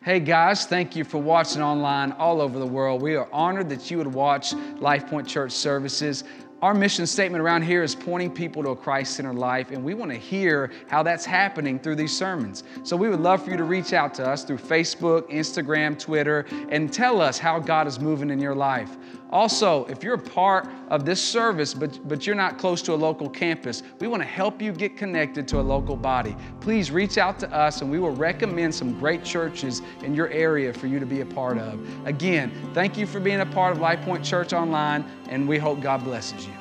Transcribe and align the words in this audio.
Hey 0.00 0.20
guys, 0.20 0.64
thank 0.64 0.94
you 0.94 1.02
for 1.02 1.18
watching 1.18 1.60
online 1.60 2.12
all 2.12 2.40
over 2.40 2.60
the 2.60 2.66
world. 2.66 3.02
We 3.02 3.16
are 3.16 3.28
honored 3.32 3.68
that 3.70 3.90
you 3.90 3.98
would 3.98 4.06
watch 4.06 4.52
LifePoint 4.52 5.26
Church 5.26 5.50
services. 5.50 6.22
Our 6.62 6.72
mission 6.72 7.04
statement 7.04 7.42
around 7.42 7.62
here 7.62 7.82
is 7.82 7.96
pointing 7.96 8.30
people 8.30 8.62
to 8.62 8.70
a 8.70 8.76
Christ 8.76 9.16
centered 9.16 9.34
life, 9.34 9.72
and 9.72 9.82
we 9.82 9.94
want 9.94 10.12
to 10.12 10.16
hear 10.16 10.70
how 10.86 11.02
that's 11.02 11.24
happening 11.24 11.80
through 11.80 11.96
these 11.96 12.16
sermons. 12.16 12.62
So 12.84 12.96
we 12.96 13.08
would 13.08 13.18
love 13.18 13.42
for 13.42 13.50
you 13.50 13.56
to 13.56 13.64
reach 13.64 13.92
out 13.92 14.14
to 14.14 14.24
us 14.24 14.44
through 14.44 14.58
Facebook, 14.58 15.28
Instagram, 15.30 15.98
Twitter, 15.98 16.46
and 16.70 16.92
tell 16.92 17.20
us 17.20 17.36
how 17.36 17.58
God 17.58 17.88
is 17.88 17.98
moving 17.98 18.30
in 18.30 18.38
your 18.38 18.54
life. 18.54 18.96
Also, 19.30 19.84
if 19.86 20.02
you're 20.02 20.14
a 20.14 20.18
part 20.18 20.68
of 20.88 21.04
this 21.04 21.22
service, 21.22 21.74
but, 21.74 21.98
but 22.08 22.26
you're 22.26 22.34
not 22.34 22.56
close 22.56 22.80
to 22.80 22.94
a 22.94 22.96
local 22.96 23.28
campus, 23.28 23.82
we 24.00 24.08
want 24.08 24.22
to 24.22 24.28
help 24.28 24.62
you 24.62 24.72
get 24.72 24.96
connected 24.96 25.46
to 25.48 25.60
a 25.60 25.62
local 25.62 25.96
body. 25.96 26.34
Please 26.60 26.90
reach 26.90 27.18
out 27.18 27.38
to 27.38 27.52
us 27.54 27.82
and 27.82 27.90
we 27.90 27.98
will 27.98 28.14
recommend 28.14 28.74
some 28.74 28.98
great 28.98 29.22
churches 29.22 29.82
in 30.02 30.14
your 30.14 30.28
area 30.28 30.72
for 30.72 30.86
you 30.86 30.98
to 30.98 31.04
be 31.04 31.20
a 31.20 31.26
part 31.26 31.58
of. 31.58 31.78
Again, 32.06 32.50
thank 32.72 32.96
you 32.96 33.06
for 33.06 33.20
being 33.20 33.40
a 33.40 33.46
part 33.46 33.76
of 33.76 33.82
LifePoint 33.82 34.24
Church 34.24 34.54
Online, 34.54 35.04
and 35.28 35.46
we 35.46 35.58
hope 35.58 35.80
God 35.80 36.04
blesses 36.04 36.46
you. 36.46 36.52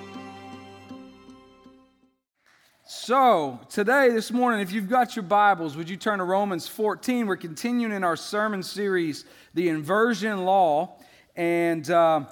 So, 2.90 3.60
today, 3.70 4.10
this 4.12 4.32
morning, 4.32 4.62
if 4.62 4.72
you've 4.72 4.90
got 4.90 5.16
your 5.16 5.24
Bibles, 5.24 5.78
would 5.78 5.90
you 5.90 5.98
turn 5.98 6.20
to 6.20 6.26
Romans 6.26 6.68
14? 6.68 7.28
We're 7.28 7.36
continuing 7.38 7.94
in 7.94 8.04
our 8.04 8.16
sermon 8.16 8.64
series, 8.64 9.26
The 9.54 9.70
Inversion 9.70 10.46
Law. 10.46 10.98
And 11.38 11.90
uh, 11.92 12.26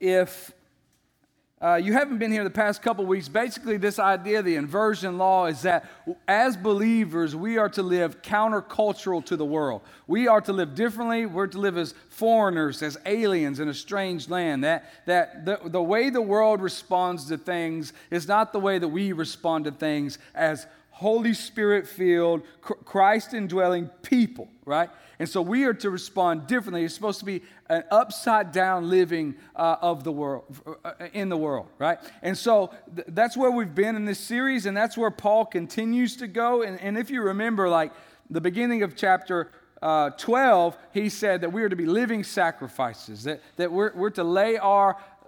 if 0.00 0.52
uh, 1.60 1.74
you 1.74 1.92
haven't 1.92 2.18
been 2.18 2.30
here 2.30 2.44
the 2.44 2.50
past 2.50 2.82
couple 2.82 3.04
weeks, 3.04 3.28
basically, 3.28 3.76
this 3.78 3.98
idea, 3.98 4.40
the 4.42 4.54
inversion 4.54 5.18
law, 5.18 5.46
is 5.46 5.62
that 5.62 5.90
as 6.28 6.56
believers, 6.56 7.34
we 7.34 7.58
are 7.58 7.68
to 7.68 7.82
live 7.82 8.22
countercultural 8.22 9.24
to 9.24 9.36
the 9.36 9.44
world. 9.44 9.82
We 10.06 10.28
are 10.28 10.40
to 10.42 10.52
live 10.52 10.76
differently. 10.76 11.26
We're 11.26 11.48
to 11.48 11.58
live 11.58 11.76
as 11.76 11.94
foreigners, 12.10 12.80
as 12.80 12.96
aliens 13.06 13.58
in 13.58 13.68
a 13.68 13.74
strange 13.74 14.28
land. 14.28 14.62
That, 14.62 14.88
that 15.06 15.44
the, 15.44 15.58
the 15.64 15.82
way 15.82 16.10
the 16.10 16.22
world 16.22 16.62
responds 16.62 17.26
to 17.26 17.36
things 17.36 17.92
is 18.12 18.28
not 18.28 18.52
the 18.52 18.60
way 18.60 18.78
that 18.78 18.88
we 18.88 19.12
respond 19.12 19.64
to 19.64 19.72
things 19.72 20.20
as 20.36 20.64
Holy 20.98 21.32
Spirit 21.32 21.86
filled, 21.86 22.42
Christ 22.60 23.32
indwelling 23.32 23.86
people, 24.02 24.48
right? 24.64 24.90
And 25.20 25.28
so 25.28 25.40
we 25.40 25.62
are 25.62 25.74
to 25.74 25.90
respond 25.90 26.48
differently. 26.48 26.82
It's 26.82 26.92
supposed 26.92 27.20
to 27.20 27.24
be 27.24 27.42
an 27.68 27.84
upside 27.92 28.50
down 28.50 28.90
living 28.90 29.36
uh, 29.54 29.76
of 29.80 30.02
the 30.02 30.10
world, 30.10 30.44
uh, 30.84 30.94
in 31.12 31.28
the 31.28 31.36
world, 31.36 31.68
right? 31.78 32.00
And 32.20 32.36
so 32.36 32.72
th- 32.96 33.06
that's 33.10 33.36
where 33.36 33.52
we've 33.52 33.76
been 33.76 33.94
in 33.94 34.06
this 34.06 34.18
series, 34.18 34.66
and 34.66 34.76
that's 34.76 34.98
where 34.98 35.12
Paul 35.12 35.46
continues 35.46 36.16
to 36.16 36.26
go. 36.26 36.62
And, 36.62 36.80
and 36.80 36.98
if 36.98 37.10
you 37.10 37.22
remember, 37.22 37.68
like 37.68 37.92
the 38.28 38.40
beginning 38.40 38.82
of 38.82 38.96
chapter 38.96 39.52
uh, 39.80 40.10
12, 40.10 40.76
he 40.92 41.08
said 41.10 41.42
that 41.42 41.52
we 41.52 41.62
are 41.62 41.68
to 41.68 41.76
be 41.76 41.86
living 41.86 42.24
sacrifices, 42.24 43.22
that, 43.22 43.40
that 43.54 43.70
we're, 43.70 43.92
we're 43.94 44.10
to 44.10 44.24
lay 44.24 44.58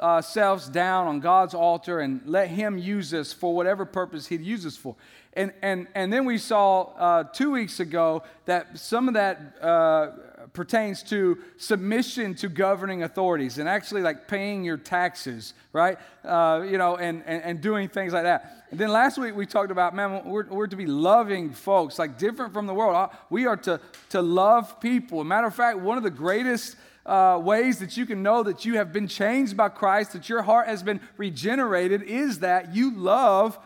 ourselves 0.00 0.68
down 0.68 1.06
on 1.06 1.20
God's 1.20 1.54
altar 1.54 2.00
and 2.00 2.20
let 2.26 2.48
Him 2.48 2.78
use 2.78 3.12
us 3.14 3.32
for 3.32 3.54
whatever 3.54 3.84
purpose 3.84 4.26
He'd 4.26 4.42
use 4.42 4.66
us 4.66 4.76
for. 4.76 4.96
And, 5.34 5.52
and, 5.62 5.86
and 5.94 6.12
then 6.12 6.24
we 6.24 6.38
saw 6.38 6.92
uh, 6.96 7.24
two 7.24 7.52
weeks 7.52 7.78
ago 7.78 8.24
that 8.46 8.78
some 8.78 9.06
of 9.06 9.14
that 9.14 9.54
uh, 9.62 10.08
pertains 10.52 11.04
to 11.04 11.38
submission 11.56 12.34
to 12.34 12.48
governing 12.48 13.04
authorities 13.04 13.58
and 13.58 13.68
actually 13.68 14.02
like 14.02 14.26
paying 14.26 14.64
your 14.64 14.76
taxes, 14.76 15.54
right? 15.72 15.98
Uh, 16.24 16.66
you 16.68 16.78
know, 16.78 16.96
and, 16.96 17.22
and, 17.26 17.42
and, 17.44 17.60
doing 17.60 17.88
things 17.88 18.12
like 18.12 18.24
that. 18.24 18.66
And 18.70 18.80
then 18.80 18.90
last 18.90 19.18
week 19.18 19.36
we 19.36 19.46
talked 19.46 19.70
about, 19.70 19.94
man, 19.94 20.24
we're, 20.24 20.46
we're 20.46 20.66
to 20.66 20.76
be 20.76 20.86
loving 20.86 21.52
folks, 21.52 21.98
like 21.98 22.18
different 22.18 22.52
from 22.52 22.66
the 22.66 22.74
world. 22.74 22.96
Uh, 22.96 23.08
we 23.28 23.46
are 23.46 23.56
to, 23.58 23.80
to 24.10 24.20
love 24.20 24.80
people. 24.80 25.22
matter 25.22 25.46
of 25.46 25.54
fact, 25.54 25.78
one 25.78 25.96
of 25.96 26.02
the 26.02 26.10
greatest 26.10 26.76
uh, 27.06 27.40
ways 27.42 27.78
that 27.78 27.96
you 27.96 28.06
can 28.06 28.22
know 28.22 28.42
that 28.42 28.64
you 28.64 28.76
have 28.76 28.92
been 28.92 29.08
changed 29.08 29.56
by 29.56 29.68
Christ, 29.68 30.12
that 30.12 30.28
your 30.28 30.42
heart 30.42 30.68
has 30.68 30.82
been 30.82 31.00
regenerated, 31.16 32.02
is 32.02 32.40
that 32.40 32.74
you 32.74 32.94
love 32.94 33.58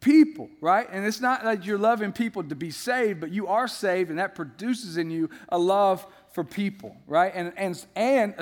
people, 0.00 0.50
right? 0.60 0.86
And 0.90 1.06
it's 1.06 1.20
not 1.20 1.42
that 1.44 1.64
you're 1.64 1.78
loving 1.78 2.12
people 2.12 2.44
to 2.44 2.54
be 2.54 2.70
saved, 2.70 3.20
but 3.20 3.32
you 3.32 3.46
are 3.46 3.66
saved, 3.66 4.10
and 4.10 4.18
that 4.18 4.34
produces 4.34 4.98
in 4.98 5.10
you 5.10 5.30
a 5.48 5.58
love 5.58 6.06
for 6.32 6.44
people, 6.44 6.94
right? 7.06 7.32
And, 7.34 7.52
and, 7.56 7.84
and 7.96 8.34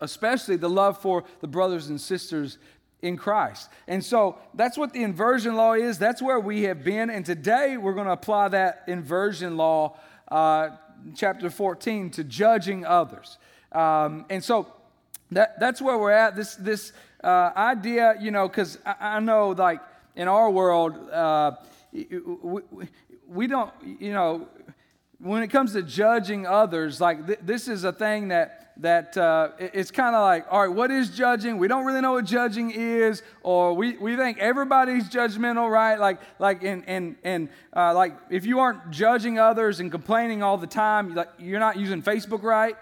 especially 0.00 0.56
the 0.56 0.70
love 0.70 1.02
for 1.02 1.24
the 1.40 1.48
brothers 1.48 1.88
and 1.88 2.00
sisters 2.00 2.58
in 3.02 3.16
Christ. 3.16 3.68
And 3.86 4.04
so 4.04 4.38
that's 4.54 4.78
what 4.78 4.92
the 4.92 5.02
inversion 5.02 5.56
law 5.56 5.74
is. 5.74 5.98
That's 5.98 6.22
where 6.22 6.40
we 6.40 6.64
have 6.64 6.84
been. 6.84 7.10
And 7.10 7.24
today 7.24 7.76
we're 7.76 7.94
going 7.94 8.06
to 8.06 8.12
apply 8.12 8.48
that 8.48 8.84
inversion 8.86 9.56
law, 9.56 9.96
uh, 10.30 10.70
chapter 11.16 11.50
14, 11.50 12.10
to 12.10 12.24
judging 12.24 12.84
others. 12.84 13.38
Um, 13.72 14.24
and 14.30 14.42
so 14.42 14.72
that, 15.30 15.60
that's 15.60 15.80
where 15.82 15.98
we're 15.98 16.10
at. 16.12 16.36
This, 16.36 16.54
this 16.56 16.92
uh, 17.22 17.50
idea, 17.56 18.14
you 18.20 18.30
know, 18.30 18.48
because 18.48 18.78
I, 18.84 19.16
I 19.16 19.20
know 19.20 19.50
like, 19.50 19.80
in 20.18 20.26
our 20.26 20.50
world, 20.50 21.10
uh, 21.10 21.52
we, 21.92 22.62
we, 23.28 23.46
don't, 23.46 23.72
you 24.00 24.12
know, 24.12 24.48
when 25.20 25.42
it 25.42 25.48
comes 25.48 25.72
to 25.72 25.82
judging 25.82 26.44
others, 26.44 27.00
like 27.00 27.24
th- 27.26 27.38
this 27.42 27.68
is 27.68 27.84
a 27.84 27.92
thing 27.92 28.28
that 28.28 28.64
that 28.80 29.16
uh, 29.16 29.50
it's 29.58 29.90
kind 29.90 30.14
of 30.14 30.22
like, 30.22 30.46
all 30.52 30.60
right, 30.60 30.72
what 30.72 30.92
is 30.92 31.10
judging? 31.10 31.58
We 31.58 31.66
don't 31.66 31.84
really 31.84 32.00
know 32.00 32.12
what 32.12 32.26
judging 32.26 32.70
is, 32.70 33.24
or 33.42 33.74
we, 33.74 33.96
we 33.96 34.14
think 34.14 34.38
everybody's 34.38 35.08
judgmental, 35.08 35.68
right? 35.68 35.98
Like 35.98 36.20
like 36.38 36.62
and 36.62 36.84
and 36.86 37.16
and 37.24 37.48
uh, 37.74 37.94
like 37.94 38.16
if 38.30 38.44
you 38.44 38.60
aren't 38.60 38.90
judging 38.90 39.38
others 39.38 39.80
and 39.80 39.90
complaining 39.90 40.42
all 40.42 40.58
the 40.58 40.66
time, 40.66 41.14
like 41.14 41.28
you're 41.38 41.60
not 41.60 41.76
using 41.76 42.02
Facebook 42.02 42.42
right 42.42 42.76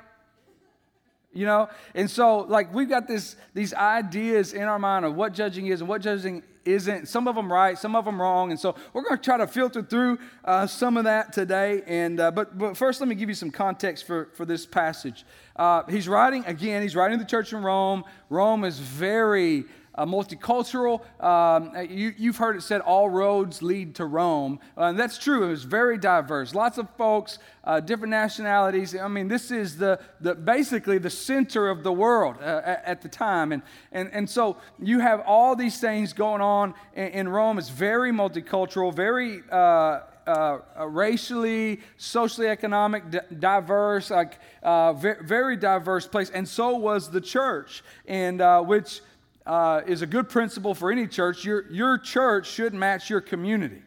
you 1.36 1.46
know? 1.46 1.68
And 1.94 2.10
so 2.10 2.38
like 2.38 2.72
we've 2.74 2.88
got 2.88 3.06
this 3.06 3.36
these 3.54 3.74
ideas 3.74 4.52
in 4.52 4.62
our 4.62 4.78
mind 4.78 5.04
of 5.04 5.14
what 5.14 5.34
judging 5.34 5.66
is 5.66 5.80
and 5.80 5.88
what 5.88 6.00
judging 6.00 6.42
isn't. 6.64 7.06
Some 7.06 7.28
of 7.28 7.36
them 7.36 7.52
right 7.52 7.78
some 7.78 7.94
of 7.94 8.04
them 8.04 8.20
wrong. 8.20 8.50
And 8.50 8.58
so 8.58 8.74
we're 8.92 9.02
going 9.02 9.16
to 9.16 9.22
try 9.22 9.36
to 9.36 9.46
filter 9.46 9.82
through 9.82 10.18
uh, 10.44 10.66
some 10.66 10.96
of 10.96 11.04
that 11.04 11.32
today. 11.32 11.82
And 11.86 12.18
uh, 12.18 12.30
but 12.30 12.56
but 12.56 12.76
first 12.76 13.00
let 13.00 13.08
me 13.08 13.14
give 13.14 13.28
you 13.28 13.34
some 13.34 13.50
context 13.50 14.06
for 14.06 14.30
for 14.34 14.44
this 14.44 14.66
passage. 14.66 15.24
Uh, 15.54 15.82
he's 15.84 16.08
writing 16.08 16.44
again 16.46 16.82
he's 16.82 16.96
writing 16.96 17.18
the 17.18 17.24
church 17.24 17.52
in 17.52 17.62
rome. 17.62 18.04
Rome 18.30 18.64
is 18.64 18.78
very 18.78 19.64
uh, 19.96 20.04
multicultural. 20.04 21.00
Um, 21.22 21.72
you, 21.88 22.12
have 22.28 22.36
heard 22.36 22.56
it 22.56 22.62
said 22.62 22.80
all 22.80 23.08
roads 23.08 23.62
lead 23.62 23.94
to 23.96 24.04
Rome. 24.04 24.58
Uh, 24.76 24.84
and 24.84 24.98
that's 24.98 25.18
true. 25.18 25.44
It 25.44 25.48
was 25.48 25.64
very 25.64 25.98
diverse. 25.98 26.54
Lots 26.54 26.78
of 26.78 26.88
folks, 26.96 27.38
uh, 27.64 27.80
different 27.80 28.10
nationalities. 28.10 28.96
I 28.96 29.08
mean, 29.08 29.28
this 29.28 29.50
is 29.50 29.76
the, 29.76 30.00
the 30.20 30.34
basically 30.34 30.98
the 30.98 31.10
center 31.10 31.68
of 31.68 31.82
the 31.82 31.92
world 31.92 32.36
uh, 32.40 32.62
at, 32.64 32.84
at, 32.84 33.02
the 33.02 33.08
time. 33.08 33.52
And, 33.52 33.62
and, 33.92 34.10
and 34.12 34.28
so 34.28 34.56
you 34.78 35.00
have 35.00 35.20
all 35.26 35.56
these 35.56 35.80
things 35.80 36.12
going 36.12 36.40
on 36.40 36.74
in, 36.94 37.08
in 37.08 37.28
Rome. 37.28 37.58
It's 37.58 37.68
very 37.68 38.12
multicultural, 38.12 38.94
very 38.94 39.42
uh, 39.50 40.00
uh, 40.26 40.58
racially, 40.86 41.80
socially, 41.96 42.48
economic, 42.48 43.10
d- 43.10 43.18
diverse, 43.38 44.10
like 44.10 44.38
uh, 44.62 44.92
very, 44.92 45.24
very, 45.24 45.56
diverse 45.56 46.06
place, 46.06 46.30
and 46.30 46.48
so 46.48 46.76
was 46.76 47.10
the 47.10 47.20
church, 47.20 47.84
and 48.06 48.40
uh, 48.40 48.60
which 48.60 49.00
uh, 49.46 49.82
is 49.86 50.02
a 50.02 50.06
good 50.06 50.28
principle 50.28 50.74
for 50.74 50.90
any 50.90 51.06
church. 51.06 51.44
Your, 51.44 51.70
your 51.70 51.98
church 51.98 52.48
should 52.48 52.74
match 52.74 53.08
your 53.08 53.20
community. 53.20 53.82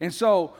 And 0.00 0.12
so, 0.12 0.54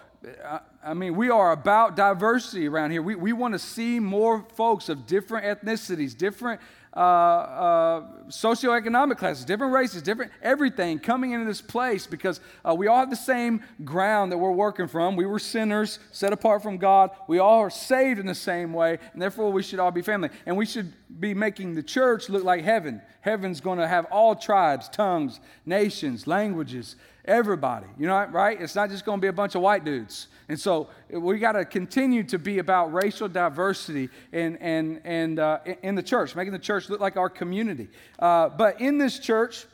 uh, 0.45 0.61
I 0.85 0.95
mean, 0.95 1.17
we 1.17 1.31
are 1.31 1.53
about 1.53 1.97
diversity 1.97 2.69
around 2.69 2.93
here. 2.93 3.03
We, 3.03 3.17
we 3.17 3.33
want 3.33 3.55
to 3.55 3.59
see 3.59 3.99
more 3.99 4.47
folks 4.55 4.89
of 4.89 5.07
different 5.07 5.45
ethnicities, 5.45 6.17
different 6.17 6.61
uh, 6.97 6.99
uh, 6.99 8.03
socioeconomic 8.29 9.19
classes, 9.19 9.45
different 9.45 9.75
races, 9.75 10.01
different 10.01 10.33
everything 10.43 10.99
coming 10.99 11.33
into 11.33 11.45
this 11.45 11.61
place 11.61 12.07
because 12.07 12.41
uh, 12.67 12.75
we 12.75 12.87
all 12.87 12.99
have 12.99 13.11
the 13.11 13.17
same 13.17 13.63
ground 13.85 14.33
that 14.33 14.39
we're 14.39 14.51
working 14.51 14.89
from. 14.89 15.15
We 15.15 15.27
were 15.27 15.39
sinners 15.39 15.99
set 16.11 16.33
apart 16.33 16.63
from 16.63 16.79
God. 16.79 17.11
We 17.29 17.39
all 17.39 17.61
are 17.61 17.71
saved 17.71 18.19
in 18.19 18.25
the 18.25 18.35
same 18.35 18.73
way, 18.73 18.99
and 19.13 19.21
therefore 19.21 19.53
we 19.53 19.63
should 19.63 19.79
all 19.79 19.91
be 19.91 20.01
family. 20.01 20.31
And 20.47 20.57
we 20.57 20.65
should 20.65 20.93
be 21.21 21.35
making 21.35 21.75
the 21.75 21.83
church 21.83 22.31
look 22.31 22.45
like 22.45 22.65
heaven. 22.65 23.03
Heaven's 23.21 23.61
going 23.61 23.79
to 23.79 23.87
have 23.87 24.07
all 24.07 24.35
tribes, 24.35 24.89
tongues, 24.89 25.41
nations, 25.67 26.27
languages, 26.27 26.97
everybody. 27.27 27.89
You 27.99 28.07
know, 28.07 28.25
right? 28.27 28.61
It's 28.61 28.75
not 28.75 28.89
just 28.89 29.05
going 29.05 29.19
to 29.19 29.23
be 29.23 29.29
a 29.29 29.35
bunch 29.35 29.55
of 29.55 29.61
white 29.61 29.85
dudes. 29.85 30.29
And 30.49 30.59
so 30.59 30.89
we 31.11 31.39
got 31.39 31.53
to 31.53 31.65
continue 31.65 32.23
to 32.25 32.39
be 32.39 32.59
about 32.59 32.93
racial 32.93 33.29
diversity 33.29 34.09
and, 34.33 34.57
and, 34.61 35.01
and 35.05 35.39
uh, 35.39 35.59
in 35.83 35.97
the 35.97 36.03
church, 36.03 36.37
making 36.37 36.53
the 36.53 36.59
church 36.59 36.89
look 36.89 37.01
like 37.01 37.17
our 37.17 37.29
community. 37.29 37.89
Uh, 38.19 38.49
but 38.51 38.81
in 38.81 38.97
this 38.99 39.19
church, 39.19 39.67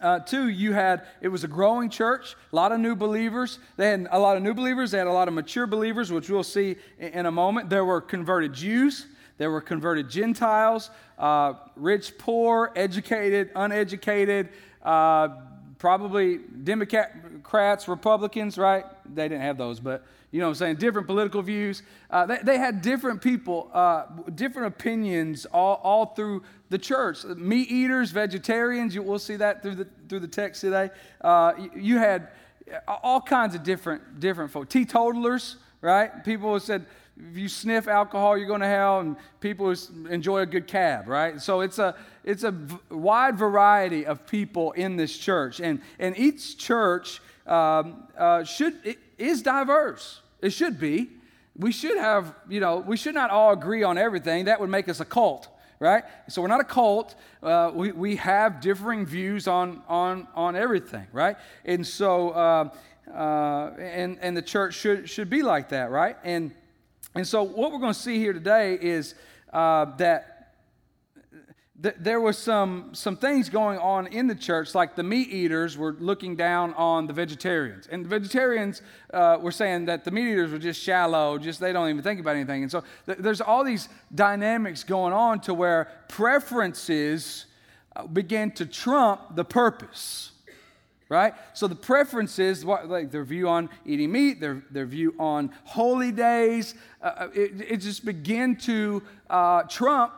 uh, 0.00 0.18
two, 0.20 0.48
you 0.48 0.74
had, 0.74 1.06
it 1.22 1.28
was 1.28 1.44
a 1.44 1.48
growing 1.48 1.88
church, 1.88 2.36
a 2.52 2.56
lot 2.56 2.72
of 2.72 2.80
new 2.80 2.94
believers. 2.94 3.58
They 3.78 3.88
had 3.88 4.06
a 4.10 4.18
lot 4.18 4.36
of 4.36 4.42
new 4.42 4.52
believers, 4.52 4.90
they 4.90 4.98
had 4.98 5.06
a 5.06 5.12
lot 5.12 5.28
of 5.28 5.34
mature 5.34 5.66
believers, 5.66 6.12
which 6.12 6.28
we'll 6.28 6.42
see 6.42 6.76
in, 6.98 7.12
in 7.12 7.26
a 7.26 7.30
moment. 7.30 7.70
There 7.70 7.84
were 7.84 8.02
converted 8.02 8.52
Jews, 8.52 9.06
there 9.38 9.50
were 9.50 9.62
converted 9.62 10.10
Gentiles, 10.10 10.90
uh, 11.18 11.54
rich, 11.76 12.18
poor, 12.18 12.72
educated, 12.76 13.50
uneducated, 13.56 14.50
uh, 14.82 15.28
probably 15.78 16.38
Democrats, 16.38 17.88
Republicans, 17.88 18.58
right? 18.58 18.84
They 19.14 19.28
didn't 19.28 19.42
have 19.42 19.58
those, 19.58 19.80
but 19.80 20.04
you 20.30 20.40
know 20.40 20.46
what 20.46 20.52
I'm 20.52 20.56
saying, 20.56 20.76
different 20.76 21.06
political 21.06 21.42
views. 21.42 21.82
Uh, 22.10 22.26
they, 22.26 22.38
they, 22.42 22.58
had 22.58 22.82
different 22.82 23.22
people, 23.22 23.70
uh, 23.72 24.06
different 24.34 24.68
opinions 24.68 25.46
all, 25.46 25.80
all 25.82 26.06
through 26.06 26.42
the 26.68 26.78
church. 26.78 27.24
Meat 27.24 27.70
eaters, 27.70 28.10
vegetarians, 28.10 28.94
you, 28.94 29.02
we'll 29.02 29.18
see 29.18 29.36
that 29.36 29.62
through 29.62 29.76
the, 29.76 29.86
through 30.08 30.20
the 30.20 30.28
text 30.28 30.60
today. 30.60 30.90
Uh, 31.20 31.52
you, 31.58 31.70
you, 31.76 31.98
had 31.98 32.28
all 32.88 33.20
kinds 33.20 33.54
of 33.54 33.62
different, 33.62 34.18
different 34.18 34.50
folks. 34.50 34.72
Teetotalers, 34.72 35.56
right? 35.80 36.24
People 36.24 36.58
said, 36.58 36.84
if 37.30 37.36
you 37.36 37.48
sniff 37.48 37.88
alcohol, 37.88 38.36
you're 38.36 38.46
going 38.46 38.60
to 38.60 38.66
hell, 38.66 39.00
and 39.00 39.16
people 39.40 39.74
enjoy 40.10 40.40
a 40.40 40.46
good 40.46 40.66
cab, 40.66 41.08
right? 41.08 41.40
So 41.40 41.60
it's 41.60 41.78
a 41.78 41.94
it's 42.24 42.44
a 42.44 42.54
wide 42.90 43.38
variety 43.38 44.04
of 44.04 44.26
people 44.26 44.72
in 44.72 44.96
this 44.96 45.16
church, 45.16 45.60
and 45.60 45.80
and 45.98 46.16
each 46.18 46.58
church 46.58 47.20
um, 47.46 48.04
uh, 48.18 48.44
should 48.44 48.96
is 49.18 49.42
diverse. 49.42 50.20
It 50.42 50.50
should 50.50 50.78
be. 50.78 51.10
We 51.58 51.72
should 51.72 51.96
have, 51.96 52.34
you 52.48 52.60
know, 52.60 52.78
we 52.78 52.98
should 52.98 53.14
not 53.14 53.30
all 53.30 53.52
agree 53.52 53.82
on 53.82 53.96
everything. 53.96 54.44
That 54.44 54.60
would 54.60 54.68
make 54.68 54.90
us 54.90 55.00
a 55.00 55.06
cult, 55.06 55.48
right? 55.80 56.04
So 56.28 56.42
we're 56.42 56.48
not 56.48 56.60
a 56.60 56.64
cult. 56.64 57.14
Uh, 57.42 57.70
we, 57.72 57.92
we 57.92 58.16
have 58.16 58.60
differing 58.60 59.06
views 59.06 59.48
on, 59.48 59.82
on, 59.88 60.28
on 60.34 60.54
everything, 60.54 61.06
right? 61.12 61.36
And 61.64 61.86
so, 61.86 62.30
uh, 62.30 62.68
uh, 63.10 63.70
and, 63.78 64.18
and 64.20 64.36
the 64.36 64.42
church 64.42 64.74
should, 64.74 65.08
should 65.08 65.30
be 65.30 65.42
like 65.42 65.70
that, 65.70 65.90
right? 65.90 66.18
And, 66.24 66.52
and 67.16 67.26
so 67.26 67.42
what 67.42 67.72
we're 67.72 67.78
going 67.78 67.94
to 67.94 67.98
see 67.98 68.18
here 68.18 68.32
today 68.32 68.78
is 68.80 69.14
uh, 69.52 69.86
that 69.96 70.36
there 71.78 72.20
was 72.20 72.38
some, 72.38 72.90
some 72.94 73.16
things 73.16 73.50
going 73.50 73.78
on 73.78 74.06
in 74.06 74.26
the 74.26 74.34
church, 74.34 74.74
like 74.74 74.96
the 74.96 75.02
meat 75.02 75.28
eaters 75.28 75.76
were 75.76 75.94
looking 75.98 76.34
down 76.34 76.72
on 76.74 77.06
the 77.06 77.12
vegetarians. 77.12 77.86
And 77.86 78.04
the 78.04 78.08
vegetarians 78.08 78.80
uh, 79.12 79.38
were 79.40 79.52
saying 79.52 79.84
that 79.86 80.04
the 80.04 80.10
meat 80.10 80.30
eaters 80.30 80.52
were 80.52 80.58
just 80.58 80.80
shallow, 80.80 81.36
just 81.38 81.60
they 81.60 81.72
don't 81.72 81.90
even 81.90 82.02
think 82.02 82.20
about 82.20 82.36
anything. 82.36 82.62
And 82.62 82.70
so 82.70 82.82
th- 83.04 83.18
there's 83.18 83.42
all 83.42 83.62
these 83.62 83.88
dynamics 84.14 84.84
going 84.84 85.12
on 85.12 85.40
to 85.40 85.54
where 85.54 85.90
preferences 86.08 87.46
uh, 87.94 88.06
begin 88.06 88.50
to 88.52 88.66
trump 88.66 89.36
the 89.36 89.44
purpose 89.44 90.32
right? 91.08 91.34
So 91.54 91.68
the 91.68 91.76
preferences, 91.76 92.64
what, 92.64 92.88
like 92.88 93.10
their 93.10 93.24
view 93.24 93.48
on 93.48 93.68
eating 93.84 94.10
meat, 94.10 94.40
their, 94.40 94.62
their 94.70 94.86
view 94.86 95.14
on 95.18 95.52
holy 95.64 96.10
days, 96.10 96.74
uh, 97.00 97.04
uh, 97.06 97.28
it, 97.32 97.60
it, 97.68 97.76
just 97.76 98.04
begin 98.04 98.56
to 98.56 99.02
uh, 99.30 99.62
trump 99.64 100.12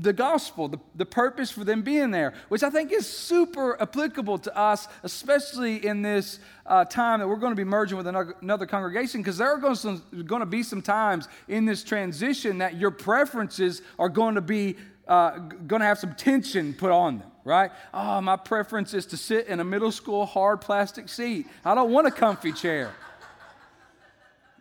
the 0.00 0.12
gospel, 0.12 0.68
the, 0.68 0.78
the 0.94 1.06
purpose 1.06 1.50
for 1.50 1.64
them 1.64 1.82
being 1.82 2.12
there, 2.12 2.34
which 2.50 2.62
I 2.62 2.70
think 2.70 2.92
is 2.92 3.08
super 3.08 3.80
applicable 3.82 4.38
to 4.38 4.56
us, 4.56 4.86
especially 5.02 5.84
in 5.84 6.02
this 6.02 6.38
uh, 6.66 6.84
time 6.84 7.18
that 7.18 7.26
we're 7.26 7.36
going 7.36 7.52
to 7.52 7.56
be 7.56 7.64
merging 7.64 7.96
with 7.96 8.06
another, 8.06 8.36
another 8.40 8.66
congregation, 8.66 9.20
because 9.20 9.38
there 9.38 9.52
are 9.52 9.58
going 9.58 9.74
to, 9.74 10.22
going 10.22 10.40
to 10.40 10.46
be 10.46 10.62
some 10.62 10.82
times 10.82 11.26
in 11.48 11.64
this 11.64 11.82
transition 11.82 12.58
that 12.58 12.76
your 12.76 12.92
preferences 12.92 13.82
are 13.98 14.08
going 14.08 14.36
to 14.36 14.40
be 14.40 14.76
uh, 15.08 15.38
going 15.38 15.80
to 15.80 15.86
have 15.86 15.98
some 15.98 16.14
tension 16.14 16.74
put 16.74 16.90
on 16.90 17.18
them 17.18 17.30
right? 17.48 17.72
Oh, 17.94 18.20
my 18.20 18.36
preference 18.36 18.92
is 18.92 19.06
to 19.06 19.16
sit 19.16 19.46
in 19.46 19.58
a 19.58 19.64
middle 19.64 19.90
school 19.90 20.26
hard 20.26 20.60
plastic 20.60 21.08
seat. 21.08 21.46
I 21.64 21.74
don't 21.74 21.90
want 21.90 22.06
a 22.06 22.10
comfy 22.10 22.52
chair. 22.52 22.92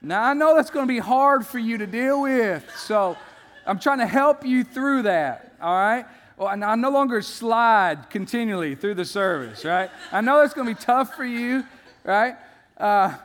Now, 0.01 0.23
I 0.23 0.33
know 0.33 0.55
that's 0.55 0.69
going 0.69 0.87
to 0.87 0.93
be 0.93 0.99
hard 0.99 1.45
for 1.45 1.59
you 1.59 1.77
to 1.79 1.85
deal 1.85 2.21
with, 2.21 2.63
so 2.77 3.17
I'm 3.65 3.77
trying 3.77 3.99
to 3.99 4.05
help 4.05 4.45
you 4.45 4.63
through 4.63 5.01
that, 5.01 5.53
all 5.61 5.75
right? 5.75 6.05
Well, 6.37 6.47
I 6.47 6.75
no 6.75 6.89
longer 6.89 7.21
slide 7.21 8.09
continually 8.09 8.75
through 8.75 8.93
the 8.93 9.05
service, 9.05 9.65
right? 9.65 9.89
I 10.11 10.21
know 10.21 10.41
it's 10.43 10.53
going 10.53 10.67
to 10.67 10.73
be 10.73 10.81
tough 10.81 11.15
for 11.15 11.25
you, 11.25 11.65
right? 12.05 12.35
Uh, 12.77 13.15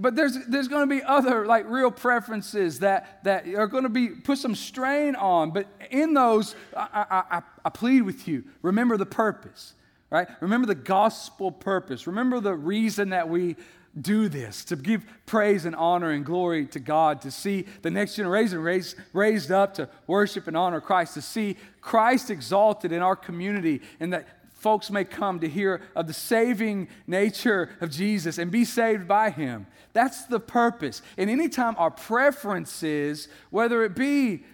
but 0.00 0.14
there's, 0.14 0.38
there's 0.46 0.68
going 0.68 0.88
to 0.88 0.94
be 0.94 1.02
other 1.02 1.46
like 1.46 1.68
real 1.68 1.90
preferences 1.90 2.80
that, 2.80 3.22
that 3.24 3.46
are 3.54 3.66
going 3.66 3.82
to 3.82 3.88
be 3.88 4.08
put 4.08 4.38
some 4.38 4.54
strain 4.54 5.16
on 5.16 5.50
but 5.50 5.66
in 5.90 6.14
those 6.14 6.54
I, 6.76 7.24
I, 7.30 7.42
I 7.64 7.70
plead 7.70 8.02
with 8.02 8.28
you. 8.28 8.44
Remember 8.62 8.96
the 8.96 9.06
purpose 9.06 9.74
right? 10.10 10.28
Remember 10.40 10.66
the 10.66 10.74
gospel 10.74 11.52
purpose. 11.52 12.06
Remember 12.06 12.40
the 12.40 12.54
reason 12.54 13.10
that 13.10 13.28
we 13.28 13.56
do 14.00 14.28
this 14.28 14.64
to 14.66 14.76
give 14.76 15.04
praise 15.26 15.64
and 15.64 15.74
honor 15.74 16.10
and 16.10 16.24
glory 16.24 16.66
to 16.66 16.78
god 16.78 17.20
to 17.22 17.30
see 17.30 17.64
the 17.82 17.90
next 17.90 18.14
generation 18.14 18.58
raised, 18.58 18.94
raised 19.12 19.50
up 19.50 19.74
to 19.74 19.88
worship 20.06 20.46
and 20.46 20.56
honor 20.56 20.80
christ 20.80 21.14
to 21.14 21.22
see 21.22 21.56
christ 21.80 22.30
exalted 22.30 22.92
in 22.92 23.02
our 23.02 23.16
community 23.16 23.80
and 23.98 24.12
that 24.12 24.37
folks 24.58 24.90
may 24.90 25.04
come 25.04 25.40
to 25.40 25.48
hear 25.48 25.80
of 25.94 26.06
the 26.06 26.12
saving 26.12 26.88
nature 27.06 27.70
of 27.80 27.90
Jesus 27.90 28.38
and 28.38 28.50
be 28.50 28.64
saved 28.64 29.08
by 29.08 29.30
him. 29.30 29.66
That's 29.92 30.26
the 30.26 30.40
purpose. 30.40 31.00
And 31.16 31.30
anytime 31.30 31.74
our 31.78 31.90
preferences, 31.90 33.28
whether 33.50 33.82
it 33.84 33.94
be 33.94 34.44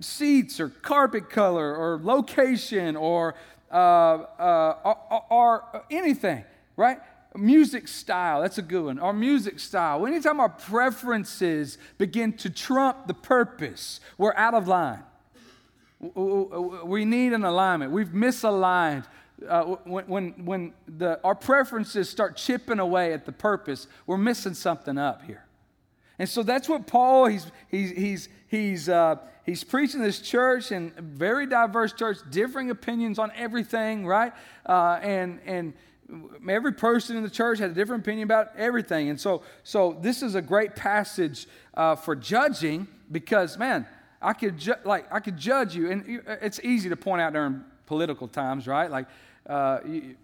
seats 0.00 0.58
or 0.58 0.68
carpet 0.68 1.30
color 1.30 1.76
or 1.76 2.00
location 2.02 2.96
or, 2.96 3.34
uh, 3.70 3.74
uh, 3.74 4.76
or, 4.84 5.22
or 5.30 5.84
anything, 5.90 6.44
right? 6.76 6.98
Music 7.36 7.86
style, 7.86 8.42
that's 8.42 8.58
a 8.58 8.62
good 8.62 8.84
one. 8.84 8.98
Our 8.98 9.12
music 9.12 9.60
style. 9.60 10.06
Anytime 10.06 10.40
our 10.40 10.48
preferences 10.48 11.78
begin 11.98 12.32
to 12.38 12.50
trump 12.50 13.06
the 13.06 13.14
purpose, 13.14 14.00
we're 14.16 14.34
out 14.34 14.54
of 14.54 14.66
line. 14.66 15.02
We 16.00 17.04
need 17.04 17.32
an 17.32 17.44
alignment. 17.44 17.92
We've 17.92 18.08
misaligned 18.08 19.04
uh, 19.46 19.64
when, 19.84 20.06
when, 20.06 20.44
when 20.44 20.72
the, 20.86 21.20
our 21.22 21.34
preferences 21.34 22.08
start 22.08 22.36
chipping 22.36 22.78
away 22.78 23.12
at 23.12 23.26
the 23.26 23.32
purpose, 23.32 23.86
we're 24.06 24.18
missing 24.18 24.54
something 24.54 24.98
up 24.98 25.22
here. 25.22 25.44
And 26.18 26.28
so 26.28 26.42
that's 26.42 26.68
what 26.68 26.86
Paul, 26.86 27.26
he's, 27.26 27.50
he's, 27.68 27.90
he's, 27.90 28.28
he's, 28.48 28.88
uh, 28.88 29.16
he's 29.44 29.62
preaching 29.62 30.02
this 30.02 30.20
church 30.20 30.72
and 30.72 30.92
very 30.96 31.46
diverse 31.46 31.92
church, 31.92 32.18
differing 32.30 32.70
opinions 32.70 33.18
on 33.18 33.30
everything, 33.36 34.04
right? 34.04 34.32
Uh, 34.66 34.98
and, 35.00 35.38
and 35.46 35.74
every 36.48 36.72
person 36.72 37.16
in 37.16 37.22
the 37.22 37.30
church 37.30 37.58
had 37.58 37.70
a 37.70 37.74
different 37.74 38.02
opinion 38.02 38.24
about 38.24 38.56
everything. 38.56 39.10
And 39.10 39.20
so, 39.20 39.42
so 39.62 39.96
this 40.00 40.22
is 40.22 40.34
a 40.34 40.42
great 40.42 40.74
passage 40.74 41.46
uh, 41.74 41.94
for 41.94 42.16
judging 42.16 42.88
because, 43.12 43.56
man, 43.56 43.86
I 44.20 44.32
could, 44.32 44.58
ju- 44.58 44.74
like, 44.84 45.06
I 45.12 45.20
could 45.20 45.36
judge 45.36 45.76
you. 45.76 45.90
And 45.90 46.22
it's 46.42 46.58
easy 46.64 46.88
to 46.88 46.96
point 46.96 47.22
out 47.22 47.32
during 47.32 47.62
political 47.88 48.28
times, 48.28 48.68
right? 48.68 48.90
Like, 48.90 49.06
uh, 49.48 49.80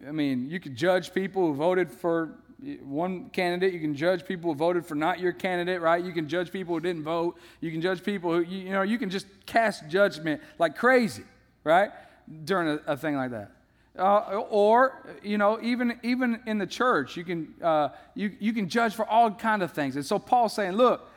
I 0.06 0.12
mean, 0.12 0.50
you 0.50 0.61
could 0.61 0.76
judge 0.76 1.12
people 1.12 1.46
who 1.49 1.55
voted 1.55 1.90
for 1.90 2.37
one 2.82 3.31
candidate. 3.31 3.72
You 3.72 3.81
can 3.81 3.94
judge 3.94 4.25
people 4.25 4.52
who 4.52 4.56
voted 4.56 4.84
for 4.87 4.94
not 4.94 5.19
your 5.19 5.32
candidate, 5.32 5.81
right? 5.81 6.05
You 6.05 6.12
can 6.12 6.28
judge 6.28 6.52
people 6.52 6.75
who 6.75 6.81
didn't 6.81 7.02
vote. 7.02 7.38
You 7.61 7.72
can 7.72 7.81
judge 7.81 8.05
people 8.05 8.32
who, 8.32 8.40
you, 8.43 8.70
know, 8.70 8.82
you 8.82 8.99
can 8.99 9.11
just 9.11 9.26
cast 9.46 9.88
judgment 9.88 10.42
like 10.59 10.76
crazy, 10.76 11.25
right? 11.64 11.90
During 12.44 12.68
a, 12.68 12.92
a 12.92 12.97
thing 12.97 13.16
like 13.16 13.30
that. 13.30 13.50
Uh, 13.97 14.42
or 14.50 15.06
you 15.23 15.38
know 15.38 15.56
even 15.62 16.00
even 16.02 16.40
in 16.47 16.59
the 16.59 16.66
church 16.66 17.16
you 17.16 17.23
can 17.23 17.54
uh, 17.62 17.90
you, 18.16 18.33
you 18.40 18.52
can 18.52 18.68
judge 18.68 18.92
for 18.92 19.06
all 19.06 19.30
kind 19.30 19.62
of 19.62 19.71
things 19.71 19.94
and 19.94 20.04
so 20.04 20.18
paul's 20.18 20.52
saying 20.52 20.73
look 20.73 21.09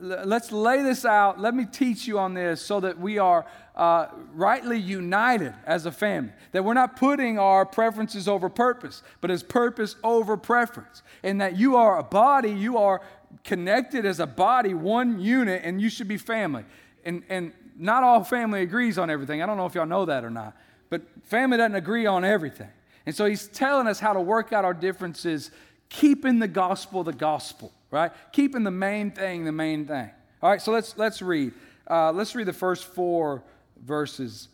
let's 0.00 0.52
lay 0.52 0.82
this 0.82 1.04
out. 1.04 1.40
Let 1.40 1.54
me 1.54 1.64
teach 1.64 2.06
you 2.06 2.18
on 2.18 2.34
this 2.34 2.60
so 2.60 2.80
that 2.80 2.98
we 2.98 3.18
are 3.18 3.46
uh, 3.76 4.08
rightly 4.34 4.78
united 4.78 5.54
as 5.66 5.86
a 5.86 5.92
family. 5.92 6.32
That 6.52 6.64
we're 6.64 6.74
not 6.74 6.96
putting 6.96 7.38
our 7.38 7.64
preferences 7.64 8.28
over 8.28 8.48
purpose, 8.48 9.02
but 9.20 9.30
as 9.30 9.42
purpose 9.42 9.96
over 10.02 10.36
preference. 10.36 11.02
And 11.22 11.40
that 11.40 11.56
you 11.56 11.76
are 11.76 11.98
a 11.98 12.02
body, 12.02 12.50
you 12.50 12.78
are 12.78 13.00
connected 13.44 14.04
as 14.04 14.20
a 14.20 14.26
body, 14.26 14.74
one 14.74 15.20
unit, 15.20 15.62
and 15.64 15.80
you 15.80 15.88
should 15.88 16.08
be 16.08 16.16
family. 16.16 16.64
And, 17.04 17.22
and 17.28 17.52
not 17.78 18.02
all 18.02 18.22
family 18.24 18.62
agrees 18.62 18.98
on 18.98 19.10
everything. 19.10 19.42
I 19.42 19.46
don't 19.46 19.56
know 19.56 19.66
if 19.66 19.74
y'all 19.74 19.86
know 19.86 20.04
that 20.04 20.24
or 20.24 20.30
not, 20.30 20.56
but 20.90 21.02
family 21.24 21.56
doesn't 21.56 21.74
agree 21.76 22.06
on 22.06 22.24
everything. 22.24 22.68
And 23.06 23.14
so 23.14 23.24
he's 23.24 23.48
telling 23.48 23.86
us 23.86 23.98
how 23.98 24.12
to 24.12 24.20
work 24.20 24.52
out 24.52 24.64
our 24.64 24.74
differences, 24.74 25.50
keeping 25.90 26.38
the 26.38 26.48
gospel 26.48 27.04
the 27.04 27.12
gospel 27.12 27.72
right? 27.90 28.12
Keeping 28.32 28.64
the 28.64 28.70
main 28.70 29.10
thing 29.10 29.44
the 29.44 29.52
main 29.52 29.86
thing. 29.86 30.10
All 30.42 30.50
right, 30.50 30.62
so 30.62 30.72
let's 30.72 30.96
let's 30.96 31.20
read. 31.20 31.52
Uh, 31.88 32.12
let's 32.12 32.34
read 32.34 32.46
the 32.46 32.52
first 32.52 32.84
four 32.84 33.42
verses. 33.84 34.48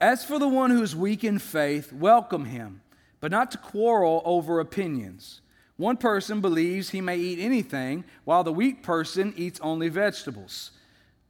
As 0.00 0.24
for 0.24 0.38
the 0.38 0.48
one 0.48 0.70
who 0.70 0.82
is 0.82 0.96
weak 0.96 1.24
in 1.24 1.38
faith, 1.38 1.92
welcome 1.92 2.46
him, 2.46 2.80
but 3.20 3.30
not 3.30 3.50
to 3.50 3.58
quarrel 3.58 4.22
over 4.24 4.58
opinions. 4.58 5.42
One 5.76 5.98
person 5.98 6.40
believes 6.40 6.90
he 6.90 7.00
may 7.00 7.18
eat 7.18 7.38
anything, 7.38 8.04
while 8.24 8.44
the 8.44 8.52
weak 8.52 8.82
person 8.82 9.34
eats 9.36 9.60
only 9.60 9.88
vegetables. 9.88 10.70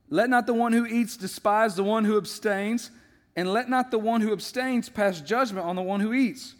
Let 0.08 0.30
not 0.30 0.46
the 0.46 0.54
one 0.54 0.72
who 0.72 0.86
eats 0.86 1.16
despise 1.16 1.74
the 1.74 1.84
one 1.84 2.04
who 2.04 2.16
abstains, 2.16 2.90
and 3.36 3.52
let 3.52 3.68
not 3.68 3.90
the 3.90 3.98
one 3.98 4.20
who 4.20 4.32
abstains 4.32 4.88
pass 4.88 5.20
judgment 5.20 5.66
on 5.66 5.76
the 5.76 5.82
one 5.82 6.00
who 6.00 6.12
eats 6.12 6.54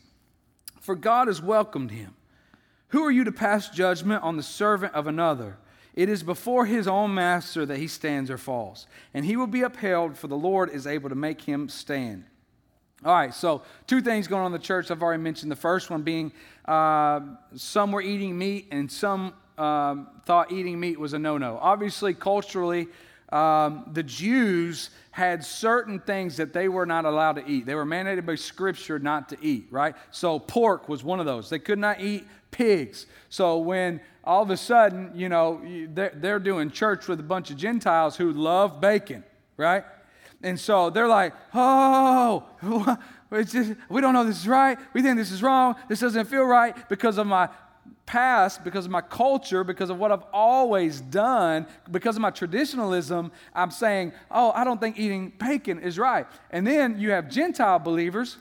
for 0.81 0.95
God 0.97 1.29
has 1.29 1.41
welcomed 1.41 1.93
him. 1.93 2.15
Who 2.89 3.05
are 3.05 3.11
you 3.11 3.23
to 3.25 3.33
pass 3.33 3.69
judgment 3.69 4.25
on 4.25 4.37
the 4.37 4.43
servant 4.43 4.95
of 4.95 5.07
another? 5.07 5.59
It 5.95 6.09
is 6.09 6.23
before 6.23 6.67
his 6.67 6.89
own 6.89 7.15
master 7.15 7.67
that 7.67 7.79
he 7.79 7.87
stands 7.87 8.31
or 8.31 8.39
falls, 8.39 8.87
and 9.15 9.25
he 9.25 9.37
will 9.37 9.47
be 9.47 9.63
upheld, 9.63 10.17
for 10.17 10.27
the 10.27 10.37
Lord 10.37 10.71
is 10.71 10.87
able 10.87 11.09
to 11.09 11.15
make 11.15 11.43
him 11.43 11.69
stand. 11.69 12.25
All 13.05 13.13
right, 13.13 13.33
so 13.33 13.63
two 13.87 14.01
things 14.01 14.27
going 14.27 14.41
on 14.41 14.47
in 14.47 14.53
the 14.53 14.59
church. 14.59 14.91
I've 14.91 15.03
already 15.03 15.23
mentioned 15.23 15.51
the 15.51 15.57
first 15.57 15.91
one 15.91 16.03
being 16.03 16.33
uh, 16.65 17.21
some 17.55 17.93
were 17.93 18.03
eating 18.03 18.37
meat 18.37 18.69
and 18.71 18.91
some 18.91 19.35
um, 19.59 20.09
thought 20.25 20.53
eating 20.53 20.79
meat 20.79 20.99
was 20.99 21.13
a 21.13 21.19
no 21.19 21.39
no. 21.39 21.59
Obviously, 21.61 22.15
culturally, 22.15 22.89
um, 23.33 23.85
the 23.93 24.03
Jews 24.03 24.91
had 25.13 25.45
certain 25.45 26.01
things 26.01 26.37
that 26.37 26.53
they 26.53 26.69
were 26.69 26.87
not 26.87 27.05
allowed 27.05 27.35
to 27.35 27.47
eat. 27.47 27.67
They 27.67 27.75
were 27.75 27.85
mandated 27.85 28.27
by 28.27 28.37
Scripture 28.37 28.99
not 28.99 29.29
to 29.31 29.37
eat, 29.41 29.67
right? 29.71 29.95
So, 30.11 30.39
pork 30.39 30.89
was 30.89 31.03
one 31.05 31.21
of 31.21 31.27
those. 31.27 31.51
They 31.51 31.59
could 31.59 31.79
not 31.79 32.01
eat 32.01 32.27
pigs. 32.51 33.07
So, 33.29 33.59
when 33.59 34.01
all 34.25 34.43
of 34.43 34.51
a 34.51 34.57
sudden, 34.57 35.13
you 35.15 35.29
know, 35.29 35.61
they're, 35.93 36.13
they're 36.15 36.39
doing 36.39 36.71
church 36.71 37.09
with 37.09 37.21
a 37.21 37.25
bunch 37.25 37.51
of 37.51 37.57
Gentiles 37.57 38.17
who 38.17 38.33
love 38.33 38.81
bacon, 38.81 39.25
right? 39.57 39.85
And 40.43 40.59
so 40.59 40.91
they're 40.91 41.09
like, 41.09 41.35
oh, 41.55 42.45
just, 43.45 43.75
we 43.89 44.01
don't 44.01 44.15
know 44.15 44.25
this 44.25 44.41
is 44.41 44.49
right. 44.49 44.79
We 44.93 45.03
think 45.03 45.17
this 45.17 45.31
is 45.31 45.43
wrong. 45.43 45.77
This 45.89 46.01
doesn't 46.01 46.27
feel 46.27 46.45
right 46.45 46.89
because 46.89 47.19
of 47.19 47.27
my 47.27 47.49
past, 48.11 48.65
because 48.65 48.87
of 48.87 48.91
my 48.91 49.01
culture, 49.01 49.63
because 49.63 49.89
of 49.89 49.97
what 49.97 50.11
I've 50.11 50.25
always 50.33 51.01
done, 51.01 51.65
because 51.93 52.17
of 52.17 52.23
my 52.23 52.33
traditionalism. 52.33 53.31
I'm 53.55 53.71
saying, 53.71 54.13
oh, 54.33 54.51
I 54.51 54.65
don't 54.65 54.81
think 54.81 54.99
eating 54.99 55.33
bacon 55.39 55.79
is 55.79 55.97
right. 55.97 56.27
And 56.51 56.67
then 56.67 56.99
you 56.99 57.13
have 57.13 57.31
Gentile 57.31 57.79
believers 57.79 58.37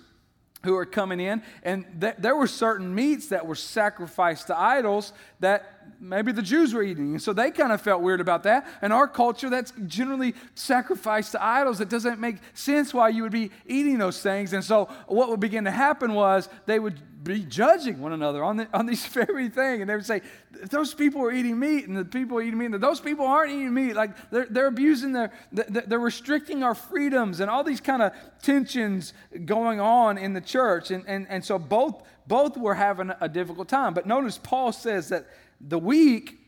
who 0.64 0.76
are 0.76 0.88
coming 0.88 1.20
in, 1.20 1.44
and 1.62 1.86
th- 2.02 2.16
there 2.18 2.36
were 2.36 2.48
certain 2.48 2.96
meats 2.96 3.28
that 3.28 3.46
were 3.46 3.54
sacrificed 3.54 4.48
to 4.48 4.60
idols 4.60 5.14
that 5.40 5.94
maybe 6.00 6.32
the 6.32 6.42
Jews 6.42 6.74
were 6.74 6.82
eating. 6.82 7.12
And 7.12 7.22
so 7.22 7.32
they 7.32 7.52
kind 7.52 7.72
of 7.72 7.80
felt 7.80 8.02
weird 8.02 8.22
about 8.22 8.42
that. 8.44 8.68
And 8.82 8.92
our 8.92 9.08
culture, 9.08 9.52
that's 9.52 9.72
generally 9.86 10.34
sacrificed 10.56 11.34
to 11.34 11.44
idols. 11.44 11.80
It 11.80 11.90
doesn't 11.90 12.20
make 12.20 12.38
sense 12.56 12.92
why 12.92 13.10
you 13.10 13.22
would 13.22 13.32
be 13.32 13.52
eating 13.68 14.00
those 14.00 14.20
things. 14.20 14.54
And 14.54 14.64
so 14.64 14.90
what 15.08 15.30
would 15.30 15.40
begin 15.40 15.66
to 15.66 15.72
happen 15.72 16.14
was 16.14 16.50
they 16.66 16.80
would 16.80 17.00
be 17.22 17.44
judging 17.44 18.00
one 18.00 18.14
another 18.14 18.44
on, 18.44 18.58
the, 18.58 18.68
on 18.74 18.86
these 18.86 19.06
very 19.08 19.50
thing. 19.50 19.82
And 19.82 19.90
they 19.90 19.96
would 19.96 20.06
say, 20.06 20.22
those 20.70 20.94
people 20.94 21.22
are 21.22 21.32
eating 21.32 21.60
meat, 21.60 21.88
and 21.88 21.96
the 21.96 22.06
people 22.06 22.38
are 22.38 22.42
eating 22.42 22.58
meat, 22.58 22.72
and 22.72 22.76
those 22.76 23.00
people 23.00 23.26
aren't 23.26 23.52
eating 23.52 23.74
meat. 23.74 23.96
Like 23.96 24.30
they're, 24.32 24.48
they're 24.50 24.68
abusing 24.68 25.12
their, 25.12 25.32
they're 25.52 26.00
restricting 26.00 26.64
our 26.64 26.76
freedoms, 26.76 27.40
and 27.40 27.50
all 27.50 27.64
these 27.64 27.82
kind 27.82 28.02
of 28.02 28.14
tensions 28.42 29.14
going 29.46 29.80
on 29.80 30.18
in 30.18 30.34
the 30.34 30.42
church. 30.42 30.92
And, 30.92 31.04
and, 31.08 31.28
and 31.30 31.44
so 31.44 31.60
both, 31.60 32.04
both 32.28 32.58
were 32.58 32.76
having 32.76 33.12
a 33.20 33.28
difficult 33.28 33.68
time. 33.68 33.94
But 33.94 34.06
notice 34.06 34.38
Paul 34.38 34.72
says 34.72 35.10
that 35.10 35.28
the 35.60 35.80
weak, 35.80 36.40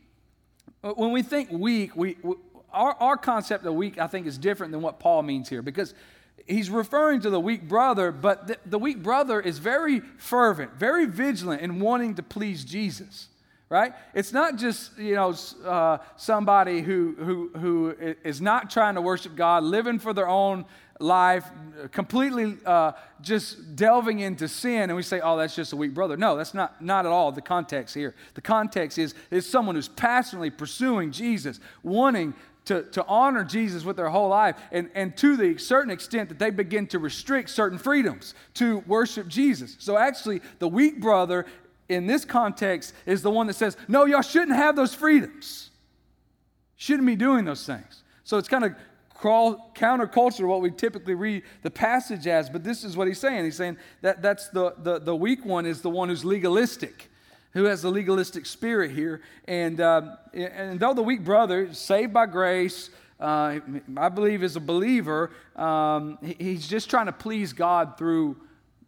when 0.82 1.12
we 1.12 1.22
think 1.22 1.52
weak, 1.52 1.96
we, 1.96 2.18
we 2.22 2.36
our, 2.74 2.96
our 3.02 3.18
concept 3.18 3.66
of 3.66 3.74
weak, 3.74 3.98
I 3.98 4.08
think, 4.08 4.28
is 4.28 4.38
different 4.38 4.72
than 4.72 4.82
what 4.82 5.00
Paul 5.00 5.24
means 5.24 5.50
here 5.50 5.62
because 5.62 5.94
he's 6.48 6.70
referring 6.70 7.22
to 7.22 7.30
the 7.30 7.40
weak 7.40 7.68
brother, 7.68 8.12
but 8.12 8.48
the, 8.48 8.58
the, 8.66 8.80
weak 8.80 9.02
brother 9.02 9.40
is 9.40 9.58
very 9.58 10.00
fervent, 10.18 10.74
very 10.76 11.06
vigilant 11.06 11.62
in 11.62 11.80
wanting 11.80 12.16
to 12.16 12.24
please 12.24 12.64
Jesus. 12.66 13.28
Right? 13.70 13.94
It's 14.14 14.34
not 14.34 14.58
just 14.58 14.98
you 14.98 15.16
know 15.16 15.34
uh, 15.66 16.00
somebody 16.18 16.82
who 16.82 17.16
who 17.18 17.52
who 17.58 17.96
is 18.26 18.42
not 18.42 18.70
trying 18.70 18.96
to 18.96 19.02
worship 19.02 19.34
God, 19.34 19.64
living 19.64 19.98
for 19.98 20.12
their 20.14 20.28
own 20.28 20.66
life, 21.02 21.50
completely 21.92 22.58
uh, 22.66 22.94
just 23.22 23.76
delving 23.76 24.20
into 24.20 24.48
sin, 24.48 24.84
and 24.84 24.96
we 24.96 25.04
say, 25.04 25.20
oh, 25.20 25.38
that's 25.38 25.56
just 25.56 25.74
a 25.74 25.76
weak 25.76 25.94
brother. 25.94 26.16
No, 26.16 26.38
that's 26.38 26.54
not, 26.54 26.82
not 26.82 27.06
at 27.06 27.12
all 27.12 27.32
the 27.32 27.42
context 27.42 27.96
here. 27.96 28.16
The 28.36 28.42
context 28.42 28.98
is, 28.98 29.14
is 29.30 29.50
someone 29.50 29.76
who's 29.76 29.88
passionately 29.88 30.50
pursuing 30.50 31.12
Jesus, 31.12 31.60
wanting 31.84 32.34
to, 32.66 32.84
to 32.84 33.06
honor 33.08 33.44
Jesus 33.44 33.84
with 33.84 33.98
their 33.98 34.10
whole 34.10 34.30
life, 34.30 34.56
and, 34.72 34.90
and 34.94 35.18
to 35.18 35.36
the 35.36 35.58
certain 35.58 35.92
extent 35.92 36.30
that 36.30 36.40
they 36.40 36.52
begin 36.52 36.88
to 36.88 37.00
restrict 37.00 37.50
certain 37.50 37.78
freedoms 37.78 38.36
to 38.56 38.84
worship 38.88 39.28
Jesus. 39.28 39.76
So 39.80 39.98
actually, 39.98 40.42
the 40.60 40.68
weak 40.68 41.02
brother 41.02 41.46
in 41.90 42.08
this 42.08 42.24
context 42.24 42.94
is 43.06 43.22
the 43.22 43.32
one 43.32 43.48
that 43.48 43.56
says, 43.56 43.76
no, 43.88 44.06
y'all 44.06 44.22
shouldn't 44.22 44.56
have 44.56 44.76
those 44.76 44.94
freedoms. 44.94 45.72
Shouldn't 46.76 47.08
be 47.08 47.16
doing 47.16 47.46
those 47.46 47.66
things. 47.66 48.04
So 48.24 48.38
it's 48.38 48.48
kind 48.48 48.64
of 48.64 48.76
counterculture 49.22 50.48
what 50.48 50.62
we 50.62 50.72
typically 50.72 51.14
read 51.14 51.44
the 51.62 51.70
passage 51.70 52.26
as, 52.28 52.50
but 52.50 52.64
this 52.64 52.84
is 52.84 52.98
what 52.98 53.08
he's 53.08 53.20
saying. 53.20 53.44
He's 53.46 53.58
saying 53.58 53.78
that 54.02 54.22
that's 54.22 54.50
the, 54.50 54.74
the, 54.78 55.00
the 55.00 55.16
weak 55.16 55.46
one 55.46 55.66
is 55.66 55.82
the 55.82 55.90
one 55.90 56.10
who's 56.10 56.26
legalistic, 56.26 57.10
who 57.54 57.66
has 57.66 57.82
the 57.82 57.90
legalistic 57.90 58.46
spirit 58.46 58.92
here. 58.92 59.22
And, 59.46 59.80
uh, 59.80 60.16
and 60.34 60.80
though 60.80 60.94
the 60.94 61.04
weak 61.04 61.24
brother, 61.24 61.74
saved 61.74 62.14
by 62.14 62.26
grace, 62.26 62.90
uh, 63.20 63.60
I 63.98 64.10
believe 64.10 64.44
is 64.44 64.56
a 64.56 64.62
believer, 64.62 65.32
um, 65.56 66.18
he's 66.40 66.68
just 66.68 66.90
trying 66.90 67.06
to 67.06 67.12
please 67.12 67.54
God 67.54 67.98
through 67.98 68.38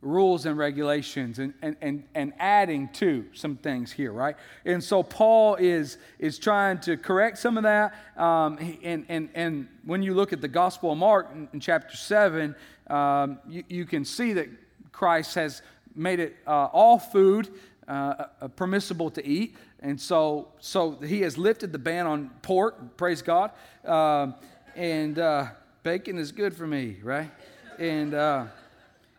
rules 0.01 0.46
and 0.46 0.58
regulations 0.58 1.39
and, 1.39 1.53
and, 1.62 1.77
and, 1.82 2.03
and 2.13 2.34
adding 2.38 2.89
to 2.89 3.25
some 3.34 3.55
things 3.55 3.91
here, 3.91 4.12
right? 4.12 4.36
And 4.65 4.84
so 4.84 5.01
Paul 5.01 5.55
is, 5.55 5.98
is 6.20 6.38
trying 6.38 6.79
to 6.79 6.98
correct 6.98 7.38
some 7.38 7.58
of 7.58 7.63
that. 7.63 7.93
Um, 8.17 8.58
and, 8.84 9.05
and, 9.08 9.29
and 9.34 9.67
when 9.86 10.03
you 10.03 10.13
look 10.13 10.34
at 10.34 10.41
the 10.41 10.48
Gospel 10.48 10.91
of 10.91 10.98
Mark 10.98 11.29
in, 11.34 11.48
in 11.53 11.60
chapter 11.60 11.96
7, 11.96 12.55
um, 12.88 13.39
you, 13.48 13.63
you 13.70 13.86
can 13.86 14.03
see 14.03 14.34
that 14.34 14.50
Christ 14.91 15.36
has 15.36 15.62
made 15.96 16.20
it 16.20 16.36
uh, 16.46 16.65
all 16.65 17.00
food 17.00 17.50
uh, 17.87 18.47
permissible 18.55 19.09
to 19.11 19.25
eat. 19.25 19.55
And 19.79 19.99
so, 19.99 20.49
so 20.59 20.91
he 20.91 21.21
has 21.21 21.37
lifted 21.37 21.71
the 21.71 21.79
ban 21.79 22.05
on 22.05 22.29
pork, 22.41 22.97
praise 22.97 23.21
God. 23.21 23.51
Uh, 23.85 24.31
and 24.75 25.19
uh, 25.19 25.47
bacon 25.83 26.17
is 26.17 26.31
good 26.31 26.55
for 26.55 26.65
me, 26.65 26.97
right? 27.03 27.31
And 27.79 28.13
uh, 28.13 28.45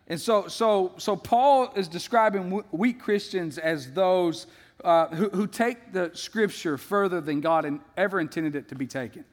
and 0.07 0.21
so, 0.21 0.47
so, 0.47 0.93
so 0.97 1.15
Paul 1.15 1.73
is 1.75 1.87
describing 1.87 2.63
weak 2.71 2.99
Christians 2.99 3.57
as 3.57 3.91
those 3.91 4.45
uh, 4.83 5.07
who, 5.07 5.29
who 5.29 5.47
take 5.47 5.93
the 5.93 6.11
scripture 6.13 6.77
further 6.77 7.21
than 7.21 7.41
God 7.41 7.79
ever 7.97 8.19
intended 8.19 8.55
it 8.55 8.69
to 8.69 8.75
be 8.75 8.85
taken. 8.85 9.25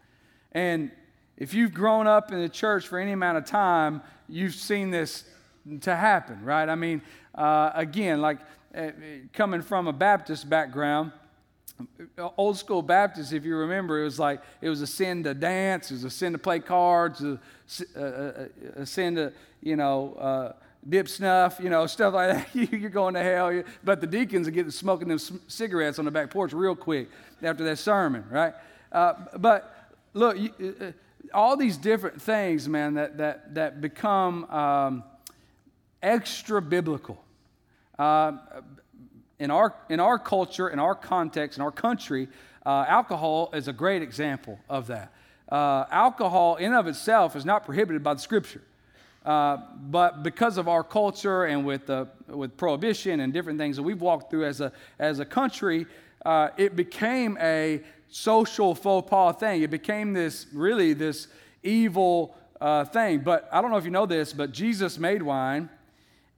And 0.52 0.90
if 1.36 1.52
you've 1.52 1.74
grown 1.74 2.06
up 2.06 2.32
in 2.32 2.40
the 2.40 2.48
church 2.48 2.88
for 2.88 2.98
any 2.98 3.12
amount 3.12 3.36
of 3.36 3.44
time, 3.44 4.00
you've 4.28 4.54
seen 4.54 4.90
this 4.90 5.24
to 5.82 5.94
happen, 5.94 6.42
right? 6.42 6.68
I 6.68 6.74
mean, 6.74 7.02
uh, 7.34 7.70
again, 7.74 8.22
like 8.22 8.38
coming 9.32 9.62
from 9.62 9.86
a 9.86 9.92
Baptist 9.92 10.48
background, 10.48 11.12
old 12.36 12.56
school 12.56 12.82
Baptist, 12.82 13.32
if 13.32 13.44
you 13.44 13.56
remember, 13.56 14.00
it 14.00 14.04
was 14.04 14.18
like 14.18 14.40
it 14.60 14.68
was 14.68 14.80
a 14.80 14.86
sin 14.86 15.22
to 15.24 15.34
dance, 15.34 15.90
it 15.90 15.94
was 15.94 16.04
a 16.04 16.10
sin 16.10 16.32
to 16.32 16.38
play 16.38 16.60
cards, 16.60 17.22
a, 17.22 17.38
a, 17.96 18.80
a 18.82 18.86
sin 18.86 19.14
to, 19.16 19.32
you 19.62 19.76
know, 19.76 20.14
uh, 20.14 20.52
dip 20.88 21.08
snuff, 21.08 21.58
you 21.62 21.70
know, 21.70 21.86
stuff 21.86 22.14
like 22.14 22.30
that. 22.52 22.72
You're 22.72 22.90
going 22.90 23.14
to 23.14 23.22
hell. 23.22 23.62
But 23.84 24.00
the 24.00 24.06
deacons 24.06 24.48
are 24.48 24.52
getting 24.52 24.70
smoking 24.70 25.08
them 25.08 25.18
cigarettes 25.48 25.98
on 25.98 26.04
the 26.04 26.10
back 26.10 26.30
porch 26.30 26.52
real 26.52 26.76
quick 26.76 27.08
after 27.42 27.64
that 27.64 27.78
sermon, 27.78 28.24
right? 28.30 28.54
Uh, 28.90 29.14
but 29.38 29.90
look, 30.12 30.38
you, 30.38 30.50
uh, 30.60 30.84
uh, 30.86 30.92
all 31.34 31.56
these 31.56 31.76
different 31.76 32.20
things, 32.20 32.68
man, 32.68 32.94
that, 32.94 33.16
that, 33.16 33.54
that 33.54 33.80
become 33.80 34.44
um, 34.50 35.04
extra 36.02 36.60
biblical. 36.60 37.22
Uh, 37.98 38.32
in, 39.38 39.50
our, 39.50 39.74
in 39.88 40.00
our 40.00 40.18
culture, 40.18 40.68
in 40.68 40.78
our 40.78 40.94
context, 40.94 41.58
in 41.58 41.62
our 41.62 41.70
country, 41.70 42.28
uh, 42.64 42.84
alcohol 42.88 43.50
is 43.52 43.68
a 43.68 43.72
great 43.72 44.02
example 44.02 44.58
of 44.68 44.86
that. 44.86 45.12
Uh, 45.50 45.84
alcohol, 45.90 46.56
in 46.56 46.72
of 46.72 46.86
itself, 46.86 47.36
is 47.36 47.44
not 47.44 47.64
prohibited 47.64 48.02
by 48.02 48.14
the 48.14 48.20
scripture. 48.20 48.62
Uh, 49.24 49.58
but 49.90 50.22
because 50.22 50.56
of 50.56 50.66
our 50.68 50.82
culture 50.82 51.44
and 51.44 51.64
with, 51.64 51.90
with 52.26 52.56
prohibition 52.56 53.20
and 53.20 53.32
different 53.32 53.58
things 53.58 53.76
that 53.76 53.82
we've 53.82 54.00
walked 54.00 54.30
through 54.30 54.44
as 54.44 54.60
a, 54.60 54.72
as 54.98 55.20
a 55.20 55.24
country, 55.24 55.86
uh, 56.24 56.48
it 56.56 56.74
became 56.74 57.36
a 57.40 57.82
social 58.08 58.74
faux 58.74 59.08
pas 59.08 59.36
thing. 59.36 59.62
It 59.62 59.70
became 59.70 60.12
this 60.12 60.46
really 60.52 60.92
this 60.92 61.28
evil 61.62 62.34
uh, 62.60 62.84
thing. 62.84 63.20
But 63.20 63.48
I 63.52 63.60
don't 63.60 63.70
know 63.70 63.76
if 63.76 63.84
you 63.84 63.90
know 63.90 64.06
this, 64.06 64.32
but 64.32 64.52
Jesus 64.52 64.98
made 64.98 65.22
wine, 65.22 65.68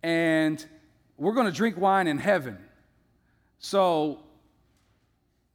and 0.02 0.64
we're 1.16 1.32
going 1.32 1.46
to 1.46 1.52
drink 1.52 1.76
wine 1.76 2.06
in 2.06 2.18
heaven. 2.18 2.58
So 3.58 4.20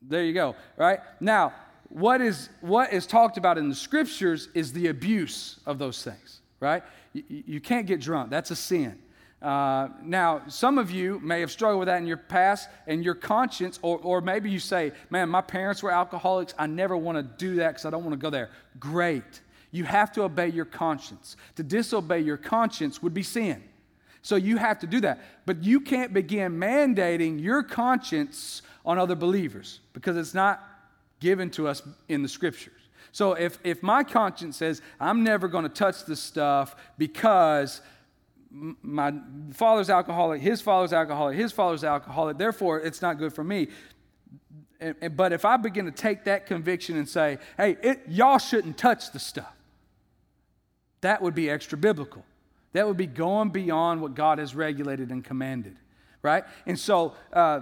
there 0.02 0.24
you 0.24 0.34
go, 0.34 0.56
right? 0.78 1.00
Now, 1.20 1.54
what 1.90 2.22
is, 2.22 2.50
what 2.62 2.94
is 2.94 3.06
talked 3.06 3.38
about 3.38 3.58
in 3.58 3.70
the 3.70 3.76
scriptures 3.76 4.50
is 4.54 4.72
the 4.74 4.88
abuse 4.88 5.60
of 5.66 5.80
those 5.80 6.04
things, 6.04 6.42
right? 6.60 6.84
You, 7.14 7.24
you 7.28 7.62
can't 7.62 7.88
get 7.88 8.00
drunk, 8.00 8.30
that's 8.30 8.52
a 8.52 8.56
sin. 8.56 9.00
Uh, 9.42 9.88
now, 10.04 10.42
some 10.48 10.78
of 10.78 10.92
you 10.92 11.20
may 11.22 11.40
have 11.40 11.50
struggled 11.50 11.80
with 11.80 11.88
that 11.88 11.98
in 11.98 12.08
your 12.08 12.18
past 12.18 12.70
and 12.88 13.04
your 13.04 13.16
conscience, 13.16 13.80
or, 13.82 13.98
or 14.00 14.20
maybe 14.22 14.52
you 14.52 14.60
say, 14.60 14.92
Man, 15.10 15.30
my 15.30 15.42
parents 15.42 15.82
were 15.82 15.92
alcoholics. 15.92 16.54
I 16.58 16.68
never 16.68 16.98
want 16.98 17.18
to 17.18 17.24
do 17.24 17.56
that 17.56 17.70
because 17.70 17.86
I 17.86 17.90
don't 17.90 18.04
want 18.04 18.14
to 18.14 18.22
go 18.22 18.30
there. 18.30 18.50
Great. 18.80 19.42
You 19.72 19.86
have 19.86 20.12
to 20.14 20.24
obey 20.24 20.50
your 20.50 20.66
conscience. 20.66 21.38
To 21.56 21.64
disobey 21.64 22.20
your 22.20 22.38
conscience 22.38 23.02
would 23.02 23.14
be 23.14 23.24
sin. 23.24 23.64
So 24.22 24.36
you 24.36 24.58
have 24.58 24.80
to 24.80 24.88
do 24.88 25.02
that. 25.02 25.22
But 25.46 25.64
you 25.64 25.80
can't 25.80 26.14
begin 26.14 26.60
mandating 26.60 27.42
your 27.42 27.64
conscience 27.64 28.62
on 28.86 28.98
other 28.98 29.16
believers 29.16 29.80
because 29.94 30.18
it's 30.18 30.34
not 30.34 30.62
given 31.20 31.50
to 31.52 31.68
us 31.68 31.82
in 32.08 32.22
the 32.22 32.30
scriptures. 32.30 32.74
So 33.12 33.34
if, 33.34 33.60
if 33.64 33.82
my 33.82 34.04
conscience 34.04 34.58
says, 34.58 34.82
I'm 35.00 35.24
never 35.24 35.48
going 35.48 35.64
to 35.64 35.70
touch 35.70 36.06
this 36.06 36.20
stuff 36.20 36.76
because 36.98 37.82
my 38.52 39.14
father's 39.54 39.90
alcoholic, 39.90 40.42
his 40.42 40.62
father's 40.62 40.94
alcoholic, 40.94 41.38
his 41.38 41.52
father's 41.52 41.84
alcoholic, 41.84 42.38
therefore 42.38 42.80
it's 42.80 43.02
not 43.02 43.18
good 43.18 43.34
for 43.34 43.44
me. 43.44 43.68
But 45.12 45.34
if 45.34 45.44
I 45.44 45.58
begin 45.58 45.86
to 45.86 45.92
take 45.92 46.24
that 46.26 46.46
conviction 46.46 46.98
and 46.98 47.08
say, 47.08 47.40
hey, 47.58 47.78
it, 47.84 48.02
y'all 48.08 48.38
shouldn't 48.38 48.78
touch 48.78 49.12
the 49.12 49.20
stuff, 49.20 49.54
that 51.02 51.22
would 51.22 51.36
be 51.36 51.50
extra 51.50 51.78
biblical. 51.78 52.24
That 52.74 52.88
would 52.88 52.98
be 52.98 53.08
going 53.08 53.50
beyond 53.50 54.02
what 54.02 54.16
God 54.16 54.38
has 54.38 54.56
regulated 54.56 55.10
and 55.10 55.24
commanded, 55.24 55.76
right? 56.22 56.44
And 56.66 56.78
so, 56.78 57.16
uh, 57.34 57.62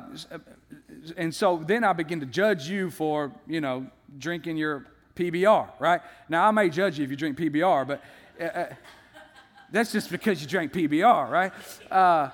and 1.15 1.33
so 1.33 1.63
then 1.65 1.83
I 1.83 1.93
begin 1.93 2.19
to 2.19 2.25
judge 2.25 2.67
you 2.67 2.89
for, 2.89 3.31
you 3.47 3.61
know, 3.61 3.87
drinking 4.17 4.57
your 4.57 4.85
PBR, 5.15 5.69
right? 5.79 6.01
Now 6.29 6.47
I 6.47 6.51
may 6.51 6.69
judge 6.69 6.97
you 6.97 7.05
if 7.05 7.09
you 7.09 7.17
drink 7.17 7.37
PBR, 7.37 7.87
but 7.87 8.03
uh, 8.39 8.43
uh, 8.43 8.73
that's 9.71 9.91
just 9.91 10.11
because 10.11 10.41
you 10.41 10.47
drank 10.47 10.73
PBR, 10.73 11.29
right? 11.29 11.51
Uh, 11.91 12.29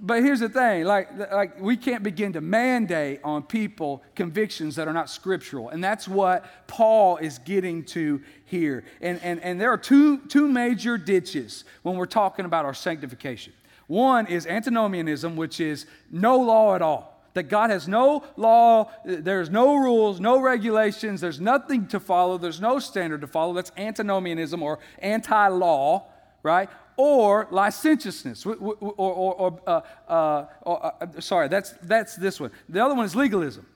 but 0.00 0.22
here's 0.22 0.40
the 0.40 0.48
thing 0.48 0.84
like, 0.84 1.08
like 1.32 1.60
we 1.60 1.76
can't 1.76 2.02
begin 2.02 2.32
to 2.34 2.40
mandate 2.40 3.20
on 3.24 3.42
people 3.42 4.02
convictions 4.14 4.76
that 4.76 4.88
are 4.88 4.92
not 4.92 5.10
scriptural. 5.10 5.70
And 5.70 5.82
that's 5.82 6.06
what 6.06 6.44
paul 6.66 7.16
is 7.16 7.38
getting 7.38 7.84
to 7.86 8.22
here. 8.44 8.84
And, 9.00 9.20
and, 9.22 9.40
and 9.40 9.60
there 9.60 9.70
are 9.70 9.78
two, 9.78 10.18
two 10.18 10.48
major 10.48 10.96
ditches 10.98 11.64
when 11.82 11.96
we're 11.96 12.06
talking 12.06 12.44
about 12.44 12.64
our 12.64 12.74
sanctification. 12.74 13.52
One 13.86 14.26
is 14.26 14.46
antinomianism 14.46 15.36
which 15.36 15.60
is 15.60 15.86
no 16.10 16.38
law 16.38 16.74
at 16.74 16.82
all. 16.82 17.14
That 17.34 17.44
god 17.44 17.68
has 17.70 17.86
no 17.86 18.24
law 18.36 18.90
there's 19.04 19.50
no 19.50 19.76
rules 19.76 20.20
no 20.20 20.40
regulations 20.40 21.20
there's 21.20 21.38
nothing 21.38 21.86
to 21.88 22.00
follow 22.00 22.38
there's 22.38 22.62
no 22.62 22.78
standard 22.78 23.20
to 23.20 23.26
follow. 23.26 23.52
That's 23.52 23.72
antinomianism 23.76 24.62
or 24.62 24.78
anti-law 25.00 26.06
right 26.42 26.70
or 26.96 27.46
licentiousness, 27.50 28.46
or, 28.46 28.54
or, 28.54 28.74
or, 28.96 29.60
uh, 29.66 29.80
uh, 30.08 30.46
or 30.62 30.86
uh, 30.86 31.20
sorry, 31.20 31.48
that's, 31.48 31.72
that's 31.82 32.16
this 32.16 32.40
one. 32.40 32.50
The 32.68 32.84
other 32.84 32.94
one 32.94 33.04
is 33.04 33.14
legalism. 33.14 33.66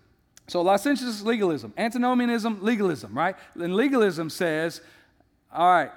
So 0.48 0.62
licentiousness, 0.62 1.22
legalism. 1.22 1.72
Antinomianism, 1.76 2.58
legalism, 2.62 3.16
right? 3.16 3.36
And 3.54 3.74
legalism 3.74 4.30
says, 4.30 4.80
all 5.52 5.70
right, 5.70 5.90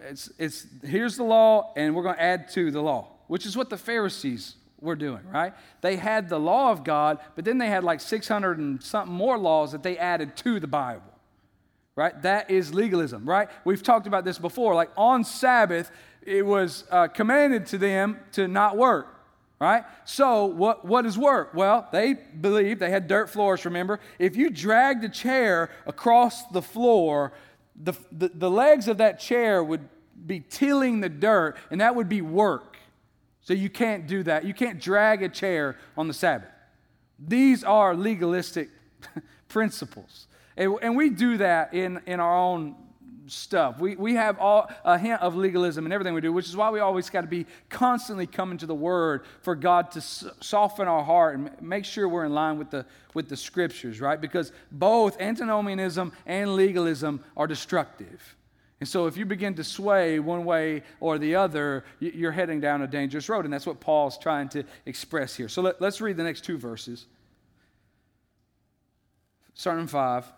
it's, 0.00 0.30
it's, 0.38 0.66
here's 0.82 1.16
the 1.16 1.24
law, 1.24 1.72
and 1.76 1.94
we're 1.94 2.02
going 2.02 2.16
to 2.16 2.22
add 2.22 2.48
to 2.50 2.70
the 2.70 2.80
law, 2.80 3.08
which 3.28 3.46
is 3.46 3.56
what 3.56 3.70
the 3.70 3.76
Pharisees 3.76 4.56
were 4.80 4.96
doing, 4.96 5.20
right? 5.30 5.52
They 5.80 5.96
had 5.96 6.28
the 6.28 6.40
law 6.40 6.72
of 6.72 6.84
God, 6.84 7.18
but 7.36 7.44
then 7.44 7.58
they 7.58 7.68
had 7.68 7.84
like 7.84 8.00
600 8.00 8.58
and 8.58 8.82
something 8.82 9.14
more 9.14 9.38
laws 9.38 9.72
that 9.72 9.82
they 9.82 9.98
added 9.98 10.36
to 10.38 10.58
the 10.58 10.66
Bible, 10.66 11.02
right? 11.96 12.20
That 12.22 12.50
is 12.50 12.72
legalism, 12.72 13.28
right? 13.28 13.48
We've 13.64 13.82
talked 13.82 14.06
about 14.06 14.24
this 14.24 14.38
before. 14.38 14.74
Like 14.74 14.90
on 14.96 15.22
Sabbath, 15.22 15.90
it 16.22 16.44
was 16.44 16.84
uh, 16.90 17.08
commanded 17.08 17.66
to 17.66 17.78
them 17.78 18.18
to 18.32 18.46
not 18.46 18.76
work, 18.76 19.20
right? 19.58 19.84
So, 20.04 20.46
what, 20.46 20.84
what 20.84 21.06
is 21.06 21.18
work? 21.18 21.54
Well, 21.54 21.88
they 21.92 22.14
believed, 22.14 22.80
they 22.80 22.90
had 22.90 23.08
dirt 23.08 23.30
floors, 23.30 23.64
remember? 23.64 24.00
If 24.18 24.36
you 24.36 24.50
dragged 24.50 25.04
a 25.04 25.08
chair 25.08 25.70
across 25.86 26.46
the 26.48 26.62
floor, 26.62 27.32
the, 27.74 27.94
the, 28.12 28.28
the 28.28 28.50
legs 28.50 28.88
of 28.88 28.98
that 28.98 29.18
chair 29.18 29.64
would 29.64 29.88
be 30.26 30.40
tilling 30.40 31.00
the 31.00 31.08
dirt, 31.08 31.56
and 31.70 31.80
that 31.80 31.94
would 31.94 32.08
be 32.08 32.20
work. 32.20 32.76
So, 33.42 33.54
you 33.54 33.70
can't 33.70 34.06
do 34.06 34.22
that. 34.24 34.44
You 34.44 34.54
can't 34.54 34.80
drag 34.80 35.22
a 35.22 35.28
chair 35.28 35.78
on 35.96 36.08
the 36.08 36.14
Sabbath. 36.14 36.50
These 37.18 37.64
are 37.64 37.94
legalistic 37.94 38.68
principles. 39.48 40.26
And, 40.56 40.76
and 40.82 40.96
we 40.96 41.10
do 41.10 41.38
that 41.38 41.72
in, 41.72 42.00
in 42.06 42.20
our 42.20 42.36
own 42.36 42.74
stuff. 43.30 43.78
We, 43.78 43.96
we 43.96 44.14
have 44.14 44.38
all, 44.38 44.70
a 44.84 44.98
hint 44.98 45.20
of 45.20 45.36
legalism 45.36 45.86
in 45.86 45.92
everything 45.92 46.14
we 46.14 46.20
do, 46.20 46.32
which 46.32 46.48
is 46.48 46.56
why 46.56 46.70
we 46.70 46.80
always 46.80 47.10
got 47.10 47.22
to 47.22 47.26
be 47.26 47.46
constantly 47.68 48.26
coming 48.26 48.58
to 48.58 48.66
the 48.66 48.74
Word 48.74 49.24
for 49.42 49.54
God 49.54 49.90
to 49.92 50.00
soften 50.00 50.88
our 50.88 51.04
heart 51.04 51.38
and 51.38 51.50
make 51.60 51.84
sure 51.84 52.08
we're 52.08 52.24
in 52.24 52.34
line 52.34 52.58
with 52.58 52.70
the, 52.70 52.86
with 53.14 53.28
the 53.28 53.36
Scriptures, 53.36 54.00
right? 54.00 54.20
Because 54.20 54.52
both 54.72 55.20
antinomianism 55.20 56.12
and 56.26 56.54
legalism 56.54 57.22
are 57.36 57.46
destructive. 57.46 58.36
And 58.80 58.88
so 58.88 59.06
if 59.06 59.16
you 59.18 59.26
begin 59.26 59.54
to 59.54 59.64
sway 59.64 60.20
one 60.20 60.44
way 60.44 60.82
or 61.00 61.18
the 61.18 61.34
other, 61.34 61.84
you're 62.00 62.32
heading 62.32 62.60
down 62.60 62.80
a 62.80 62.86
dangerous 62.86 63.28
road. 63.28 63.44
And 63.44 63.52
that's 63.52 63.66
what 63.66 63.78
Paul's 63.78 64.16
trying 64.18 64.48
to 64.50 64.64
express 64.86 65.36
here. 65.36 65.48
So 65.48 65.60
let, 65.60 65.80
us 65.82 66.00
read 66.00 66.16
the 66.16 66.24
next 66.24 66.44
two 66.44 66.56
verses. 66.56 67.06
Starting 69.52 69.82
in 69.82 69.88
5. 69.88 70.32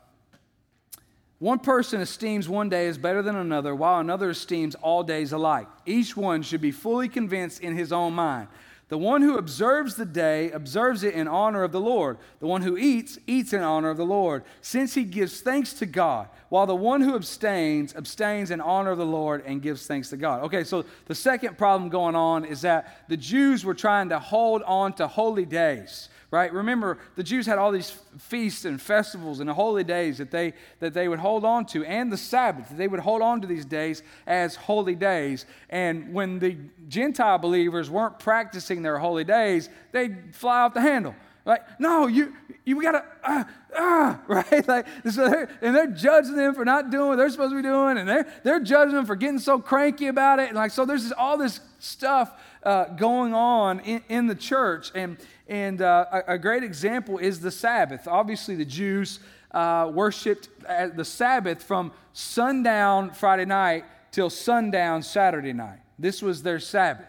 One 1.42 1.58
person 1.58 2.00
esteems 2.00 2.48
one 2.48 2.68
day 2.68 2.86
as 2.86 2.98
better 2.98 3.20
than 3.20 3.34
another, 3.34 3.74
while 3.74 3.98
another 3.98 4.30
esteems 4.30 4.76
all 4.76 5.02
days 5.02 5.32
alike. 5.32 5.66
Each 5.84 6.16
one 6.16 6.42
should 6.42 6.60
be 6.60 6.70
fully 6.70 7.08
convinced 7.08 7.60
in 7.60 7.76
his 7.76 7.90
own 7.90 8.12
mind. 8.12 8.46
The 8.86 8.98
one 8.98 9.22
who 9.22 9.36
observes 9.36 9.96
the 9.96 10.04
day 10.04 10.52
observes 10.52 11.02
it 11.02 11.14
in 11.14 11.26
honor 11.26 11.64
of 11.64 11.72
the 11.72 11.80
Lord. 11.80 12.18
The 12.38 12.46
one 12.46 12.62
who 12.62 12.76
eats, 12.76 13.18
eats 13.26 13.52
in 13.52 13.60
honor 13.60 13.90
of 13.90 13.96
the 13.96 14.06
Lord, 14.06 14.44
since 14.60 14.94
he 14.94 15.02
gives 15.02 15.40
thanks 15.40 15.72
to 15.72 15.86
God, 15.86 16.28
while 16.48 16.66
the 16.66 16.76
one 16.76 17.00
who 17.00 17.16
abstains, 17.16 17.92
abstains 17.96 18.52
in 18.52 18.60
honor 18.60 18.92
of 18.92 18.98
the 18.98 19.04
Lord 19.04 19.42
and 19.44 19.60
gives 19.60 19.84
thanks 19.84 20.10
to 20.10 20.16
God. 20.16 20.44
Okay, 20.44 20.62
so 20.62 20.84
the 21.06 21.14
second 21.16 21.58
problem 21.58 21.90
going 21.90 22.14
on 22.14 22.44
is 22.44 22.60
that 22.60 23.08
the 23.08 23.16
Jews 23.16 23.64
were 23.64 23.74
trying 23.74 24.10
to 24.10 24.20
hold 24.20 24.62
on 24.62 24.92
to 24.92 25.08
holy 25.08 25.44
days 25.44 26.08
right? 26.32 26.50
Remember, 26.50 26.98
the 27.14 27.22
Jews 27.22 27.44
had 27.44 27.58
all 27.58 27.70
these 27.70 27.94
feasts 28.18 28.64
and 28.64 28.80
festivals 28.80 29.38
and 29.38 29.50
holy 29.50 29.84
days 29.84 30.16
that 30.16 30.30
they, 30.30 30.54
that 30.80 30.94
they 30.94 31.06
would 31.06 31.18
hold 31.18 31.44
on 31.44 31.66
to, 31.66 31.84
and 31.84 32.10
the 32.10 32.16
Sabbath. 32.16 32.68
They 32.74 32.88
would 32.88 33.00
hold 33.00 33.20
on 33.20 33.42
to 33.42 33.46
these 33.46 33.66
days 33.66 34.02
as 34.26 34.56
holy 34.56 34.94
days. 34.94 35.44
And 35.68 36.14
when 36.14 36.38
the 36.38 36.56
Gentile 36.88 37.36
believers 37.36 37.90
weren't 37.90 38.18
practicing 38.18 38.80
their 38.80 38.98
holy 38.98 39.24
days, 39.24 39.68
they'd 39.92 40.34
fly 40.34 40.62
off 40.62 40.72
the 40.72 40.80
handle. 40.80 41.14
Like, 41.44 41.80
no, 41.80 42.06
you, 42.06 42.34
you 42.64 42.80
gotta, 42.80 43.04
ah, 43.24 43.48
ah, 43.76 44.20
right? 44.26 44.66
Like, 44.66 44.86
so 45.10 45.28
they're, 45.28 45.50
and 45.60 45.76
they're 45.76 45.88
judging 45.88 46.36
them 46.36 46.54
for 46.54 46.64
not 46.64 46.88
doing 46.88 47.08
what 47.08 47.16
they're 47.16 47.28
supposed 47.28 47.50
to 47.50 47.56
be 47.56 47.62
doing, 47.62 47.98
and 47.98 48.08
they're, 48.08 48.26
they're 48.42 48.60
judging 48.60 48.94
them 48.94 49.04
for 49.04 49.16
getting 49.16 49.38
so 49.38 49.58
cranky 49.58 50.06
about 50.06 50.38
it. 50.38 50.48
And 50.48 50.56
like, 50.56 50.70
so 50.70 50.86
there's 50.86 51.12
all 51.12 51.36
this 51.36 51.60
stuff 51.78 52.32
uh, 52.62 52.84
going 52.94 53.34
on 53.34 53.80
in, 53.80 54.02
in 54.08 54.26
the 54.28 54.34
church. 54.34 54.92
And, 54.94 55.18
and 55.52 55.82
uh, 55.82 56.06
a, 56.10 56.32
a, 56.32 56.38
great 56.38 56.64
example 56.64 57.18
is 57.18 57.40
the 57.40 57.50
Sabbath. 57.50 58.08
Obviously, 58.08 58.54
the 58.54 58.64
Jews 58.64 59.20
uh, 59.50 59.90
worshiped 59.92 60.48
the 60.96 61.04
Sabbath 61.04 61.62
from 61.62 61.92
sundown 62.14 63.10
Friday 63.10 63.44
night 63.44 63.84
till 64.12 64.30
sundown 64.30 65.02
Saturday 65.02 65.52
night. 65.52 65.80
This 65.98 66.22
was 66.22 66.42
their 66.42 66.58
Sabbath 66.58 67.06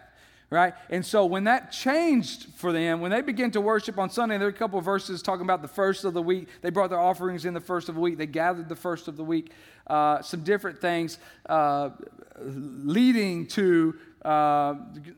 right? 0.50 0.74
And 0.88 1.04
so 1.04 1.26
when 1.26 1.44
that 1.44 1.72
changed 1.72 2.46
for 2.54 2.72
them, 2.72 3.00
when 3.00 3.10
they 3.10 3.22
began 3.22 3.50
to 3.52 3.60
worship 3.60 3.98
on 3.98 4.08
Sunday, 4.08 4.38
there 4.38 4.46
are 4.46 4.50
a 4.50 4.52
couple 4.52 4.80
verses 4.80 5.20
talking 5.20 5.42
about 5.42 5.62
the 5.62 5.68
first 5.68 6.04
of 6.04 6.14
the 6.14 6.22
week. 6.22 6.46
They 6.60 6.70
brought 6.70 6.90
their 6.90 7.00
offerings 7.00 7.44
in 7.44 7.54
the 7.54 7.60
first 7.60 7.88
of 7.88 7.96
the 7.96 8.00
week. 8.00 8.18
They 8.18 8.26
gathered 8.26 8.68
the 8.68 8.76
first 8.76 9.08
of 9.08 9.16
the 9.16 9.24
week. 9.24 9.50
Uh, 9.88 10.22
some 10.22 10.44
different 10.44 10.80
things 10.80 11.18
uh, 11.48 11.90
leading 12.38 13.48
to 13.48 13.96
uh, 14.24 14.74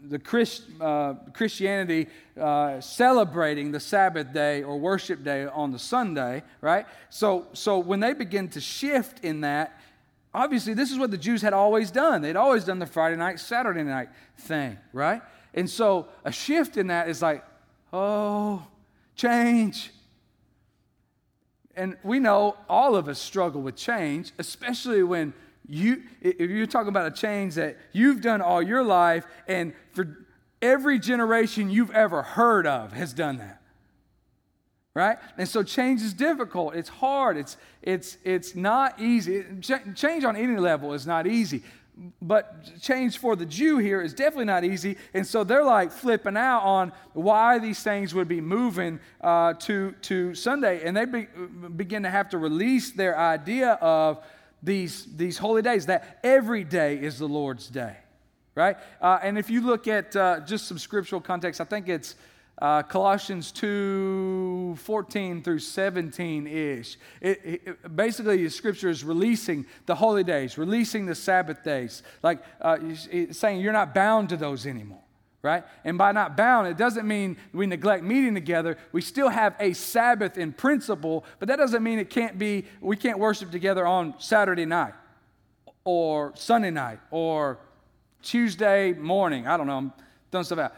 the 0.08 0.18
Christ, 0.18 0.64
uh, 0.80 1.14
Christianity 1.32 2.08
uh, 2.40 2.80
celebrating 2.80 3.70
the 3.70 3.78
Sabbath 3.78 4.32
day 4.32 4.62
or 4.62 4.78
worship 4.78 5.22
day 5.22 5.46
on 5.46 5.70
the 5.70 5.78
Sunday, 5.78 6.42
right? 6.60 6.86
So, 7.08 7.46
so 7.52 7.78
when 7.78 8.00
they 8.00 8.14
begin 8.14 8.48
to 8.48 8.60
shift 8.60 9.24
in 9.24 9.42
that, 9.42 9.78
obviously 10.34 10.74
this 10.74 10.90
is 10.90 10.98
what 10.98 11.10
the 11.10 11.18
Jews 11.18 11.40
had 11.40 11.52
always 11.52 11.90
done. 11.90 12.20
They'd 12.20 12.36
always 12.36 12.64
done 12.64 12.80
the 12.80 12.86
Friday 12.86 13.16
night, 13.16 13.38
Saturday 13.38 13.84
night 13.84 14.08
thing, 14.38 14.76
right? 14.92 15.22
And 15.54 15.70
so 15.70 16.08
a 16.24 16.32
shift 16.32 16.76
in 16.76 16.88
that 16.88 17.08
is 17.08 17.22
like, 17.22 17.44
oh, 17.92 18.66
change. 19.14 19.92
And 21.76 21.96
we 22.02 22.18
know 22.18 22.56
all 22.68 22.96
of 22.96 23.06
us 23.08 23.20
struggle 23.20 23.62
with 23.62 23.76
change, 23.76 24.32
especially 24.38 25.02
when 25.02 25.32
you, 25.68 26.02
if 26.20 26.50
you're 26.50 26.66
talking 26.66 26.88
about 26.88 27.06
a 27.06 27.10
change 27.10 27.54
that 27.54 27.76
you've 27.92 28.20
done 28.20 28.40
all 28.40 28.62
your 28.62 28.82
life, 28.82 29.26
and 29.48 29.72
for 29.92 30.26
every 30.62 30.98
generation 30.98 31.70
you've 31.70 31.90
ever 31.90 32.22
heard 32.22 32.66
of 32.66 32.92
has 32.92 33.12
done 33.12 33.38
that. 33.38 33.62
Right? 34.94 35.18
And 35.36 35.46
so 35.46 35.62
change 35.62 36.00
is 36.00 36.14
difficult. 36.14 36.74
It's 36.74 36.88
hard. 36.88 37.36
It's, 37.36 37.58
it's, 37.82 38.16
it's 38.24 38.54
not 38.54 38.98
easy. 38.98 39.44
Change 39.60 40.24
on 40.24 40.36
any 40.36 40.56
level 40.56 40.94
is 40.94 41.06
not 41.06 41.26
easy. 41.26 41.62
But 42.22 42.80
change 42.80 43.18
for 43.18 43.36
the 43.36 43.44
Jew 43.44 43.76
here 43.78 44.00
is 44.00 44.14
definitely 44.14 44.46
not 44.46 44.64
easy. 44.64 44.96
And 45.12 45.26
so 45.26 45.44
they're 45.44 45.64
like 45.64 45.92
flipping 45.92 46.36
out 46.36 46.60
on 46.60 46.92
why 47.12 47.58
these 47.58 47.82
things 47.82 48.14
would 48.14 48.28
be 48.28 48.40
moving 48.40 49.00
uh, 49.20 49.54
to, 49.60 49.92
to 50.02 50.34
Sunday. 50.34 50.82
And 50.86 50.96
they 50.96 51.04
be, 51.04 51.26
begin 51.76 52.02
to 52.04 52.10
have 52.10 52.30
to 52.30 52.38
release 52.38 52.92
their 52.92 53.18
idea 53.18 53.72
of 53.82 54.24
these, 54.66 55.06
these 55.16 55.38
holy 55.38 55.62
days, 55.62 55.86
that 55.86 56.18
every 56.24 56.64
day 56.64 56.96
is 56.96 57.18
the 57.18 57.28
Lord's 57.28 57.68
day, 57.68 57.96
right? 58.56 58.76
Uh, 59.00 59.18
and 59.22 59.38
if 59.38 59.48
you 59.48 59.60
look 59.60 59.86
at 59.86 60.14
uh, 60.16 60.40
just 60.40 60.66
some 60.66 60.78
scriptural 60.78 61.20
context, 61.20 61.60
I 61.60 61.64
think 61.64 61.88
it's 61.88 62.16
uh, 62.60 62.82
Colossians 62.82 63.52
2 63.52 64.76
14 64.78 65.42
through 65.42 65.60
17 65.60 66.46
ish. 66.46 66.98
It, 67.20 67.40
it, 67.44 67.96
basically, 67.96 68.42
the 68.42 68.50
scripture 68.50 68.88
is 68.88 69.04
releasing 69.04 69.66
the 69.86 69.94
holy 69.94 70.24
days, 70.24 70.58
releasing 70.58 71.06
the 71.06 71.14
Sabbath 71.14 71.62
days, 71.62 72.02
like 72.22 72.42
uh, 72.60 72.78
saying 73.30 73.60
you're 73.60 73.72
not 73.72 73.94
bound 73.94 74.30
to 74.30 74.36
those 74.36 74.66
anymore. 74.66 75.05
Right? 75.46 75.62
And 75.84 75.96
by 75.96 76.10
not 76.10 76.36
bound, 76.36 76.66
it 76.66 76.76
doesn't 76.76 77.06
mean 77.06 77.36
we 77.52 77.66
neglect 77.66 78.02
meeting 78.02 78.34
together. 78.34 78.76
We 78.90 79.00
still 79.00 79.28
have 79.28 79.54
a 79.60 79.74
Sabbath 79.74 80.36
in 80.36 80.52
principle, 80.52 81.24
but 81.38 81.46
that 81.46 81.56
doesn't 81.56 81.84
mean 81.84 82.00
it 82.00 82.10
can't 82.10 82.36
be, 82.36 82.64
we 82.80 82.96
can't 82.96 83.20
worship 83.20 83.52
together 83.52 83.86
on 83.86 84.16
Saturday 84.18 84.64
night 84.64 84.94
or 85.84 86.32
Sunday 86.34 86.72
night 86.72 86.98
or 87.12 87.58
Tuesday 88.22 88.92
morning. 88.92 89.46
I 89.46 89.56
don't 89.56 89.68
know. 89.68 89.76
I'm 89.76 89.92
throwing 90.32 90.44
stuff 90.44 90.58
out 90.58 90.74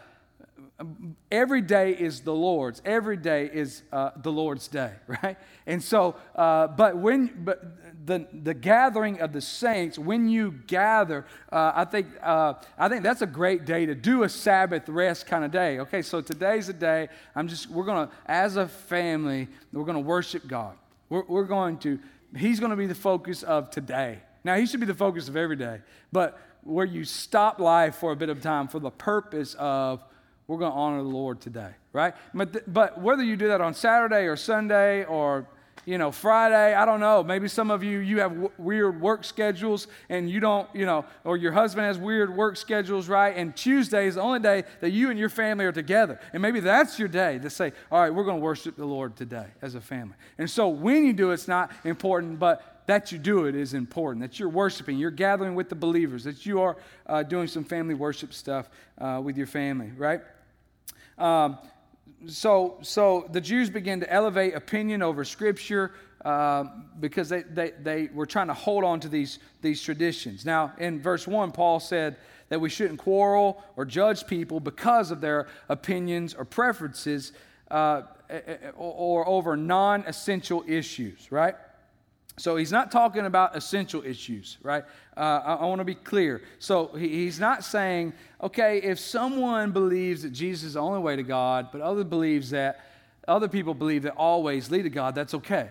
every 1.31 1.61
day 1.61 1.91
is 1.91 2.21
the 2.21 2.33
Lord's. 2.33 2.81
Every 2.85 3.17
day 3.17 3.49
is 3.51 3.83
uh, 3.91 4.11
the 4.21 4.31
Lord's 4.31 4.67
day, 4.67 4.93
right? 5.23 5.37
And 5.67 5.83
so, 5.83 6.15
uh, 6.35 6.67
but 6.67 6.97
when, 6.97 7.43
but 7.43 8.05
the 8.05 8.27
the 8.43 8.53
gathering 8.53 9.21
of 9.21 9.33
the 9.33 9.41
saints, 9.41 9.99
when 9.99 10.29
you 10.29 10.51
gather, 10.67 11.25
uh, 11.51 11.73
I 11.75 11.85
think 11.85 12.07
uh, 12.21 12.53
I 12.77 12.89
think 12.89 13.03
that's 13.03 13.21
a 13.21 13.27
great 13.27 13.65
day 13.65 13.85
to 13.85 13.95
do 13.95 14.23
a 14.23 14.29
Sabbath 14.29 14.87
rest 14.89 15.27
kind 15.27 15.43
of 15.43 15.51
day. 15.51 15.79
Okay, 15.79 16.01
so 16.01 16.21
today's 16.21 16.69
a 16.69 16.73
day. 16.73 17.09
I'm 17.35 17.47
just 17.47 17.69
we're 17.69 17.85
gonna, 17.85 18.09
as 18.25 18.55
a 18.55 18.67
family, 18.67 19.47
we're 19.73 19.85
gonna 19.85 19.99
worship 19.99 20.47
God. 20.47 20.75
We're, 21.09 21.23
we're 21.27 21.43
going 21.43 21.77
to. 21.79 21.99
He's 22.35 22.59
to 22.59 22.75
be 22.75 22.85
the 22.85 22.93
focus 22.93 23.41
of 23.43 23.71
today. 23.71 24.19
Now, 24.43 24.55
he 24.55 24.65
should 24.65 24.79
be 24.79 24.85
the 24.85 24.93
focus 24.93 25.27
of 25.27 25.35
every 25.35 25.55
day, 25.55 25.79
but 26.11 26.39
where 26.63 26.85
you 26.85 27.03
stop 27.03 27.59
life 27.59 27.95
for 27.95 28.11
a 28.11 28.15
bit 28.15 28.29
of 28.29 28.41
time 28.41 28.67
for 28.67 28.79
the 28.79 28.91
purpose 28.91 29.55
of 29.57 30.03
we're 30.49 30.57
going 30.57 30.71
to 30.71 30.77
honor 30.77 31.03
the 31.03 31.09
Lord 31.09 31.39
today, 31.39 31.69
right? 31.93 32.15
But, 32.33 32.51
th- 32.51 32.65
but 32.67 32.99
whether 32.99 33.21
you 33.21 33.37
do 33.37 33.49
that 33.49 33.61
on 33.61 33.75
Saturday 33.75 34.25
or 34.25 34.35
Sunday 34.35 35.05
or 35.05 35.47
you 35.85 35.97
know, 35.97 36.11
Friday, 36.11 36.73
I 36.73 36.85
don't 36.85 36.99
know. 36.99 37.23
Maybe 37.23 37.47
some 37.47 37.69
of 37.71 37.83
you, 37.83 37.99
you 37.99 38.19
have 38.19 38.31
w- 38.31 38.51
weird 38.57 38.99
work 38.99 39.23
schedules 39.23 39.87
and 40.09 40.29
you 40.29 40.39
don't, 40.39 40.67
you 40.73 40.87
know, 40.87 41.05
or 41.23 41.37
your 41.37 41.51
husband 41.51 41.85
has 41.85 41.97
weird 41.97 42.35
work 42.35 42.57
schedules, 42.57 43.07
right? 43.07 43.35
And 43.37 43.55
Tuesday 43.55 44.07
is 44.07 44.15
the 44.15 44.21
only 44.21 44.39
day 44.39 44.63
that 44.81 44.89
you 44.89 45.11
and 45.11 45.19
your 45.19 45.29
family 45.29 45.65
are 45.65 45.71
together. 45.71 46.19
And 46.33 46.41
maybe 46.41 46.59
that's 46.59 46.97
your 46.97 47.07
day 47.07 47.37
to 47.39 47.49
say, 47.49 47.71
all 47.91 48.01
right, 48.01 48.13
we're 48.13 48.23
going 48.23 48.37
to 48.37 48.43
worship 48.43 48.75
the 48.75 48.85
Lord 48.85 49.15
today 49.15 49.47
as 49.61 49.75
a 49.75 49.81
family. 49.81 50.15
And 50.39 50.49
so 50.49 50.67
when 50.67 51.05
you 51.05 51.13
do, 51.13 51.31
it's 51.31 51.47
not 51.47 51.71
important, 51.83 52.39
but 52.39 52.83
that 52.87 53.11
you 53.11 53.19
do 53.19 53.45
it 53.45 53.55
is 53.55 53.75
important. 53.75 54.21
That 54.21 54.39
you're 54.39 54.49
worshiping, 54.49 54.97
you're 54.97 55.11
gathering 55.11 55.53
with 55.53 55.69
the 55.69 55.75
believers, 55.75 56.23
that 56.23 56.45
you 56.47 56.59
are 56.61 56.75
uh, 57.05 57.21
doing 57.21 57.47
some 57.47 57.63
family 57.63 57.93
worship 57.93 58.33
stuff 58.33 58.67
uh, 58.97 59.21
with 59.23 59.37
your 59.37 59.47
family, 59.47 59.91
right? 59.95 60.21
Um, 61.19 61.59
so, 62.27 62.77
so 62.81 63.27
the 63.31 63.41
Jews 63.41 63.69
began 63.69 63.99
to 64.01 64.11
elevate 64.11 64.55
opinion 64.55 65.01
over 65.01 65.23
Scripture 65.23 65.93
uh, 66.25 66.65
because 66.99 67.29
they, 67.29 67.43
they, 67.43 67.71
they 67.81 68.09
were 68.13 68.25
trying 68.25 68.47
to 68.47 68.53
hold 68.53 68.83
on 68.83 68.99
to 68.99 69.09
these, 69.09 69.39
these 69.61 69.81
traditions. 69.81 70.45
Now, 70.45 70.73
in 70.77 71.01
verse 71.01 71.27
1, 71.27 71.51
Paul 71.51 71.79
said 71.79 72.17
that 72.49 72.59
we 72.59 72.69
shouldn't 72.69 72.99
quarrel 72.99 73.63
or 73.77 73.85
judge 73.85 74.27
people 74.27 74.59
because 74.59 75.11
of 75.11 75.21
their 75.21 75.47
opinions 75.69 76.33
or 76.33 76.43
preferences 76.45 77.31
uh, 77.71 78.01
or, 78.75 78.93
or 78.93 79.27
over 79.27 79.55
non 79.55 80.03
essential 80.07 80.63
issues, 80.67 81.31
right? 81.31 81.55
So 82.39 82.55
he's 82.55 82.71
not 82.71 82.91
talking 82.91 83.25
about 83.25 83.55
essential 83.55 84.03
issues, 84.05 84.57
right? 84.63 84.83
Uh, 85.17 85.19
I, 85.19 85.53
I 85.55 85.65
want 85.65 85.79
to 85.79 85.85
be 85.85 85.95
clear. 85.95 86.41
So 86.57 86.87
he, 86.87 87.09
he's 87.09 87.39
not 87.39 87.63
saying, 87.63 88.13
okay, 88.41 88.77
if 88.81 88.99
someone 88.99 89.71
believes 89.71 90.23
that 90.23 90.31
Jesus 90.31 90.63
is 90.63 90.73
the 90.73 90.81
only 90.81 90.99
way 90.99 91.15
to 91.15 91.23
God, 91.23 91.67
but 91.71 91.81
other 91.81 92.03
believes 92.03 92.51
that 92.51 92.79
other 93.27 93.47
people 93.47 93.73
believe 93.73 94.03
that 94.03 94.13
always 94.13 94.71
lead 94.71 94.83
to 94.83 94.89
God, 94.89 95.15
that's 95.15 95.33
okay. 95.33 95.69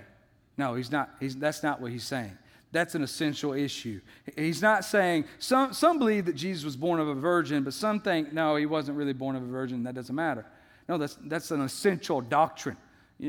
No, 0.59 0.75
he's 0.75 0.91
not. 0.91 1.11
He's, 1.21 1.37
that's 1.37 1.63
not 1.63 1.81
what 1.81 1.91
he's 1.91 2.05
saying. 2.05 2.37
That's 2.71 2.95
an 2.95 3.03
essential 3.03 3.55
issue. 3.55 4.01
He's 4.37 4.61
not 4.61 4.85
saying 4.85 5.25
some, 5.39 5.73
some 5.73 5.99
believe 5.99 6.27
that 6.27 6.35
Jesus 6.35 6.65
was 6.65 6.77
born 6.77 7.01
of 7.01 7.09
a 7.09 7.15
virgin, 7.15 7.63
but 7.63 7.73
some 7.73 8.01
think 8.01 8.33
no, 8.33 8.57
he 8.57 8.67
wasn't 8.67 8.99
really 8.99 9.15
born 9.15 9.37
of 9.37 9.43
a 9.43 9.47
virgin. 9.47 9.85
That 9.85 9.95
doesn't 9.95 10.15
matter. 10.15 10.45
No, 10.87 10.99
that's, 10.99 11.17
that's 11.25 11.51
an 11.51 11.63
essential 11.63 12.21
doctrine. 12.21 12.77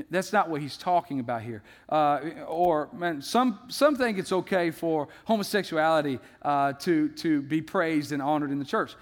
That's 0.10 0.32
not 0.32 0.50
what 0.50 0.62
he's 0.62 0.78
talking 0.78 1.20
about 1.20 1.42
here. 1.42 1.64
Uh, 1.88 2.20
or 2.48 2.90
man, 2.94 3.22
some, 3.22 3.60
some 3.70 3.96
think 3.96 4.20
it's 4.20 4.32
okay 4.32 4.70
for 4.70 5.08
homosexuality 5.26 6.20
uh, 6.44 6.74
to, 6.74 7.10
to 7.10 7.42
be 7.42 7.62
praised 7.62 8.12
and 8.12 8.22
honored 8.22 8.52
in 8.52 8.60
the 8.60 8.66
church. 8.66 8.96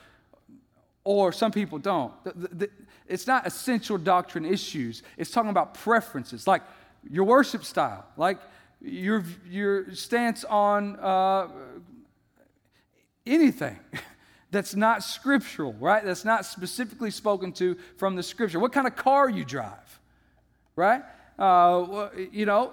Or 1.04 1.34
some 1.34 1.52
people 1.52 1.78
don't. 1.78 2.14
The, 2.24 2.32
the, 2.32 2.70
it's 3.06 3.28
not 3.28 3.46
essential 3.46 3.98
doctrine 3.98 4.46
issues. 4.46 5.04
It's 5.18 5.32
talking 5.32 5.50
about 5.50 5.74
preferences, 5.74 6.48
like 6.48 6.64
your 7.10 7.26
worship 7.26 7.66
style, 7.66 8.06
like 8.16 8.38
your, 8.82 9.24
your 9.50 9.94
stance 9.94 10.46
on 10.46 10.98
uh, 10.98 11.48
anything. 13.26 13.78
that's 14.52 14.76
not 14.76 15.04
scriptural, 15.04 15.74
right? 15.74 16.04
That's 16.04 16.24
not 16.24 16.46
specifically 16.46 17.12
spoken 17.12 17.52
to 17.54 17.76
from 17.98 18.16
the 18.16 18.24
scripture. 18.24 18.60
What 18.60 18.72
kind 18.72 18.88
of 18.88 18.96
car 18.96 19.30
you 19.30 19.44
drive? 19.44 20.00
Right? 20.78 21.02
Uh, 21.38 22.08
you 22.32 22.46
know, 22.46 22.72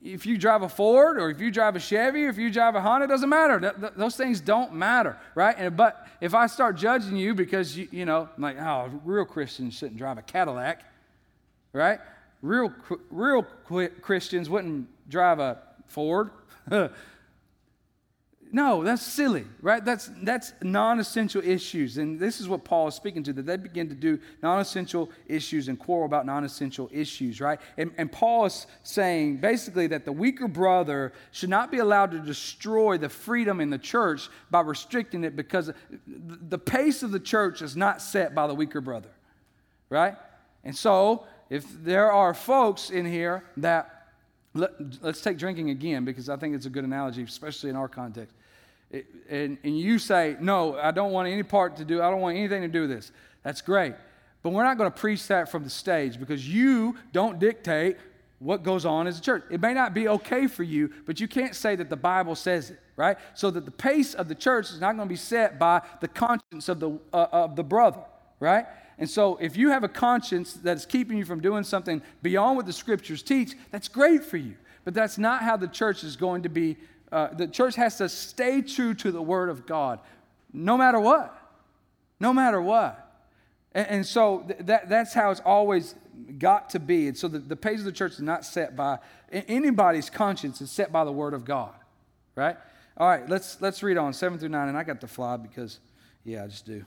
if 0.00 0.24
you 0.24 0.38
drive 0.38 0.62
a 0.62 0.68
Ford 0.68 1.18
or 1.18 1.30
if 1.30 1.40
you 1.40 1.50
drive 1.50 1.74
a 1.74 1.80
Chevy 1.80 2.26
or 2.26 2.28
if 2.28 2.38
you 2.38 2.50
drive 2.50 2.76
a 2.76 2.80
Honda, 2.80 3.06
it 3.06 3.08
doesn't 3.08 3.28
matter. 3.28 3.74
those 3.96 4.16
things 4.16 4.40
don't 4.40 4.74
matter, 4.74 5.16
right? 5.34 5.56
And, 5.58 5.76
but 5.76 6.06
if 6.20 6.34
I 6.34 6.46
start 6.46 6.76
judging 6.76 7.16
you 7.16 7.34
because, 7.34 7.76
you, 7.76 7.88
you 7.90 8.04
know, 8.04 8.28
I'm 8.36 8.42
like, 8.42 8.60
oh, 8.60 9.00
real 9.04 9.24
Christians 9.24 9.74
shouldn't 9.74 9.98
drive 9.98 10.18
a 10.18 10.22
Cadillac, 10.22 10.84
right? 11.72 11.98
Real, 12.42 12.72
real 13.10 13.42
Christians 14.00 14.48
wouldn't 14.48 14.86
drive 15.08 15.40
a 15.40 15.58
Ford. 15.88 16.30
No, 18.52 18.84
that's 18.84 19.02
silly, 19.02 19.44
right? 19.60 19.84
That's, 19.84 20.10
that's 20.22 20.52
non 20.62 21.00
essential 21.00 21.42
issues. 21.44 21.98
And 21.98 22.18
this 22.18 22.40
is 22.40 22.48
what 22.48 22.64
Paul 22.64 22.88
is 22.88 22.94
speaking 22.94 23.22
to 23.24 23.32
that 23.34 23.46
they 23.46 23.56
begin 23.56 23.88
to 23.88 23.94
do 23.94 24.18
non 24.42 24.60
essential 24.60 25.10
issues 25.26 25.68
and 25.68 25.78
quarrel 25.78 26.06
about 26.06 26.26
non 26.26 26.44
essential 26.44 26.88
issues, 26.92 27.40
right? 27.40 27.60
And, 27.76 27.92
and 27.98 28.10
Paul 28.10 28.46
is 28.46 28.66
saying 28.82 29.38
basically 29.38 29.88
that 29.88 30.04
the 30.04 30.12
weaker 30.12 30.48
brother 30.48 31.12
should 31.32 31.50
not 31.50 31.70
be 31.70 31.78
allowed 31.78 32.12
to 32.12 32.18
destroy 32.18 32.98
the 32.98 33.08
freedom 33.08 33.60
in 33.60 33.70
the 33.70 33.78
church 33.78 34.28
by 34.50 34.60
restricting 34.60 35.24
it 35.24 35.34
because 35.34 35.70
the 36.06 36.58
pace 36.58 37.02
of 37.02 37.10
the 37.10 37.20
church 37.20 37.62
is 37.62 37.76
not 37.76 38.00
set 38.00 38.34
by 38.34 38.46
the 38.46 38.54
weaker 38.54 38.80
brother, 38.80 39.10
right? 39.90 40.14
And 40.64 40.76
so, 40.76 41.26
if 41.50 41.64
there 41.84 42.10
are 42.10 42.34
folks 42.34 42.90
in 42.90 43.06
here 43.06 43.44
that 43.58 43.95
let, 44.56 44.72
us 45.02 45.20
take 45.20 45.38
drinking 45.38 45.70
again 45.70 46.04
because 46.04 46.28
I 46.28 46.36
think 46.36 46.54
it's 46.54 46.66
a 46.66 46.70
good 46.70 46.84
analogy, 46.84 47.22
especially 47.22 47.70
in 47.70 47.76
our 47.76 47.88
context 47.88 48.34
and, 49.28 49.58
and 49.62 49.78
you 49.78 49.98
say, 49.98 50.36
No, 50.40 50.76
I 50.76 50.90
don't 50.90 51.12
want 51.12 51.28
any 51.28 51.42
part 51.42 51.76
to 51.76 51.84
do, 51.84 52.02
I 52.02 52.10
don't 52.10 52.20
want 52.20 52.36
anything 52.36 52.62
to 52.62 52.68
do 52.68 52.82
with 52.82 52.90
this, 52.90 53.12
that's 53.42 53.60
great. 53.60 53.94
But 54.42 54.50
we're 54.50 54.64
not 54.64 54.78
going 54.78 54.90
to 54.90 54.96
preach 54.96 55.26
that 55.28 55.50
from 55.50 55.64
the 55.64 55.70
stage 55.70 56.20
because 56.20 56.48
you 56.48 56.96
don't 57.12 57.40
dictate 57.40 57.96
what 58.38 58.62
goes 58.62 58.84
on 58.84 59.06
as 59.06 59.18
a 59.18 59.20
church. 59.20 59.42
It 59.50 59.60
may 59.60 59.74
not 59.74 59.92
be 59.92 60.08
okay 60.08 60.46
for 60.46 60.62
you, 60.62 60.92
but 61.04 61.18
you 61.18 61.26
can't 61.26 61.54
say 61.54 61.74
that 61.74 61.90
the 61.90 61.96
Bible 61.96 62.36
says 62.36 62.70
it, 62.70 62.78
right? 62.94 63.16
So 63.34 63.50
that 63.50 63.64
the 63.64 63.70
pace 63.72 64.14
of 64.14 64.28
the 64.28 64.34
church 64.34 64.70
is 64.70 64.80
not 64.80 64.94
going 64.94 65.08
to 65.08 65.12
be 65.12 65.16
set 65.16 65.58
by 65.58 65.82
the 66.00 66.06
conscience 66.06 66.68
of 66.68 66.78
the, 66.78 66.90
uh, 67.12 67.26
of 67.32 67.56
the 67.56 67.64
brother, 67.64 68.02
right? 68.38 68.66
And 68.98 69.08
so 69.08 69.36
if 69.36 69.56
you 69.56 69.70
have 69.70 69.84
a 69.84 69.88
conscience 69.88 70.54
that 70.54 70.76
is 70.76 70.86
keeping 70.86 71.18
you 71.18 71.24
from 71.24 71.40
doing 71.40 71.64
something 71.64 72.02
beyond 72.22 72.56
what 72.56 72.66
the 72.66 72.72
scriptures 72.72 73.22
teach, 73.22 73.54
that's 73.70 73.88
great 73.88 74.24
for 74.24 74.38
you. 74.38 74.56
But 74.84 74.94
that's 74.94 75.18
not 75.18 75.42
how 75.42 75.56
the 75.56 75.68
church 75.68 76.02
is 76.04 76.16
going 76.16 76.42
to 76.42 76.48
be 76.48 76.76
uh, 77.12 77.28
the 77.28 77.46
church 77.46 77.76
has 77.76 77.98
to 77.98 78.08
stay 78.08 78.60
true 78.62 78.94
to 78.94 79.12
the 79.12 79.22
Word 79.22 79.48
of 79.48 79.66
God, 79.66 80.00
no 80.52 80.76
matter 80.76 80.98
what. 80.98 81.36
No 82.18 82.32
matter 82.32 82.60
what. 82.60 83.02
And, 83.72 83.86
and 83.88 84.06
so 84.06 84.40
th- 84.40 84.60
that, 84.60 84.88
that's 84.88 85.14
how 85.14 85.30
it's 85.30 85.40
always 85.40 85.94
got 86.38 86.70
to 86.70 86.80
be. 86.80 87.08
And 87.08 87.16
so 87.16 87.28
the, 87.28 87.38
the 87.38 87.56
pace 87.56 87.78
of 87.78 87.84
the 87.84 87.92
church 87.92 88.12
is 88.12 88.22
not 88.22 88.44
set 88.44 88.74
by 88.74 88.98
anybody's 89.30 90.10
conscience, 90.10 90.60
it's 90.60 90.72
set 90.72 90.90
by 90.90 91.04
the 91.04 91.12
Word 91.12 91.34
of 91.34 91.44
God. 91.44 91.74
Right? 92.34 92.56
All 92.96 93.08
right, 93.08 93.28
let's, 93.28 93.60
let's 93.60 93.82
read 93.82 93.98
on 93.98 94.12
7 94.12 94.38
through 94.38 94.48
9. 94.48 94.68
And 94.68 94.76
I 94.76 94.82
got 94.82 95.00
to 95.02 95.06
fly 95.06 95.36
because, 95.36 95.78
yeah, 96.24 96.44
I 96.44 96.48
just 96.48 96.66
do. 96.66 96.84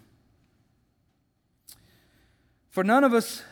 For 2.69 2.83
none 2.83 3.03
of 3.03 3.13
us 3.13 3.43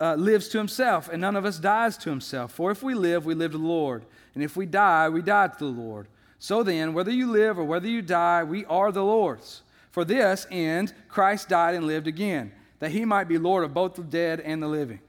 uh, 0.00 0.14
lives 0.14 0.48
to 0.48 0.58
himself, 0.58 1.08
and 1.08 1.20
none 1.20 1.36
of 1.36 1.44
us 1.44 1.58
dies 1.58 1.96
to 1.98 2.10
himself. 2.10 2.52
For 2.52 2.70
if 2.70 2.82
we 2.82 2.94
live, 2.94 3.24
we 3.26 3.34
live 3.34 3.52
to 3.52 3.58
the 3.58 3.64
Lord. 3.64 4.04
And 4.34 4.42
if 4.42 4.56
we 4.56 4.66
die, 4.66 5.08
we 5.08 5.22
die 5.22 5.48
to 5.48 5.58
the 5.58 5.64
Lord. 5.64 6.08
So 6.38 6.62
then, 6.62 6.92
whether 6.92 7.10
you 7.10 7.30
live 7.30 7.58
or 7.58 7.64
whether 7.64 7.86
you 7.86 8.02
die, 8.02 8.42
we 8.44 8.64
are 8.66 8.90
the 8.92 9.04
Lord's. 9.04 9.62
For 9.90 10.04
this 10.04 10.46
end, 10.50 10.92
Christ 11.08 11.48
died 11.48 11.74
and 11.74 11.86
lived 11.86 12.06
again, 12.06 12.52
that 12.80 12.90
he 12.90 13.04
might 13.04 13.28
be 13.28 13.38
Lord 13.38 13.64
of 13.64 13.72
both 13.72 13.94
the 13.94 14.02
dead 14.02 14.40
and 14.40 14.62
the 14.62 14.66
living. 14.66 15.00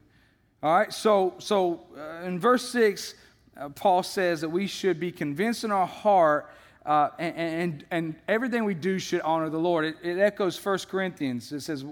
All 0.61 0.77
right, 0.77 0.93
so, 0.93 1.33
so 1.39 1.81
uh, 1.97 2.25
in 2.25 2.39
verse 2.39 2.69
6, 2.69 3.15
uh, 3.57 3.69
Paul 3.69 4.03
says 4.03 4.41
that 4.41 4.49
we 4.49 4.67
should 4.67 4.99
be 4.99 5.11
convinced 5.11 5.63
in 5.63 5.71
our 5.71 5.87
heart 5.87 6.49
uh, 6.85 7.09
and, 7.17 7.35
and, 7.35 7.85
and, 7.89 8.15
everything 8.27 8.63
we 8.63 8.75
do 8.75 8.99
should 8.99 9.21
honor 9.21 9.49
the 9.49 9.57
Lord. 9.57 9.85
It, 9.85 9.95
it 10.03 10.19
echoes 10.19 10.63
1 10.63 10.79
Corinthians. 10.87 11.51
It 11.51 11.61
says, 11.61 11.83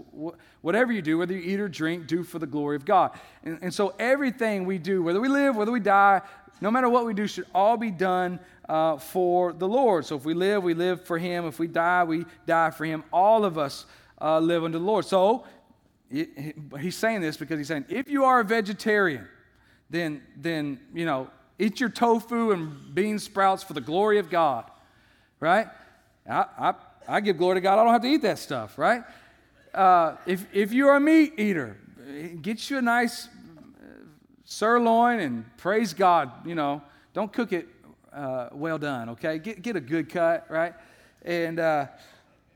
whatever 0.62 0.92
you 0.92 1.02
do, 1.02 1.18
whether 1.18 1.34
you 1.34 1.42
eat 1.42 1.60
or 1.60 1.68
drink, 1.68 2.06
do 2.06 2.24
for 2.24 2.38
the 2.38 2.46
glory 2.46 2.76
of 2.76 2.86
God. 2.86 3.18
And, 3.44 3.58
and 3.64 3.74
so 3.74 3.96
everything 3.98 4.66
we 4.66 4.78
do, 4.78 5.02
whether 5.02 5.20
we 5.20 5.30
live, 5.30 5.56
whether 5.56 5.72
we 5.72 5.80
die, 5.80 6.22
no 6.62 6.70
matter 6.70 6.90
what 6.90 7.08
we 7.08 7.16
do, 7.16 7.26
should 7.26 7.48
all 7.56 7.76
be 7.76 7.90
done 7.90 8.40
uh, 8.70 8.98
for 8.98 9.52
the 9.54 9.68
Lord. 9.68 10.06
So 10.06 10.16
if 10.16 10.26
we 10.26 10.36
live, 10.36 10.62
we 10.64 10.76
live 10.76 11.04
for 11.04 11.18
Him. 11.18 11.46
If 11.46 11.58
we 11.58 11.68
die, 11.68 12.04
we 12.04 12.26
die 12.46 12.70
for 12.70 12.86
Him. 12.86 13.04
All 13.12 13.46
of 13.46 13.58
us 13.58 13.88
uh, 14.22 14.40
live 14.40 14.64
unto 14.64 14.78
the 14.78 14.86
Lord. 14.86 15.06
So 15.06 15.46
he's 16.12 16.96
saying 16.96 17.22
this 17.22 17.36
because 17.36 17.58
he's 17.58 17.68
saying, 17.68 17.86
if 17.90 18.08
you 18.08 18.26
are 18.26 18.42
a 18.42 18.46
vegetarian, 18.46 19.28
then, 19.90 20.22
then 20.38 20.80
you 20.94 21.06
know, 21.06 21.32
eat 21.58 21.80
your 21.80 21.90
tofu 21.90 22.52
and 22.52 22.94
bean 22.94 23.18
sprouts 23.18 23.64
for 23.64 23.74
the 23.74 23.82
glory 23.82 24.20
of 24.20 24.30
God 24.30 24.70
right? 25.44 25.68
I, 26.26 26.46
I, 26.58 26.74
I 27.06 27.20
give 27.20 27.38
glory 27.38 27.56
to 27.56 27.62
God. 27.62 27.78
I 27.78 27.84
don't 27.84 27.92
have 27.92 28.02
to 28.04 28.08
eat 28.08 28.22
that 28.22 28.40
stuff, 28.40 28.78
right? 28.78 29.04
Uh, 29.74 30.16
if, 30.26 30.46
if 30.54 30.72
you're 30.72 30.96
a 30.96 31.02
meat 31.02 31.34
eater, 31.38 31.76
get 32.42 32.70
you 32.70 32.78
a 32.78 32.82
nice 32.82 33.28
uh, 33.28 33.90
sirloin 34.46 35.20
and 35.20 35.58
praise 35.58 35.94
God. 35.94 36.32
You 36.48 36.56
know, 36.56 36.82
don't 37.14 37.32
cook 37.32 37.52
it 37.52 37.68
uh, 38.14 38.50
well 38.54 38.78
done, 38.78 39.10
okay? 39.10 39.38
Get, 39.38 39.62
get 39.62 39.76
a 39.76 39.82
good 39.82 40.10
cut, 40.10 40.46
right? 40.50 40.76
And, 41.24 41.60
uh, 41.60 41.88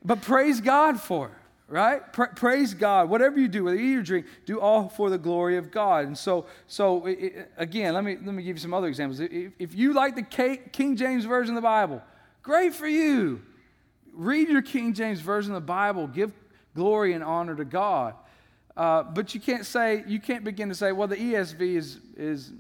but 0.05 0.21
praise 0.21 0.61
God 0.61 0.97
for 0.97 1.27
it, 1.27 1.33
right? 1.67 2.13
Pra- 2.13 2.35
praise 2.35 2.73
God. 2.73 3.09
Whatever 3.09 3.37
you 3.37 3.49
do, 3.49 3.65
whether 3.65 3.75
you 3.75 3.95
eat 3.95 3.97
or 3.97 4.03
drink, 4.03 4.25
do 4.45 4.61
all 4.61 4.87
for 4.87 5.09
the 5.09 5.17
glory 5.17 5.57
of 5.57 5.71
God. 5.71 6.05
And 6.05 6.17
so, 6.17 6.45
so 6.67 7.05
it, 7.05 7.51
again, 7.57 7.93
let 7.93 8.05
me, 8.05 8.15
let 8.15 8.33
me 8.33 8.43
give 8.43 8.55
you 8.55 8.61
some 8.61 8.73
other 8.73 8.87
examples. 8.87 9.19
If, 9.19 9.51
if 9.59 9.75
you 9.75 9.91
like 9.91 10.15
the 10.15 10.57
King 10.71 10.95
James 10.95 11.25
Version 11.25 11.57
of 11.57 11.61
the 11.61 11.67
Bible, 11.67 12.01
Great 12.47 12.73
for 12.73 12.87
you. 12.87 13.41
Read 14.13 14.47
your 14.47 14.61
King 14.61 14.93
James 14.93 15.19
Version 15.19 15.51
of 15.53 15.63
the 15.63 15.67
Bible. 15.67 16.07
Give 16.07 16.31
glory 16.75 17.11
and 17.11 17.21
honor 17.21 17.53
to 17.57 17.65
God. 17.65 18.13
Uh, 18.77 19.03
but 19.03 19.35
you 19.35 19.41
can't 19.41 19.65
say, 19.65 20.05
you 20.07 20.21
can't 20.21 20.45
begin 20.45 20.69
to 20.69 20.75
say, 20.75 20.93
well, 20.93 21.09
the 21.09 21.17
ESV 21.17 21.75
is, 21.75 21.99
is 22.15 22.53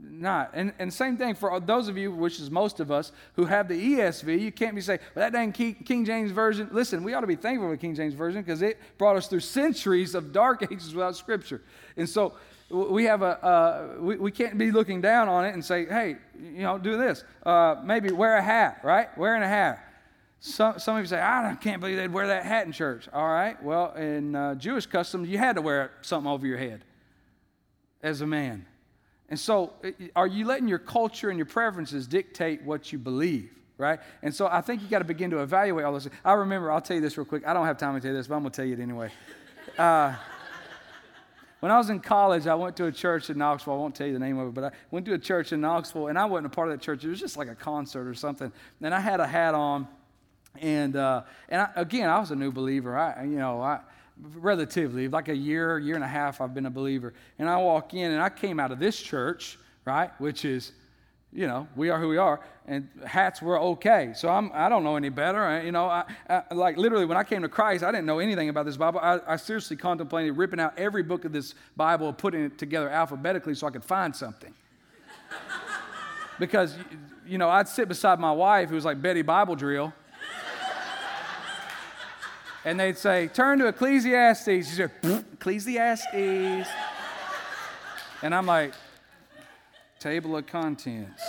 not. 0.00 0.52
And, 0.54 0.72
and 0.78 0.90
same 0.90 1.18
thing 1.18 1.34
for 1.34 1.60
those 1.60 1.88
of 1.88 1.98
you, 1.98 2.10
which 2.10 2.40
is 2.40 2.50
most 2.50 2.80
of 2.80 2.90
us, 2.90 3.12
who 3.36 3.44
have 3.44 3.68
the 3.68 3.74
ESV, 3.74 4.40
you 4.40 4.50
can't 4.50 4.74
be 4.74 4.80
saying, 4.80 5.00
well, 5.14 5.30
that 5.30 5.34
dang 5.34 5.52
King 5.52 6.06
James 6.06 6.30
Version. 6.30 6.70
Listen, 6.72 7.04
we 7.04 7.12
ought 7.12 7.20
to 7.20 7.26
be 7.26 7.36
thankful 7.36 7.68
for 7.68 7.72
the 7.72 7.76
King 7.76 7.94
James 7.94 8.14
Version 8.14 8.40
because 8.40 8.62
it 8.62 8.78
brought 8.96 9.16
us 9.16 9.28
through 9.28 9.40
centuries 9.40 10.14
of 10.14 10.32
dark 10.32 10.62
ages 10.62 10.94
without 10.94 11.16
Scripture. 11.16 11.60
And 11.98 12.08
so 12.08 12.32
we 12.70 13.04
have 13.04 13.20
a 13.20 13.44
uh, 13.44 13.88
we, 14.00 14.16
we 14.16 14.30
can't 14.30 14.56
be 14.56 14.70
looking 14.70 15.02
down 15.02 15.28
on 15.28 15.44
it 15.44 15.52
and 15.52 15.62
say 15.62 15.84
hey 15.84 16.16
you 16.54 16.62
know 16.62 16.78
do 16.78 16.96
this. 16.96 17.24
Uh, 17.44 17.76
maybe 17.84 18.10
wear 18.10 18.36
a 18.36 18.42
hat 18.42 18.80
right? 18.82 19.16
Wearing 19.18 19.42
a 19.42 19.48
hat. 19.48 19.80
Some, 20.40 20.78
some 20.78 20.96
of 20.96 21.02
you 21.02 21.06
say 21.06 21.20
i 21.20 21.56
can't 21.58 21.80
believe 21.80 21.96
they'd 21.96 22.12
wear 22.12 22.26
that 22.26 22.44
hat 22.44 22.66
in 22.66 22.72
church. 22.72 23.08
All 23.12 23.26
right 23.26 23.62
well 23.62 23.92
in 23.94 24.34
uh, 24.34 24.54
jewish 24.54 24.86
customs 24.86 25.28
you 25.28 25.38
had 25.38 25.56
to 25.56 25.62
wear 25.62 25.90
something 26.02 26.30
over 26.30 26.46
your 26.46 26.58
head 26.58 26.84
as 28.02 28.20
a 28.20 28.26
man. 28.26 28.66
And 29.28 29.40
so 29.40 29.72
are 30.14 30.26
you 30.26 30.44
letting 30.46 30.68
your 30.68 30.78
culture 30.78 31.30
and 31.30 31.38
your 31.38 31.46
preferences 31.46 32.06
dictate 32.06 32.62
what 32.62 32.92
you 32.92 32.98
believe 32.98 33.50
right? 33.76 33.98
And 34.22 34.32
so 34.32 34.46
i 34.46 34.60
think 34.60 34.82
you 34.82 34.88
got 34.88 35.00
to 35.00 35.04
begin 35.04 35.30
to 35.30 35.42
evaluate 35.42 35.84
all 35.84 35.94
this 35.94 36.08
i 36.24 36.32
remember 36.32 36.70
i'll 36.70 36.80
tell 36.80 36.94
you 36.94 37.02
this 37.02 37.18
real 37.18 37.24
quick. 37.24 37.46
I 37.46 37.52
don't 37.52 37.66
have 37.66 37.78
time 37.78 37.94
to 37.94 38.00
tell 38.00 38.12
you 38.12 38.16
this 38.16 38.28
but 38.28 38.36
i'm 38.36 38.42
going 38.42 38.52
to 38.52 38.56
tell 38.56 38.66
you 38.66 38.74
it 38.74 38.80
anyway. 38.80 39.10
Uh, 39.78 40.14
when 41.64 41.70
I 41.70 41.78
was 41.78 41.88
in 41.88 41.98
college, 41.98 42.46
I 42.46 42.54
went 42.54 42.76
to 42.76 42.84
a 42.84 42.92
church 42.92 43.30
in 43.30 43.38
Knoxville. 43.38 43.72
I 43.72 43.76
won't 43.78 43.94
tell 43.94 44.06
you 44.06 44.12
the 44.12 44.18
name 44.18 44.38
of 44.38 44.48
it, 44.48 44.52
but 44.52 44.64
I 44.64 44.70
went 44.90 45.06
to 45.06 45.14
a 45.14 45.18
church 45.18 45.50
in 45.50 45.62
Knoxville, 45.62 46.08
and 46.08 46.18
I 46.18 46.26
wasn't 46.26 46.48
a 46.48 46.50
part 46.50 46.68
of 46.68 46.74
that 46.74 46.84
church. 46.84 47.02
It 47.02 47.08
was 47.08 47.18
just 47.18 47.38
like 47.38 47.48
a 47.48 47.54
concert 47.54 48.06
or 48.06 48.12
something. 48.12 48.52
And 48.82 48.94
I 48.94 49.00
had 49.00 49.18
a 49.18 49.26
hat 49.26 49.54
on, 49.54 49.88
and 50.60 50.94
uh, 50.94 51.22
and 51.48 51.62
I, 51.62 51.70
again, 51.76 52.10
I 52.10 52.18
was 52.18 52.32
a 52.32 52.36
new 52.36 52.52
believer. 52.52 52.98
I, 52.98 53.24
you 53.24 53.38
know, 53.38 53.62
I 53.62 53.80
relatively 54.34 55.08
like 55.08 55.28
a 55.28 55.34
year, 55.34 55.78
year 55.78 55.94
and 55.94 56.04
a 56.04 56.06
half, 56.06 56.42
I've 56.42 56.52
been 56.52 56.66
a 56.66 56.70
believer. 56.70 57.14
And 57.38 57.48
I 57.48 57.56
walk 57.56 57.94
in, 57.94 58.12
and 58.12 58.20
I 58.20 58.28
came 58.28 58.60
out 58.60 58.70
of 58.70 58.78
this 58.78 59.00
church, 59.00 59.58
right, 59.86 60.10
which 60.20 60.44
is 60.44 60.72
you 61.34 61.48
know, 61.48 61.66
we 61.74 61.90
are 61.90 62.00
who 62.00 62.08
we 62.08 62.16
are, 62.16 62.40
and 62.66 62.88
hats 63.04 63.42
were 63.42 63.58
okay. 63.58 64.12
So 64.14 64.28
I'm, 64.28 64.52
I 64.54 64.68
don't 64.68 64.84
know 64.84 64.94
any 64.94 65.08
better. 65.08 65.42
I, 65.42 65.62
you 65.62 65.72
know, 65.72 65.86
I, 65.86 66.04
I, 66.30 66.54
like 66.54 66.76
literally 66.76 67.04
when 67.06 67.18
I 67.18 67.24
came 67.24 67.42
to 67.42 67.48
Christ, 67.48 67.82
I 67.82 67.90
didn't 67.90 68.06
know 68.06 68.20
anything 68.20 68.48
about 68.48 68.66
this 68.66 68.76
Bible. 68.76 69.00
I, 69.00 69.18
I 69.26 69.36
seriously 69.36 69.76
contemplated 69.76 70.36
ripping 70.36 70.60
out 70.60 70.78
every 70.78 71.02
book 71.02 71.24
of 71.24 71.32
this 71.32 71.56
Bible, 71.76 72.08
and 72.08 72.16
putting 72.16 72.44
it 72.44 72.56
together 72.56 72.88
alphabetically 72.88 73.56
so 73.56 73.66
I 73.66 73.70
could 73.70 73.84
find 73.84 74.14
something. 74.14 74.54
because, 76.38 76.76
you 77.26 77.36
know, 77.36 77.50
I'd 77.50 77.66
sit 77.66 77.88
beside 77.88 78.20
my 78.20 78.32
wife, 78.32 78.68
who 78.68 78.76
was 78.76 78.84
like 78.84 79.02
Betty 79.02 79.22
Bible 79.22 79.56
Drill, 79.56 79.92
and 82.64 82.78
they'd 82.78 82.96
say, 82.96 83.26
"Turn 83.26 83.58
to 83.58 83.66
Ecclesiastes." 83.66 84.46
She'd 84.46 84.64
say, 84.64 84.88
"Ecclesiastes," 85.32 86.68
and 88.22 88.32
I'm 88.32 88.46
like 88.46 88.72
table 90.04 90.36
of 90.36 90.46
contents. 90.46 91.22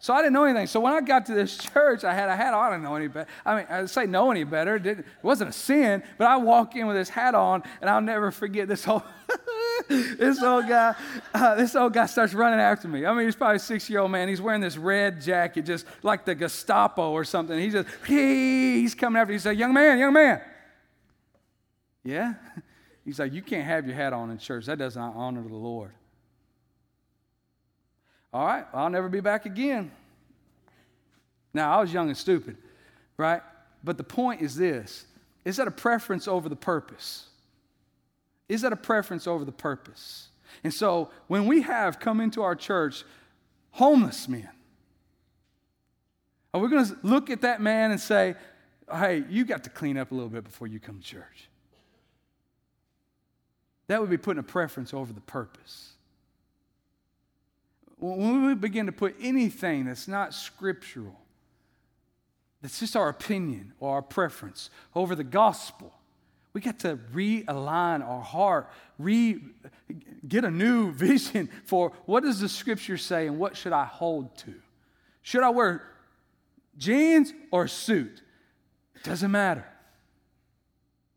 So 0.00 0.12
I 0.12 0.18
didn't 0.18 0.32
know 0.32 0.44
anything. 0.44 0.66
So 0.66 0.80
when 0.80 0.92
I 0.92 1.00
got 1.00 1.24
to 1.26 1.34
this 1.34 1.56
church, 1.56 2.02
I 2.04 2.12
had 2.12 2.28
a 2.28 2.36
hat 2.36 2.52
on. 2.52 2.66
I 2.66 2.70
didn't 2.72 2.82
know 2.82 2.96
any 2.96 3.06
better. 3.06 3.30
I 3.46 3.56
mean, 3.56 3.66
I 3.70 3.86
say 3.86 4.04
know 4.04 4.30
any 4.32 4.44
better. 4.44 4.74
It, 4.76 4.84
it 4.86 5.06
wasn't 5.22 5.50
a 5.50 5.52
sin, 5.52 6.02
but 6.18 6.26
I 6.26 6.36
walk 6.36 6.74
in 6.76 6.86
with 6.86 6.96
this 6.96 7.08
hat 7.08 7.34
on, 7.34 7.62
and 7.80 7.88
I'll 7.88 8.02
never 8.02 8.30
forget 8.30 8.68
this 8.68 8.84
whole. 8.84 9.04
this 9.88 10.42
old 10.42 10.68
guy, 10.68 10.94
uh, 11.32 11.54
this 11.54 11.74
old 11.76 11.94
guy 11.94 12.06
starts 12.06 12.34
running 12.34 12.60
after 12.60 12.88
me. 12.88 13.06
I 13.06 13.14
mean, 13.14 13.24
he's 13.24 13.36
probably 13.36 13.56
a 13.56 13.60
six-year-old 13.60 14.10
man. 14.10 14.28
He's 14.28 14.42
wearing 14.42 14.60
this 14.60 14.76
red 14.76 15.22
jacket, 15.22 15.62
just 15.62 15.86
like 16.02 16.24
the 16.24 16.34
Gestapo 16.34 17.12
or 17.12 17.24
something. 17.24 17.58
He 17.58 17.70
just, 17.70 17.88
hey, 18.04 18.80
he's 18.80 18.94
coming 18.94 19.18
after. 19.18 19.30
Me. 19.30 19.36
He 19.36 19.40
said, 19.40 19.56
"Young 19.56 19.72
man, 19.72 19.98
young 19.98 20.12
man." 20.12 20.40
Yeah. 22.02 22.34
He's 23.04 23.18
like, 23.18 23.32
"You 23.32 23.42
can't 23.42 23.66
have 23.66 23.86
your 23.86 23.96
hat 23.96 24.12
on 24.12 24.30
in 24.30 24.38
church. 24.38 24.66
That 24.66 24.78
does 24.78 24.96
not 24.96 25.14
honor 25.14 25.42
the 25.42 25.54
Lord." 25.54 25.92
All 28.34 28.44
right, 28.44 28.66
I'll 28.74 28.90
never 28.90 29.08
be 29.08 29.20
back 29.20 29.46
again. 29.46 29.92
Now, 31.54 31.78
I 31.78 31.80
was 31.80 31.92
young 31.92 32.08
and 32.08 32.18
stupid, 32.18 32.56
right? 33.16 33.40
But 33.84 33.96
the 33.96 34.04
point 34.04 34.42
is 34.42 34.56
this 34.56 35.06
is 35.44 35.56
that 35.58 35.68
a 35.68 35.70
preference 35.70 36.26
over 36.26 36.48
the 36.48 36.56
purpose? 36.56 37.28
Is 38.48 38.62
that 38.62 38.72
a 38.72 38.76
preference 38.76 39.28
over 39.28 39.44
the 39.44 39.52
purpose? 39.52 40.28
And 40.64 40.74
so 40.74 41.10
when 41.28 41.46
we 41.46 41.62
have 41.62 42.00
come 42.00 42.20
into 42.20 42.42
our 42.42 42.56
church 42.56 43.04
homeless 43.70 44.28
men, 44.28 44.48
are 46.52 46.60
we 46.60 46.68
going 46.68 46.86
to 46.86 46.96
look 47.02 47.30
at 47.30 47.42
that 47.42 47.60
man 47.60 47.92
and 47.92 48.00
say, 48.00 48.34
hey, 48.92 49.24
you 49.28 49.44
got 49.44 49.64
to 49.64 49.70
clean 49.70 49.96
up 49.96 50.10
a 50.10 50.14
little 50.14 50.28
bit 50.28 50.44
before 50.44 50.66
you 50.66 50.80
come 50.80 50.98
to 50.98 51.04
church? 51.04 51.48
That 53.86 54.00
would 54.00 54.10
be 54.10 54.18
putting 54.18 54.40
a 54.40 54.44
preference 54.44 54.92
over 54.92 55.12
the 55.12 55.20
purpose 55.20 55.93
when 58.04 58.46
we 58.46 58.54
begin 58.54 58.86
to 58.86 58.92
put 58.92 59.16
anything 59.20 59.86
that's 59.86 60.08
not 60.08 60.34
scriptural, 60.34 61.18
that's 62.60 62.80
just 62.80 62.96
our 62.96 63.08
opinion 63.08 63.72
or 63.80 63.94
our 63.94 64.02
preference 64.02 64.70
over 64.94 65.14
the 65.14 65.24
gospel, 65.24 65.92
we 66.52 66.60
got 66.60 66.78
to 66.80 66.98
realign 67.12 68.06
our 68.06 68.20
heart, 68.20 68.70
re, 68.98 69.40
get 70.26 70.44
a 70.44 70.50
new 70.50 70.92
vision 70.92 71.48
for 71.64 71.92
what 72.06 72.22
does 72.22 72.40
the 72.40 72.48
scripture 72.48 72.96
say 72.96 73.26
and 73.26 73.38
what 73.38 73.56
should 73.56 73.72
I 73.72 73.84
hold 73.84 74.36
to? 74.38 74.54
Should 75.22 75.42
I 75.42 75.50
wear 75.50 75.82
jeans 76.76 77.32
or 77.50 77.64
a 77.64 77.68
suit? 77.68 78.22
It 78.94 79.02
doesn't 79.02 79.30
matter. 79.30 79.66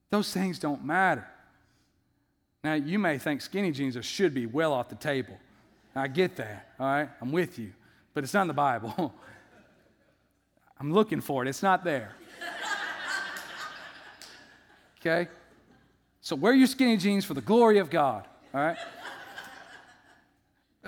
Those 0.09 0.31
things 0.31 0.57
don't 0.57 0.85
matter. 0.85 1.27
Now, 2.63 2.73
you 2.73 2.97
may 2.97 3.17
think 3.17 3.41
skinny 3.41 3.71
jeans 3.71 3.97
should 4.05 4.33
be 4.33 4.45
well 4.45 4.73
off 4.73 4.89
the 4.89 4.95
table. 4.95 5.37
I 5.99 6.07
get 6.07 6.35
that, 6.37 6.73
all 6.79 6.87
right? 6.87 7.09
I'm 7.21 7.31
with 7.31 7.57
you. 7.57 7.71
But 8.13 8.23
it's 8.23 8.33
not 8.33 8.43
in 8.43 8.47
the 8.47 8.53
Bible. 8.53 9.13
I'm 10.79 10.93
looking 10.93 11.21
for 11.21 11.43
it, 11.43 11.49
it's 11.49 11.63
not 11.63 11.83
there. 11.83 12.15
Okay? 14.99 15.29
So 16.21 16.35
wear 16.35 16.53
your 16.53 16.67
skinny 16.67 16.97
jeans 16.97 17.23
for 17.23 17.33
the 17.35 17.41
glory 17.41 17.77
of 17.77 17.89
God, 17.89 18.27
all 18.53 18.59
right? 18.59 18.77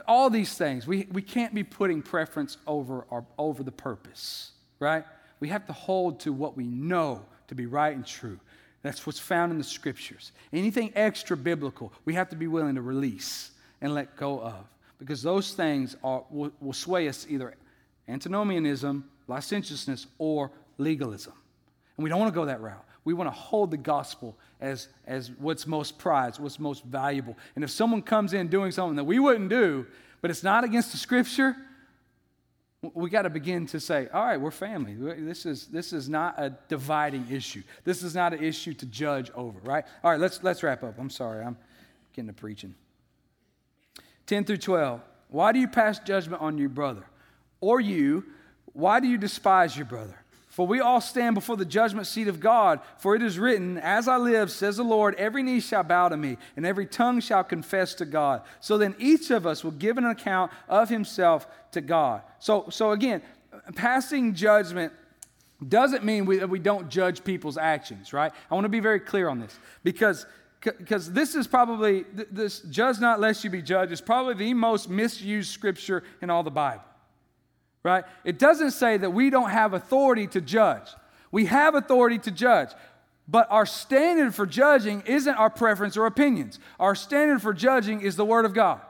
All 0.07 0.29
these 0.29 0.57
things, 0.57 0.87
we, 0.87 1.07
we 1.11 1.21
can't 1.21 1.53
be 1.53 1.63
putting 1.63 2.01
preference 2.01 2.57
over, 2.67 3.05
our, 3.11 3.23
over 3.37 3.63
the 3.63 3.71
purpose, 3.71 4.51
right? 4.79 5.05
We 5.39 5.47
have 5.49 5.65
to 5.67 5.73
hold 5.73 6.19
to 6.21 6.33
what 6.33 6.57
we 6.57 6.65
know 6.65 7.23
to 7.47 7.55
be 7.55 7.67
right 7.67 7.95
and 7.95 8.05
true. 8.05 8.39
That's 8.81 9.05
what's 9.05 9.19
found 9.19 9.51
in 9.51 9.57
the 9.57 9.63
scriptures. 9.63 10.31
Anything 10.51 10.91
extra 10.95 11.37
biblical, 11.37 11.93
we 12.03 12.15
have 12.15 12.29
to 12.29 12.35
be 12.35 12.47
willing 12.47 12.75
to 12.75 12.81
release 12.81 13.51
and 13.79 13.93
let 13.93 14.17
go 14.17 14.41
of 14.41 14.65
because 14.99 15.23
those 15.23 15.53
things 15.53 15.95
are, 16.03 16.23
will, 16.29 16.51
will 16.59 16.73
sway 16.73 17.07
us 17.07 17.25
either 17.29 17.55
antinomianism, 18.07 19.09
licentiousness, 19.27 20.05
or 20.17 20.51
legalism. 20.77 21.33
And 21.97 22.03
we 22.03 22.09
don't 22.09 22.19
want 22.19 22.31
to 22.33 22.39
go 22.39 22.45
that 22.45 22.61
route. 22.61 22.85
We 23.05 23.13
want 23.13 23.27
to 23.27 23.35
hold 23.35 23.71
the 23.71 23.77
gospel 23.77 24.37
as, 24.59 24.89
as 25.07 25.31
what's 25.31 25.65
most 25.65 25.97
prized, 25.97 26.39
what's 26.39 26.59
most 26.59 26.83
valuable. 26.83 27.37
And 27.55 27.63
if 27.63 27.71
someone 27.71 28.01
comes 28.01 28.33
in 28.33 28.49
doing 28.49 28.71
something 28.71 28.97
that 28.97 29.05
we 29.05 29.19
wouldn't 29.19 29.49
do, 29.49 29.87
but 30.21 30.29
it's 30.29 30.43
not 30.43 30.63
against 30.63 30.91
the 30.91 30.97
scripture, 30.97 31.55
we 32.93 33.09
got 33.09 33.23
to 33.23 33.29
begin 33.29 33.67
to 33.67 33.79
say, 33.79 34.07
all 34.13 34.25
right, 34.25 34.39
we're 34.39 34.51
family. 34.51 34.95
This 34.95 35.45
is, 35.45 35.67
this 35.67 35.91
is 35.91 36.07
not 36.07 36.35
a 36.37 36.53
dividing 36.67 37.27
issue. 37.29 37.63
This 37.83 38.03
is 38.03 38.15
not 38.15 38.33
an 38.33 38.43
issue 38.43 38.73
to 38.75 38.85
judge 38.85 39.31
over, 39.35 39.59
right? 39.63 39.85
All 40.03 40.11
right, 40.11 40.19
let's, 40.19 40.41
let's 40.43 40.63
wrap 40.63 40.83
up. 40.83 40.97
I'm 40.97 41.09
sorry, 41.09 41.43
I'm 41.43 41.57
getting 42.13 42.27
to 42.27 42.33
preaching. 42.33 42.75
10 44.29 44.45
through 44.45 44.57
12. 44.57 45.01
Why 45.29 45.51
do 45.51 45.59
you 45.59 45.67
pass 45.67 45.97
judgment 45.97 46.41
on 46.43 46.59
your 46.59 46.69
brother? 46.69 47.03
Or 47.61 47.81
you, 47.81 48.25
why 48.73 48.99
do 48.99 49.07
you 49.07 49.17
despise 49.17 49.75
your 49.75 49.87
brother? 49.87 50.15
For 50.49 50.67
we 50.67 50.81
all 50.81 51.01
stand 51.01 51.33
before 51.33 51.57
the 51.57 51.65
judgment 51.65 52.05
seat 52.05 52.27
of 52.27 52.39
God. 52.39 52.79
For 52.99 53.15
it 53.15 53.23
is 53.23 53.39
written, 53.39 53.79
As 53.79 54.07
I 54.07 54.17
live, 54.17 54.51
says 54.51 54.77
the 54.77 54.83
Lord, 54.83 55.15
every 55.15 55.41
knee 55.41 55.59
shall 55.59 55.81
bow 55.81 56.09
to 56.09 56.17
me, 56.17 56.37
and 56.55 56.63
every 56.63 56.85
tongue 56.85 57.21
shall 57.21 57.43
confess 57.43 57.95
to 57.95 58.05
God. 58.05 58.43
So 58.59 58.77
then 58.77 58.93
each 58.99 59.31
of 59.31 59.47
us 59.47 59.63
will 59.63 59.71
give 59.71 59.97
an 59.97 60.05
account 60.05 60.51
of 60.67 60.89
himself 60.89 61.47
to 61.71 61.81
God. 61.81 62.21
So, 62.37 62.67
so 62.69 62.91
again, 62.91 63.23
passing 63.75 64.35
judgment 64.35 64.93
doesn't 65.67 66.03
mean 66.03 66.25
we, 66.25 66.43
we 66.45 66.59
don't 66.59 66.87
judge 66.89 67.23
people's 67.23 67.57
actions, 67.57 68.13
right? 68.13 68.31
I 68.49 68.53
want 68.53 68.65
to 68.65 68.69
be 68.69 68.79
very 68.79 68.99
clear 68.99 69.27
on 69.27 69.39
this 69.39 69.57
because 69.83 70.25
because 70.61 71.11
this 71.13 71.35
is 71.35 71.47
probably 71.47 72.05
this 72.31 72.59
judge 72.61 72.99
not 72.99 73.19
lest 73.19 73.43
you 73.43 73.49
be 73.49 73.61
judged 73.61 73.91
is 73.91 74.01
probably 74.01 74.33
the 74.33 74.53
most 74.53 74.89
misused 74.89 75.51
scripture 75.51 76.03
in 76.21 76.29
all 76.29 76.43
the 76.43 76.51
bible 76.51 76.83
right? 77.83 78.03
It 78.23 78.39
doesn't 78.39 78.71
say 78.71 78.97
that 78.97 79.11
we 79.11 79.29
don't 79.29 79.49
have 79.49 79.73
authority 79.73 80.27
to 80.27 80.41
judge. 80.41 80.87
We 81.31 81.45
have 81.45 81.75
authority 81.75 82.19
to 82.19 82.31
judge. 82.31 82.69
But 83.27 83.47
our 83.51 83.65
standard 83.65 84.33
for 84.33 84.45
judging 84.45 85.03
isn't 85.05 85.35
our 85.35 85.49
preference 85.49 85.95
or 85.95 86.05
opinions. 86.05 86.59
Our 86.79 86.95
standard 86.95 87.41
for 87.41 87.53
judging 87.53 88.01
is 88.01 88.15
the 88.15 88.25
Word 88.25 88.45
of 88.45 88.53
God. 88.53 88.81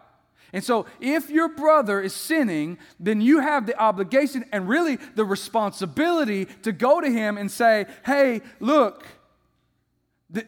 And 0.51 0.63
so, 0.63 0.87
if 0.99 1.29
your 1.29 1.49
brother 1.49 2.01
is 2.01 2.13
sinning, 2.13 2.79
then 2.99 3.21
you 3.21 3.39
have 3.39 3.67
the 3.67 3.77
obligation 3.77 4.45
and 4.51 4.67
really 4.67 4.95
the 5.13 5.25
responsibility 5.25 6.45
to 6.63 6.71
go 6.71 7.01
to 7.01 7.11
him 7.11 7.37
and 7.37 7.51
say, 7.51 7.85
Hey, 8.03 8.41
look, 8.59 9.05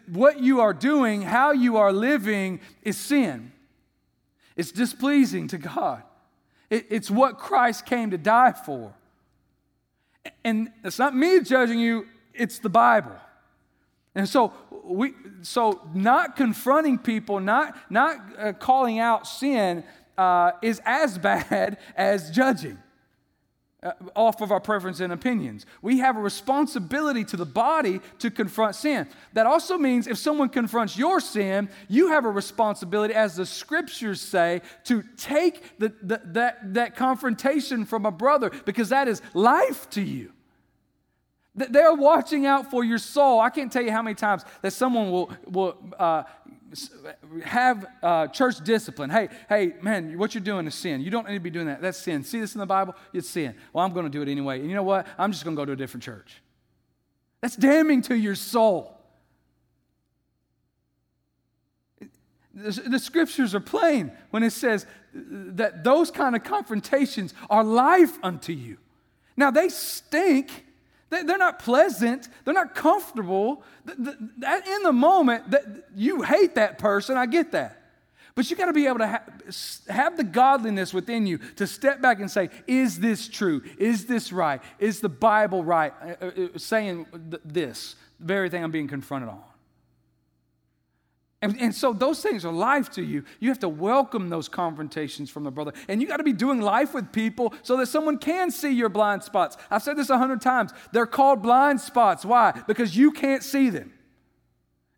what 0.08 0.40
you 0.40 0.62
are 0.62 0.74
doing, 0.74 1.22
how 1.22 1.52
you 1.52 1.78
are 1.78 1.92
living 1.92 2.60
is 2.84 2.98
sin. 2.98 3.52
It's 4.56 4.72
displeasing 4.72 5.48
to 5.50 5.58
God. 5.58 6.04
It, 6.70 6.86
it's 6.90 7.10
what 7.10 7.38
Christ 7.38 7.86
came 7.86 8.12
to 8.12 8.18
die 8.18 8.54
for. 8.54 8.94
And 10.44 10.72
it's 10.84 11.00
not 11.00 11.16
me 11.16 11.40
judging 11.42 11.80
you, 11.80 12.06
it's 12.34 12.60
the 12.60 12.70
Bible. 12.70 13.16
And 14.14 14.28
so 14.28 14.54
we 14.84 15.14
so 15.42 15.82
not 15.94 16.36
confronting 16.36 16.98
people, 16.98 17.40
not 17.40 17.76
not 17.90 18.18
uh, 18.38 18.54
calling 18.54 19.00
out 19.00 19.26
sin 19.26 19.84
uh, 20.18 20.52
is 20.62 20.82
as 20.86 21.18
bad 21.30 21.78
as 21.96 22.30
judging 22.30 22.78
uh, 23.84 23.94
off 24.16 24.42
of 24.42 24.52
our 24.52 24.60
preference 24.60 25.00
and 25.00 25.12
opinions. 25.12 25.66
We 25.82 26.00
have 26.00 26.16
a 26.16 26.20
responsibility 26.20 27.24
to 27.26 27.38
the 27.38 27.46
body 27.46 28.00
to 28.20 28.30
confront 28.30 28.76
sin. 28.76 29.08
That 29.34 29.48
also 29.48 29.78
means 29.78 30.06
if 30.06 30.20
someone 30.20 30.50
confronts 30.50 30.96
your 30.96 31.20
sin, 31.20 31.68
you 31.88 32.10
have 32.10 32.26
a 32.26 32.30
responsibility, 32.30 33.14
as 33.14 33.36
the 33.36 33.46
scriptures 33.46 34.22
say, 34.22 34.62
to 34.84 35.04
take 35.18 35.80
the, 35.80 35.94
the, 36.04 36.22
that, 36.26 36.74
that 36.76 36.96
confrontation 36.96 37.86
from 37.86 38.06
a 38.06 38.12
brother 38.12 38.52
because 38.66 38.90
that 38.90 39.08
is 39.08 39.22
life 39.34 39.90
to 39.92 40.02
you. 40.02 40.32
They're 41.54 41.94
watching 41.94 42.46
out 42.46 42.72
for 42.72 42.84
your 42.84 42.98
soul. 42.98 43.42
I 43.42 43.50
can't 43.50 43.72
tell 43.72 43.84
you 43.84 43.92
how 43.92 44.02
many 44.02 44.16
times 44.16 44.46
that 44.62 44.72
someone 44.72 45.12
will, 45.12 45.32
will 45.48 45.78
uh, 46.00 46.24
have 47.44 47.86
uh, 48.02 48.28
church 48.28 48.64
discipline. 48.64 49.10
Hey, 49.10 49.30
hey, 49.50 49.74
man, 49.82 50.18
what 50.18 50.34
you're 50.34 50.44
doing 50.44 50.68
is 50.68 50.76
sin. 50.76 51.02
You 51.02 51.12
don't 51.12 51.28
need 51.28 51.36
to 51.36 51.40
be 51.40 51.50
doing 51.50 51.68
that. 51.68 51.82
That's 51.82 51.98
sin. 51.98 52.24
See 52.24 52.40
this 52.40 52.56
in 52.56 52.60
the 52.60 52.66
Bible? 52.66 52.96
It's 53.14 53.30
sin. 53.30 53.56
Well, 53.74 53.86
I'm 53.86 53.94
going 53.94 54.06
to 54.06 54.12
do 54.12 54.22
it 54.22 54.30
anyway. 54.30 54.60
And 54.60 54.70
you 54.70 54.76
know 54.76 54.84
what? 54.84 55.08
I'm 55.18 55.32
just 55.32 55.44
going 55.44 55.56
to 55.56 55.62
go 55.62 55.66
to 55.66 55.74
a 55.74 55.76
different 55.76 56.04
church. 56.04 56.42
That's 57.42 57.56
damning 57.56 58.02
to 58.04 58.16
your 58.16 58.36
soul. 58.36 58.98
The, 62.54 62.72
the 62.72 63.00
scriptures 63.00 63.56
are 63.56 63.62
plain 63.62 64.12
when 64.30 64.44
it 64.44 64.52
says 64.52 64.86
that 65.14 65.84
those 65.84 66.12
kind 66.12 66.36
of 66.36 66.44
confrontations 66.44 67.34
are 67.50 67.64
life 67.64 68.18
unto 68.24 68.54
you. 68.54 68.78
Now, 69.38 69.52
they 69.52 69.70
stink 69.70 70.66
they're 71.12 71.38
not 71.38 71.60
pleasant. 71.60 72.30
They're 72.46 72.54
not 72.54 72.74
comfortable. 72.74 73.64
In 73.86 74.84
the 74.84 74.94
moment, 74.94 75.52
that 75.52 75.64
you 75.96 76.22
hate 76.22 76.56
that 76.56 76.80
person. 76.80 77.18
I 77.18 77.26
get 77.26 77.52
that. 77.52 77.82
But 78.34 78.50
you 78.50 78.56
got 78.56 78.68
to 78.68 78.74
be 78.74 78.88
able 78.88 79.00
to 79.00 79.22
have, 79.90 80.16
the 80.16 80.24
godliness 80.24 80.94
within 80.94 81.28
you 81.28 81.40
to 81.58 81.68
step 81.68 82.02
back 82.02 82.22
and 82.22 82.32
say, 82.32 82.50
Is 82.66 83.00
this 83.00 83.28
true? 83.28 83.62
Is 83.78 84.06
this 84.06 84.32
right? 84.32 84.62
Is 84.80 85.02
the 85.02 85.10
Bible 85.10 85.66
right? 85.66 85.94
Uh, 86.02 86.26
uh, 86.26 86.48
saying 86.58 87.08
this, 87.44 87.96
very 88.20 88.50
thing 88.50 88.64
I'm 88.64 88.72
being 88.72 88.88
confronted 88.88 89.30
on. 89.30 89.42
And, 91.44 91.60
and 91.60 91.74
so 91.74 91.92
those 91.92 92.22
things 92.22 92.46
are 92.46 92.54
life 92.54 92.92
to 92.92 93.04
you. 93.04 93.24
You 93.40 93.50
have 93.50 93.60
to 93.60 93.70
welcome 93.70 94.30
those 94.30 94.48
confrontations 94.48 95.32
from 95.32 95.44
the 95.44 95.50
brother. 95.50 95.74
And 95.88 96.00
you 96.00 96.08
got 96.08 96.18
to 96.18 96.24
be 96.24 96.34
doing 96.34 96.62
life 96.62 96.94
with 96.94 97.12
people 97.12 97.54
so 97.64 97.78
that 97.78 97.88
someone 97.88 98.20
can 98.20 98.52
see 98.52 98.72
your 98.72 98.90
blind 98.90 99.24
spots. 99.24 99.58
I've 99.72 99.82
said 99.82 99.98
this 99.98 100.12
a 100.12 100.20
hundred 100.20 100.42
times. 100.42 100.72
They're 100.92 101.08
called 101.08 101.42
blind 101.42 101.82
spots. 101.82 102.24
Why? 102.24 102.52
Because 102.68 102.96
you 102.96 103.12
can't 103.12 103.44
see 103.44 103.72
them. 103.72 103.92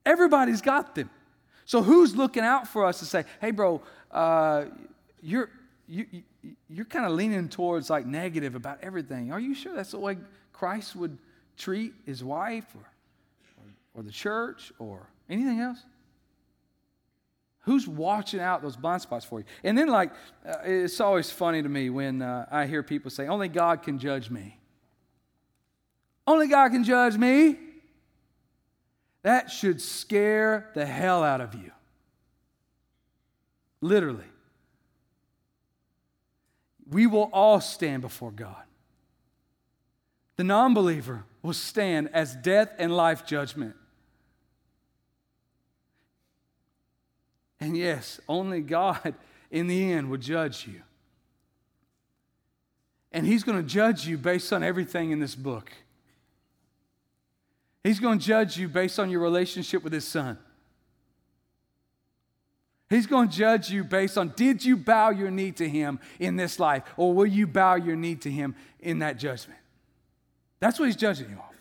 Everybody's 0.06 0.62
got 0.62 0.96
them. 0.96 1.10
So 1.64 1.82
who's 1.82 2.14
looking 2.14 2.44
out 2.44 2.68
for 2.68 2.86
us 2.86 3.00
to 3.00 3.06
say, 3.06 3.24
hey, 3.40 3.52
bro, 3.52 3.82
uh, 4.12 4.66
you're, 5.22 5.50
you, 5.88 6.06
you're 6.70 6.86
kind 6.86 7.06
of 7.06 7.14
leaning 7.14 7.48
towards 7.48 7.90
like 7.90 8.06
negative 8.06 8.56
about 8.56 8.80
everything. 8.82 9.32
Are 9.32 9.40
you 9.40 9.56
sure 9.56 9.74
that's 9.74 9.92
the 9.92 10.00
way 10.00 10.18
Christ 10.52 10.94
would 10.98 11.18
treat 11.56 11.94
his 12.06 12.22
wife 12.22 12.66
or, 12.76 12.86
or, 13.62 14.02
or 14.02 14.04
the 14.04 14.12
church 14.12 14.74
or 14.78 15.08
anything 15.30 15.62
else? 15.62 15.80
Who's 17.64 17.88
watching 17.88 18.42
out 18.42 18.62
those 18.62 18.76
blind 18.76 19.02
spots 19.02 19.26
for 19.26 19.40
you? 19.40 19.46
And 19.64 19.78
then, 19.78 19.88
like, 19.88 20.12
uh, 20.46 20.58
it's 20.66 21.00
always 21.00 21.32
funny 21.32 21.62
to 21.62 21.70
me 21.70 21.90
when 21.90 22.22
uh, 22.22 22.46
I 22.52 22.66
hear 22.66 22.84
people 22.84 23.10
say, 23.10 23.28
Only 23.28 23.48
God 23.48 23.84
can 23.84 24.00
judge 24.00 24.30
me. 24.30 24.60
Only 26.28 26.48
God 26.48 26.72
can 26.72 26.84
judge 26.84 27.18
me. 27.18 27.58
That 29.24 29.50
should 29.50 29.82
scare 29.82 30.72
the 30.74 30.86
hell 30.86 31.24
out 31.24 31.40
of 31.40 31.56
you. 31.56 31.72
Literally. 33.80 34.26
We 36.90 37.08
will 37.08 37.30
all 37.32 37.62
stand 37.62 38.02
before 38.02 38.32
God. 38.32 38.64
The 40.36 40.44
non 40.44 40.74
believer 40.74 41.24
will 41.42 41.54
stand 41.54 42.10
as 42.14 42.36
death 42.36 42.74
and 42.78 42.96
life 42.96 43.26
judgment. 43.26 43.76
And 47.64 47.78
yes, 47.78 48.20
only 48.28 48.60
God 48.60 49.16
in 49.50 49.68
the 49.68 49.94
end 49.94 50.10
will 50.10 50.18
judge 50.18 50.68
you. 50.68 50.82
And 53.14 53.26
He's 53.26 53.46
going 53.46 53.58
to 53.58 53.64
judge 53.64 54.06
you 54.06 54.18
based 54.18 54.52
on 54.52 54.64
everything 54.64 55.12
in 55.12 55.22
this 55.22 55.34
book. 55.34 55.72
He's 57.82 58.02
going 58.02 58.20
to 58.20 58.26
judge 58.26 58.58
you 58.58 58.68
based 58.68 59.00
on 59.00 59.10
your 59.10 59.22
relationship 59.22 59.82
with 59.82 59.94
His 59.94 60.06
Son. 60.06 60.38
He's 62.90 63.08
going 63.08 63.30
to 63.30 63.36
judge 63.36 63.72
you 63.72 63.86
based 63.86 64.18
on 64.18 64.34
did 64.36 64.66
you 64.66 64.76
bow 64.76 65.12
your 65.12 65.32
knee 65.32 65.54
to 65.54 65.70
Him 65.70 66.02
in 66.20 66.36
this 66.36 66.60
life, 66.60 66.84
or 66.98 67.14
will 67.14 67.26
you 67.26 67.48
bow 67.48 67.76
your 67.76 67.96
knee 67.96 68.16
to 68.16 68.30
Him 68.30 68.56
in 68.82 69.00
that 69.00 69.18
judgment? 69.18 69.60
That's 70.60 70.80
what 70.80 70.88
He's 70.88 70.98
judging 70.98 71.30
you 71.30 71.38
on. 71.38 71.53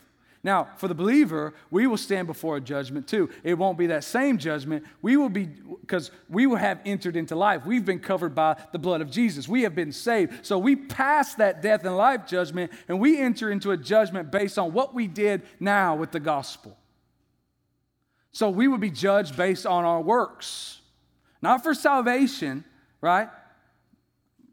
Now, 0.45 0.71
for 0.77 0.89
the 0.89 0.95
believer, 0.95 1.55
we 1.71 1.87
will 1.87 1.97
stand 1.97 2.27
before 2.27 2.57
a 2.57 2.61
judgment 2.61 3.07
too. 3.07 3.31
It 3.45 3.55
won't 3.55 3.79
be 3.79 3.87
that 3.89 4.03
same 4.03 4.39
judgment. 4.39 4.85
We 5.01 5.17
will 5.17 5.29
be, 5.29 5.47
because 5.47 6.11
we 6.29 6.47
will 6.47 6.57
have 6.57 6.81
entered 6.85 7.15
into 7.15 7.37
life. 7.37 7.65
We've 7.65 7.85
been 7.85 8.01
covered 8.01 8.35
by 8.35 8.57
the 8.73 8.79
blood 8.79 9.03
of 9.03 9.11
Jesus. 9.11 9.49
We 9.49 9.63
have 9.63 9.77
been 9.77 9.93
saved. 9.93 10.45
So 10.45 10.59
we 10.59 10.75
pass 10.75 11.37
that 11.37 11.63
death 11.63 11.85
and 11.85 11.97
life 11.97 12.27
judgment 12.27 12.73
and 12.89 12.99
we 12.99 13.21
enter 13.21 13.53
into 13.53 13.71
a 13.71 13.77
judgment 13.77 14.33
based 14.33 14.59
on 14.59 14.73
what 14.73 14.95
we 14.95 15.07
did 15.07 15.43
now 15.61 15.95
with 15.95 16.11
the 16.11 16.21
gospel. 16.21 16.77
So 18.33 18.51
we 18.51 18.67
will 18.67 18.79
be 18.79 18.91
judged 18.91 19.37
based 19.37 19.65
on 19.65 19.85
our 19.85 20.01
works, 20.01 20.81
not 21.41 21.63
for 21.63 21.73
salvation, 21.73 22.65
right? 23.01 23.29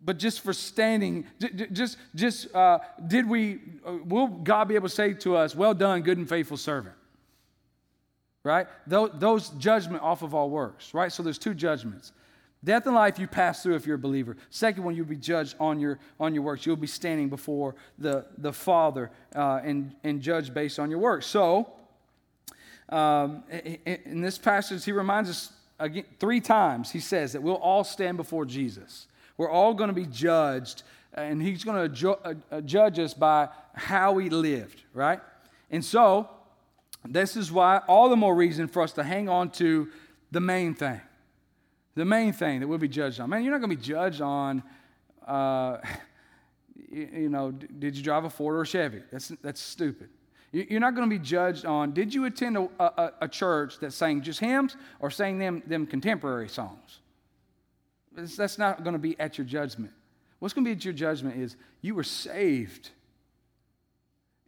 But 0.04 0.18
just 0.18 0.42
for 0.42 0.54
standing, 0.54 1.26
just, 1.72 1.98
just 2.16 2.54
uh, 2.56 2.80
did 3.08 3.28
we, 3.28 3.60
uh, 3.86 3.98
will 4.06 4.28
God 4.28 4.68
be 4.68 4.76
able 4.76 4.88
to 4.88 4.96
say 4.96 5.14
to 5.14 5.36
us, 5.36 5.56
well 5.56 5.74
done, 5.74 6.02
good 6.02 6.18
and 6.18 6.28
faithful 6.28 6.58
servant? 6.58 6.96
Right? 8.44 8.68
Those, 8.88 9.50
judgment 9.58 10.02
off 10.02 10.22
of 10.22 10.34
our 10.34 10.48
works, 10.48 10.94
right? 10.94 11.12
So 11.12 11.22
there's 11.22 11.38
two 11.38 11.54
judgments. 11.54 12.14
Death 12.64 12.86
and 12.86 12.96
life 12.96 13.20
you 13.20 13.28
pass 13.28 13.64
through 13.64 13.76
if 13.76 13.86
you're 13.86 13.96
a 13.96 14.00
believer. 14.00 14.36
Second 14.50 14.84
one, 14.84 14.96
you'll 14.96 15.06
be 15.06 15.16
judged 15.16 15.56
on 15.60 15.80
your, 15.80 16.00
on 16.20 16.34
your 16.34 16.44
works. 16.44 16.66
You'll 16.66 16.76
be 16.76 16.88
standing 16.88 17.30
before 17.30 17.76
the, 17.98 18.26
the 18.38 18.52
Father 18.52 19.12
uh, 19.36 19.62
and, 19.64 19.96
and 20.04 20.22
judged 20.22 20.54
based 20.54 20.80
on 20.80 20.90
your 20.90 21.00
works. 21.00 21.26
So, 21.26 21.72
um, 22.90 23.44
in 23.86 24.22
this 24.22 24.38
passage, 24.38 24.84
he 24.84 24.92
reminds 24.92 25.30
us 25.30 25.54
again, 25.80 26.06
three 26.20 26.42
times, 26.42 26.92
he 26.92 27.00
says 27.00 27.34
that 27.34 27.42
we'll 27.42 27.56
all 27.56 27.84
stand 27.84 28.18
before 28.18 28.46
Jesus. 28.46 29.08
We're 29.40 29.50
all 29.50 29.74
going 29.74 29.88
to 29.88 29.94
be 29.94 30.06
judged 30.06 30.84
and 31.14 31.42
He's 31.42 31.64
going 31.64 31.92
to 31.92 32.10
uh, 32.10 32.34
uh, 32.52 32.62
judge 32.62 33.00
us 33.00 33.14
by 33.14 33.48
how 33.74 34.12
we 34.12 34.30
lived, 34.30 34.84
right? 34.94 35.22
And 35.72 35.84
so, 35.84 36.30
this 37.08 37.38
is 37.38 37.50
why 37.50 37.78
all 37.88 38.10
the 38.10 38.18
more 38.18 38.36
reason 38.36 38.68
for 38.68 38.82
us 38.84 38.92
to 38.94 39.04
hang 39.04 39.30
on 39.30 39.50
to 39.52 39.88
the 40.30 40.42
main 40.42 40.76
thing. 40.76 41.00
The 41.96 42.04
main 42.04 42.34
thing 42.34 42.60
that 42.60 42.68
we'll 42.68 42.80
be 42.80 42.90
judged 42.90 43.22
on. 43.22 43.30
Man, 43.30 43.44
you're 43.44 43.54
not 43.54 43.60
going 43.60 43.72
to 43.72 43.78
be 43.78 43.82
judged 43.82 44.20
on, 44.20 44.62
uh, 45.26 45.78
you, 46.92 47.10
you, 47.14 47.30
know, 47.30 47.52
did 47.52 47.96
you 47.96 48.04
drive 48.04 48.26
a 48.26 48.30
Ford 48.30 48.56
or 48.56 48.62
a 48.64 48.68
Chevy? 48.68 49.04
That's, 49.10 49.30
that's 49.42 49.62
stupid. 49.62 50.10
You're 50.52 50.82
not 50.82 50.96
going 50.96 51.10
to 51.10 51.16
be 51.16 51.24
judged 51.24 51.64
on, 51.64 51.94
did 51.94 52.14
you 52.14 52.26
attend 52.26 52.58
a, 52.58 52.68
a, 52.78 53.14
a 53.22 53.28
church 53.30 53.80
that 53.80 53.94
sang 53.94 54.22
just 54.22 54.42
hymns 54.42 54.76
or 55.00 55.10
sang 55.10 55.40
them, 55.40 55.64
them 55.66 55.88
contemporary 55.88 56.50
songs? 56.50 57.00
That's 58.14 58.58
not 58.58 58.84
going 58.84 58.94
to 58.94 59.00
be 59.00 59.20
at 59.20 59.38
your 59.38 59.46
judgment. 59.46 59.92
What's 60.40 60.54
going 60.54 60.66
to 60.66 60.70
be 60.70 60.76
at 60.76 60.84
your 60.84 60.94
judgment 60.94 61.38
is 61.38 61.56
you 61.82 61.96
were 61.96 62.04
saved. 62.04 62.90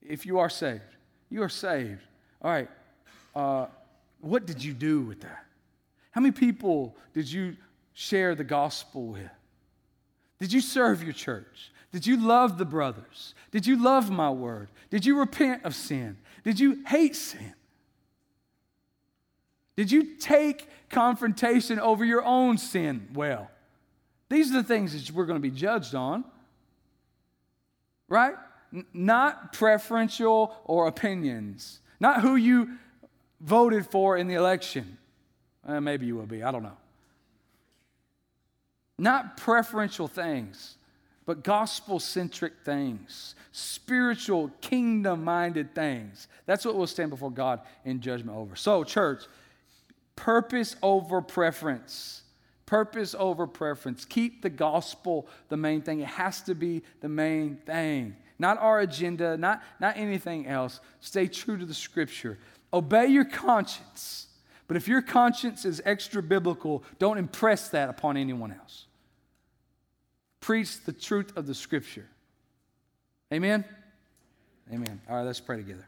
If 0.02 0.26
you 0.26 0.40
are 0.40 0.50
saved, 0.50 0.82
you 1.30 1.44
are 1.44 1.50
saved. 1.50 2.02
All 2.42 2.52
right, 2.52 2.70
uh, 3.36 3.68
what 4.20 4.46
did 4.46 4.64
you 4.64 4.74
do 4.74 5.02
with 5.02 5.22
that? 5.22 5.46
How 6.12 6.22
many 6.22 6.32
people 6.32 6.96
did 7.14 7.32
you 7.32 7.56
share 7.94 8.36
the 8.36 8.44
gospel 8.44 9.08
with? 9.08 9.30
Did 10.40 10.52
you 10.52 10.62
serve 10.62 11.04
your 11.04 11.14
church? 11.14 11.72
Did 11.92 12.08
you 12.08 12.18
love 12.18 12.58
the 12.58 12.66
brothers? 12.66 13.36
Did 13.52 13.68
you 13.68 13.82
love 13.82 14.10
my 14.10 14.30
word? 14.30 14.70
Did 14.90 15.06
you 15.06 15.20
repent 15.20 15.66
of 15.66 15.76
sin? 15.76 16.18
Did 16.44 16.60
you 16.60 16.84
hate 16.88 17.16
sin? 17.16 17.54
Did 19.82 19.92
you 19.92 20.16
take 20.20 20.68
confrontation 20.92 21.80
over 21.80 22.06
your 22.06 22.24
own 22.24 22.60
sin 22.60 23.08
well? 23.16 23.50
These 24.30 24.52
are 24.52 24.62
the 24.62 24.64
things 24.64 24.94
that 24.94 25.12
we're 25.16 25.26
going 25.26 25.42
to 25.42 25.42
be 25.42 25.50
judged 25.50 25.96
on, 25.96 26.24
right? 28.08 28.36
N- 28.72 28.86
not 28.94 29.54
preferential 29.54 30.56
or 30.66 30.86
opinions, 30.86 31.80
not 32.00 32.22
who 32.22 32.36
you 32.36 32.78
voted 33.40 33.88
for 33.88 34.18
in 34.18 34.28
the 34.28 34.36
election. 34.36 35.00
Uh, 35.66 35.82
maybe 35.82 36.06
you 36.06 36.16
will 36.16 36.28
be, 36.28 36.44
I 36.44 36.52
don't 36.52 36.62
know. 36.62 36.78
Not 39.00 39.36
preferential 39.36 40.08
things, 40.08 40.76
but 41.26 41.44
gospel 41.44 42.00
centric 42.00 42.54
things, 42.64 43.34
spiritual, 43.52 44.52
kingdom 44.62 45.24
minded 45.24 45.74
things. 45.74 46.28
That's 46.46 46.66
what 46.66 46.76
we'll 46.76 46.86
stand 46.86 47.10
before 47.10 47.32
God 47.32 47.62
in 47.84 48.00
judgment 48.00 48.38
over. 48.38 48.56
So, 48.56 48.84
church, 48.84 49.24
purpose 50.22 50.76
over 50.84 51.20
preference. 51.20 52.22
Purpose 52.68 53.16
over 53.18 53.48
preference. 53.48 54.06
Keep 54.06 54.44
the 54.44 54.52
gospel 54.52 55.28
the 55.50 55.58
main 55.58 55.82
thing. 55.82 56.00
It 56.00 56.08
has 56.08 56.42
to 56.44 56.54
be 56.54 56.84
the 57.02 57.10
main 57.10 57.58
thing. 57.66 58.16
Not 58.38 58.60
our 58.60 58.82
agenda, 58.82 59.36
not, 59.36 59.64
not 59.80 59.98
anything 59.98 60.46
else. 60.46 60.80
Stay 61.00 61.28
true 61.28 61.58
to 61.58 61.66
the 61.66 61.74
scripture. 61.74 62.38
Obey 62.72 63.08
your 63.08 63.26
conscience. 63.26 64.28
But 64.68 64.78
if 64.78 64.88
your 64.88 65.02
conscience 65.02 65.66
is 65.66 65.82
extra 65.86 66.22
biblical, 66.22 66.84
don't 67.00 67.18
impress 67.18 67.70
that 67.70 67.90
upon 67.90 68.16
anyone 68.16 68.54
else. 68.54 68.86
Preach 70.40 70.84
the 70.86 70.94
truth 70.94 71.36
of 71.36 71.48
the 71.48 71.56
scripture. 71.56 72.08
Amen? 73.34 73.66
Amen. 74.72 75.02
All 75.10 75.18
right, 75.18 75.24
let's 75.24 75.40
pray 75.40 75.58
together. 75.58 75.86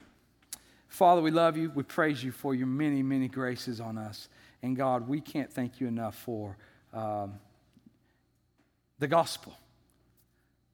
Father, 0.93 1.23
we 1.23 1.31
love 1.31 1.57
you. 1.57 1.71
We 1.73 1.81
praise 1.81 2.23
you 2.23 2.31
for 2.31 2.53
your 2.53 2.67
many, 2.67 3.01
many 3.01 3.27
graces 3.27 3.81
on 3.81 3.97
us. 3.97 4.29
And 4.61 4.77
God, 4.77 5.07
we 5.07 5.21
can't 5.21 5.51
thank 5.51 5.79
you 5.79 5.87
enough 5.87 6.15
for 6.15 6.55
um, 6.93 7.39
the 8.99 9.07
gospel, 9.07 9.57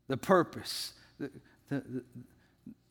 the 0.10 0.18
purpose, 0.18 0.92
the, 1.22 1.32
the, 1.70 1.76
the, 1.76 2.04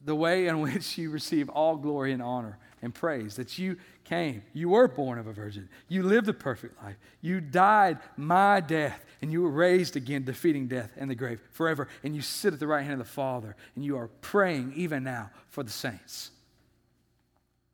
the 0.07 0.15
way 0.15 0.47
in 0.47 0.61
which 0.63 0.97
you 0.97 1.11
receive 1.11 1.51
all 1.51 1.77
glory 1.77 2.13
and 2.13 2.23
honor 2.23 2.59
and 2.81 2.95
praise 2.95 3.37
that 3.37 3.59
you 3.59 3.77
came. 4.05 4.43
You 4.55 4.71
were 4.71 4.89
born 4.89 5.19
of 5.19 5.27
a 5.27 5.33
virgin. 5.35 5.69
You 5.87 6.05
lived 6.05 6.31
a 6.31 6.33
perfect 6.33 6.83
life. 6.83 6.97
You 7.21 7.43
died 7.43 7.99
my 8.17 8.61
death, 8.61 9.05
and 9.21 9.31
you 9.31 9.43
were 9.43 9.51
raised 9.51 9.97
again, 9.97 10.25
defeating 10.25 10.67
death 10.67 10.93
and 10.97 11.11
the 11.11 11.15
grave 11.15 11.43
forever. 11.51 11.89
And 12.03 12.17
you 12.17 12.23
sit 12.23 12.55
at 12.55 12.59
the 12.59 12.67
right 12.67 12.85
hand 12.85 13.03
of 13.03 13.07
the 13.07 13.13
Father, 13.13 13.55
and 13.77 13.85
you 13.85 13.99
are 13.99 14.09
praying 14.23 14.73
even 14.77 15.05
now 15.05 15.29
for 15.51 15.63
the 15.63 15.71
saints. 15.71 16.31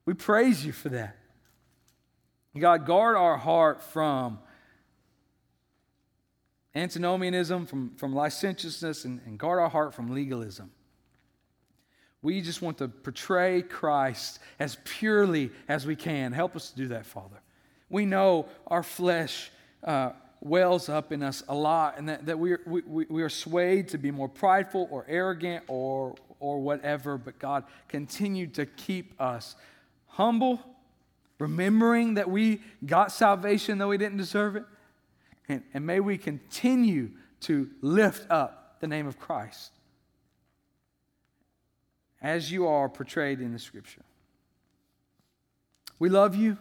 We 0.07 0.15
praise 0.15 0.65
you 0.65 0.73
for 0.73 0.91
that. 0.91 1.17
God, 2.59 2.87
guard 2.87 3.17
our 3.17 3.37
heart 3.37 3.83
from 3.83 4.39
antinomianism, 6.75 7.67
from, 7.67 7.95
from 7.97 8.15
licentiousness, 8.15 9.05
and, 9.05 9.21
and 9.27 9.39
guard 9.39 9.61
our 9.61 9.69
heart 9.69 9.95
from 9.95 10.13
legalism. 10.13 10.71
We 12.23 12.41
just 12.41 12.63
want 12.63 12.79
to 12.79 12.89
portray 12.89 13.63
Christ 13.63 14.39
as 14.59 14.79
purely 14.85 15.51
as 15.69 15.87
we 15.87 15.97
can. 15.97 16.33
Help 16.33 16.57
us 16.57 16.71
to 16.71 16.77
do 16.77 16.89
that, 16.89 17.07
Father. 17.07 17.41
We 17.91 18.07
know 18.07 18.47
our 18.67 18.83
flesh 18.83 19.51
uh, 19.83 20.13
wells 20.41 20.89
up 20.89 21.13
in 21.13 21.23
us 21.23 21.43
a 21.49 21.55
lot, 21.55 21.99
and 21.99 22.09
that, 22.09 22.27
that 22.27 22.39
we, 22.39 22.53
are, 22.53 22.61
we, 22.67 23.05
we 23.09 23.23
are 23.23 23.29
swayed 23.29 23.89
to 23.89 23.99
be 23.99 24.11
more 24.11 24.29
prideful 24.29 24.89
or 24.91 25.05
arrogant 25.09 25.65
or, 25.69 26.15
or 26.41 26.61
whatever. 26.61 27.19
But 27.19 27.39
God, 27.39 27.65
continue 27.89 28.47
to 28.49 28.65
keep 28.65 29.21
us 29.21 29.57
humble, 30.15 30.61
remembering 31.39 32.15
that 32.15 32.31
we 32.31 32.61
got 32.85 33.13
salvation 33.13 33.79
though 33.79 33.89
we 33.89 33.99
didn't 33.99 34.19
deserve 34.19 34.57
it. 34.57 34.65
And, 35.49 35.63
and 35.75 35.87
may 35.87 36.01
we 36.01 36.17
continue 36.17 37.11
to 37.41 37.69
lift 37.83 38.31
up 38.31 38.81
the 38.81 38.87
name 38.87 39.07
of 39.07 39.19
Christ 39.19 39.73
as 42.23 42.51
you 42.51 42.67
are 42.67 42.89
portrayed 42.89 43.41
in 43.41 43.53
the 43.53 43.59
scripture. 43.59 44.03
We 45.99 46.09
love 46.09 46.35
you. 46.35 46.57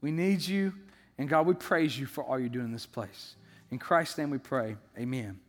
We 0.00 0.10
need 0.10 0.46
you. 0.46 0.72
And 1.18 1.28
God, 1.28 1.46
we 1.46 1.54
praise 1.54 1.98
you 1.98 2.06
for 2.06 2.24
all 2.24 2.38
you're 2.38 2.48
doing 2.48 2.66
in 2.66 2.72
this 2.72 2.86
place. 2.86 3.36
In 3.70 3.78
Christ's 3.78 4.18
name 4.18 4.30
we 4.30 4.38
pray. 4.38 4.76
Amen. 4.98 5.40